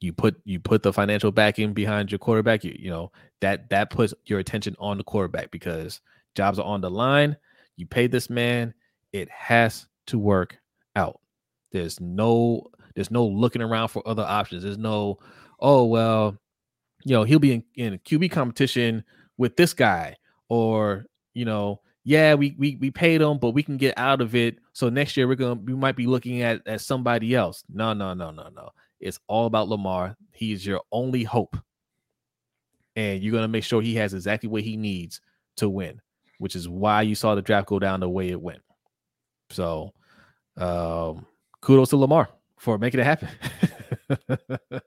[0.01, 2.65] you put you put the financial backing behind your quarterback.
[2.65, 6.01] You, you know that that puts your attention on the quarterback because
[6.35, 7.36] jobs are on the line.
[7.81, 8.74] You pay this man;
[9.12, 10.59] it has to work
[10.94, 11.20] out.
[11.73, 14.62] There's no there's no looking around for other options.
[14.62, 15.19] There's no,
[15.61, 16.36] oh well,
[17.05, 19.05] you know, he'll be in, in QB competition
[19.39, 20.16] with this guy,
[20.48, 24.35] or you know, yeah, we we we paid him, but we can get out of
[24.35, 24.59] it.
[24.73, 27.65] So next year we're gonna we might be looking at at somebody else.
[27.73, 28.70] No, no, no, no, no.
[29.01, 30.16] It's all about Lamar.
[30.32, 31.57] He's your only hope.
[32.97, 35.20] And you're gonna make sure he has exactly what he needs
[35.57, 36.01] to win,
[36.41, 38.62] which is why you saw the draft go down the way it went.
[39.51, 39.93] So
[40.57, 41.27] um,
[41.61, 43.29] kudos to Lamar for making it happen.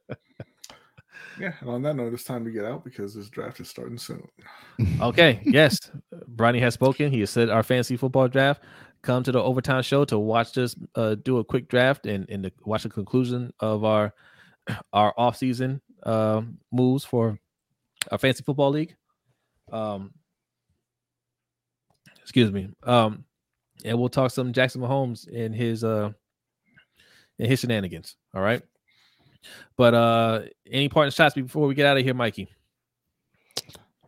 [1.40, 4.00] yeah, and on that note, it's time to get out because this draft is starting
[4.00, 4.28] soon.
[5.02, 5.92] okay, yes.
[6.36, 7.12] Brodny has spoken.
[7.12, 8.64] He has said our fantasy football draft.
[9.04, 12.46] Come to the overtime show to watch us uh, do a quick draft and, and
[12.46, 14.12] the, watch the conclusion of our
[14.94, 17.38] our off season uh, moves for
[18.12, 18.96] our fantasy football league.
[19.72, 20.14] Um,
[22.24, 22.70] excuse me.
[22.84, 23.26] Um,
[23.86, 26.12] and we'll talk some Jackson Mahomes and his uh
[27.40, 28.16] and his shenanigans.
[28.34, 28.62] All right.
[29.78, 32.50] But uh any parting shots before we get out of here, Mikey?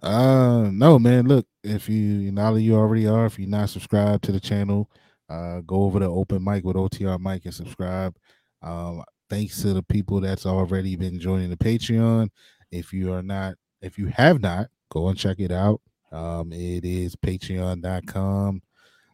[0.01, 1.27] Uh, no, man.
[1.27, 4.89] Look, if you not that you already are, if you're not subscribed to the channel,
[5.29, 8.15] uh, go over to Open Mic with OTR Mike and subscribe.
[8.61, 12.29] Um, thanks to the people that's already been joining the Patreon.
[12.71, 15.81] If you are not, if you have not, go and check it out.
[16.15, 18.61] Um, it is patreon.com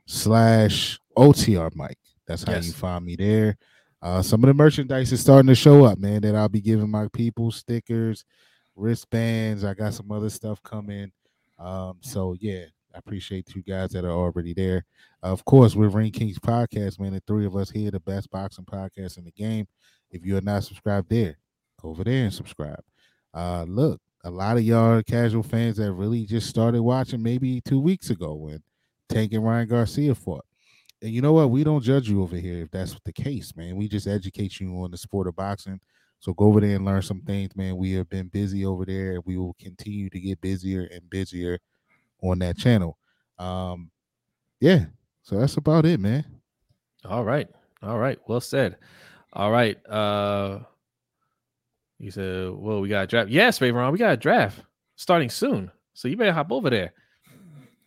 [0.05, 1.97] slash OTR Mike.
[2.27, 2.67] That's how Yes.
[2.67, 3.57] you find me there.
[4.01, 6.89] Uh, some of the merchandise is starting to show up, man, that I'll be giving
[6.89, 8.25] my people stickers,
[8.75, 9.63] wristbands.
[9.63, 11.11] I got some other stuff coming.
[11.59, 12.65] Um, so yeah,
[12.95, 14.85] I appreciate you guys that are already there.
[15.23, 17.13] of course, we're Ring Kings Podcast, man.
[17.13, 19.67] The three of us here, the best boxing podcast in the game.
[20.09, 21.37] If you are not subscribed there,
[21.79, 22.83] go over there and subscribe.
[23.33, 27.79] Uh, look, a lot of y'all casual fans that really just started watching maybe two
[27.79, 28.61] weeks ago when
[29.09, 30.45] Tank and Ryan Garcia fought.
[31.01, 31.49] And you know what?
[31.49, 33.75] We don't judge you over here if that's the case, man.
[33.75, 35.79] We just educate you on the sport of boxing.
[36.19, 37.77] So go over there and learn some things, man.
[37.77, 41.57] We have been busy over there, and we will continue to get busier and busier
[42.21, 42.99] on that channel.
[43.39, 43.89] Um,
[44.59, 44.85] yeah.
[45.23, 46.23] So that's about it, man.
[47.05, 47.47] All right.
[47.81, 48.19] All right.
[48.27, 48.77] Well said.
[49.33, 49.83] All right.
[49.87, 50.59] Uh
[52.01, 53.29] you said, well, we got a draft.
[53.29, 54.59] Yes, Ravon, we got a draft
[54.95, 55.71] starting soon.
[55.93, 56.93] So you better hop over there.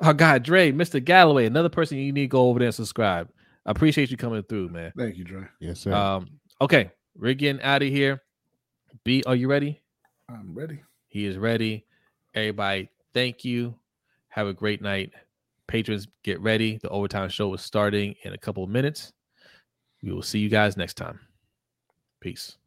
[0.01, 1.03] Our guy Dre, Mr.
[1.05, 3.29] Galloway, another person you need to go over there and subscribe.
[3.67, 4.93] I appreciate you coming through, man.
[4.97, 5.47] Thank you, Dre.
[5.59, 5.93] Yes, sir.
[5.93, 6.29] Um,
[6.61, 8.23] okay, we're getting out of here.
[9.03, 9.81] B, are you ready?
[10.29, 10.83] I'm ready.
[11.09, 11.85] He is ready.
[12.35, 13.75] Everybody, thank you.
[14.29, 15.11] Have a great night.
[15.67, 16.79] Patrons, get ready.
[16.81, 19.13] The overtime show is starting in a couple of minutes.
[20.03, 21.19] We will see you guys next time.
[22.21, 22.59] Peace.